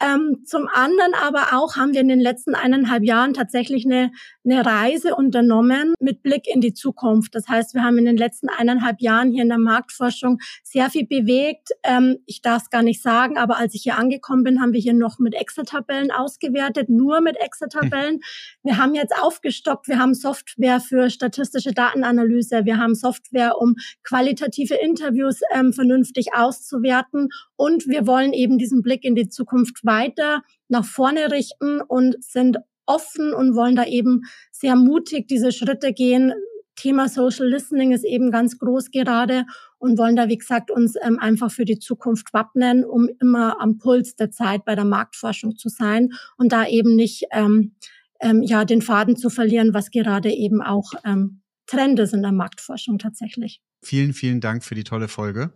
Ähm, 0.00 0.44
zum 0.44 0.68
anderen 0.72 1.14
aber 1.14 1.58
auch 1.58 1.74
haben 1.74 1.92
wir 1.92 2.02
in 2.02 2.08
den 2.08 2.20
letzten 2.20 2.54
eineinhalb 2.54 3.02
Jahren 3.02 3.34
tatsächlich 3.34 3.84
eine, 3.84 4.12
eine 4.46 4.64
Reise 4.64 5.14
unternommen 5.14 5.94
mit 6.00 6.22
Blick 6.22 6.46
in 6.46 6.60
die 6.60 6.72
Zukunft. 6.72 7.34
Das 7.34 7.48
heißt, 7.48 7.74
wir 7.74 7.82
haben 7.82 7.98
in 7.98 8.04
den 8.04 8.16
letzten 8.16 8.48
eineinhalb 8.48 9.00
Jahren 9.00 9.30
hier 9.30 9.42
in 9.42 9.48
der 9.48 9.58
Marktforschung 9.58 10.38
sehr 10.62 10.88
viel 10.88 11.06
bewegt. 11.06 11.70
Ähm, 11.82 12.18
ich 12.26 12.42
darf 12.42 12.62
es 12.62 12.70
gar 12.70 12.82
nicht 12.82 13.02
sagen, 13.02 13.36
aber 13.38 13.58
als 13.58 13.74
ich 13.74 13.82
hier 13.82 13.98
angekommen 13.98 14.44
bin, 14.44 14.60
haben 14.60 14.72
wir 14.72 14.80
hier 14.80 14.94
noch 14.94 15.18
mit 15.18 15.34
Excel-Tabellen 15.34 16.10
ausgewertet, 16.10 16.88
nur 16.88 17.20
mit 17.20 17.36
Excel-Tabellen. 17.36 18.20
Wir 18.62 18.78
haben 18.78 18.94
jetzt 18.94 19.14
aufgestockt, 19.20 19.88
wir 19.88 19.98
haben 19.98 20.14
Software 20.14 20.80
für 20.80 21.10
statistische 21.10 21.72
Datenanalyse, 21.72 22.64
wir 22.64 22.78
haben 22.78 22.94
Software, 22.94 23.58
um 23.58 23.74
qualitative 24.04 24.74
Interviews 24.74 25.40
ähm, 25.52 25.72
vernünftig 25.72 26.34
auszuwerten 26.34 27.28
und 27.56 27.88
wir 27.88 28.06
wollen 28.06 28.32
eben 28.32 28.58
diesen 28.58 28.82
Blick 28.82 29.04
in 29.04 29.14
die 29.14 29.28
Zukunft 29.28 29.84
weiter 29.84 30.42
nach 30.68 30.84
vorne 30.84 31.30
richten 31.30 31.80
und 31.80 32.22
sind 32.22 32.58
offen 32.86 33.34
und 33.34 33.54
wollen 33.54 33.76
da 33.76 33.84
eben 33.84 34.22
sehr 34.52 34.76
mutig 34.76 35.28
diese 35.28 35.52
Schritte 35.52 35.92
gehen. 35.92 36.32
Thema 36.76 37.08
Social 37.08 37.48
Listening 37.48 37.92
ist 37.92 38.04
eben 38.04 38.30
ganz 38.30 38.58
groß 38.58 38.90
gerade 38.90 39.44
und 39.78 39.98
wollen 39.98 40.14
da, 40.14 40.28
wie 40.28 40.38
gesagt, 40.38 40.70
uns 40.70 40.94
ähm, 41.02 41.18
einfach 41.18 41.50
für 41.50 41.64
die 41.64 41.78
Zukunft 41.78 42.32
wappnen, 42.32 42.84
um 42.84 43.08
immer 43.20 43.60
am 43.60 43.78
Puls 43.78 44.14
der 44.16 44.30
Zeit 44.30 44.64
bei 44.64 44.74
der 44.74 44.84
Marktforschung 44.84 45.56
zu 45.56 45.68
sein 45.68 46.10
und 46.36 46.52
da 46.52 46.66
eben 46.66 46.94
nicht 46.94 47.24
ähm, 47.32 47.74
ähm, 48.20 48.42
ja 48.42 48.64
den 48.64 48.82
Faden 48.82 49.16
zu 49.16 49.30
verlieren, 49.30 49.74
was 49.74 49.90
gerade 49.90 50.30
eben 50.30 50.62
auch 50.62 50.92
ähm, 51.04 51.40
Trend 51.66 51.98
ist 51.98 52.14
in 52.14 52.22
der 52.22 52.32
Marktforschung 52.32 52.98
tatsächlich. 52.98 53.60
Vielen, 53.82 54.12
vielen 54.12 54.40
Dank 54.40 54.64
für 54.64 54.74
die 54.74 54.84
tolle 54.84 55.08
Folge. 55.08 55.52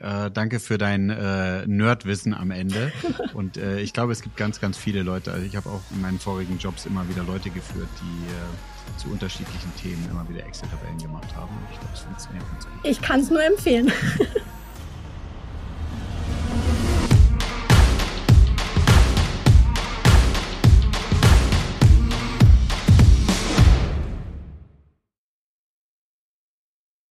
Äh, 0.00 0.30
danke 0.30 0.60
für 0.60 0.78
dein 0.78 1.10
äh, 1.10 1.66
Nerdwissen 1.66 2.34
am 2.34 2.50
Ende. 2.50 2.92
Und 3.34 3.56
äh, 3.56 3.80
ich 3.80 3.92
glaube, 3.92 4.12
es 4.12 4.22
gibt 4.22 4.36
ganz, 4.36 4.60
ganz 4.60 4.78
viele 4.78 5.02
Leute. 5.02 5.32
Also 5.32 5.44
ich 5.44 5.56
habe 5.56 5.68
auch 5.68 5.82
in 5.90 6.00
meinen 6.00 6.18
vorigen 6.18 6.58
Jobs 6.58 6.86
immer 6.86 7.08
wieder 7.08 7.22
Leute 7.22 7.50
geführt, 7.50 7.88
die 8.00 8.32
äh, 8.32 8.98
zu 8.98 9.10
unterschiedlichen 9.10 9.74
Themen 9.76 10.08
immer 10.10 10.26
wieder 10.28 10.44
Excel-Tabellen 10.46 10.98
gemacht 10.98 11.34
haben. 11.36 11.50
Und 11.50 11.64
ich 11.72 11.78
glaube, 11.78 11.94
es 11.94 12.00
funktioniert 12.00 12.44
ganz 12.50 12.64
gut. 12.64 12.74
Ich 12.84 13.02
kann 13.02 13.20
es 13.20 13.30
nur 13.30 13.44
empfehlen. 13.44 13.92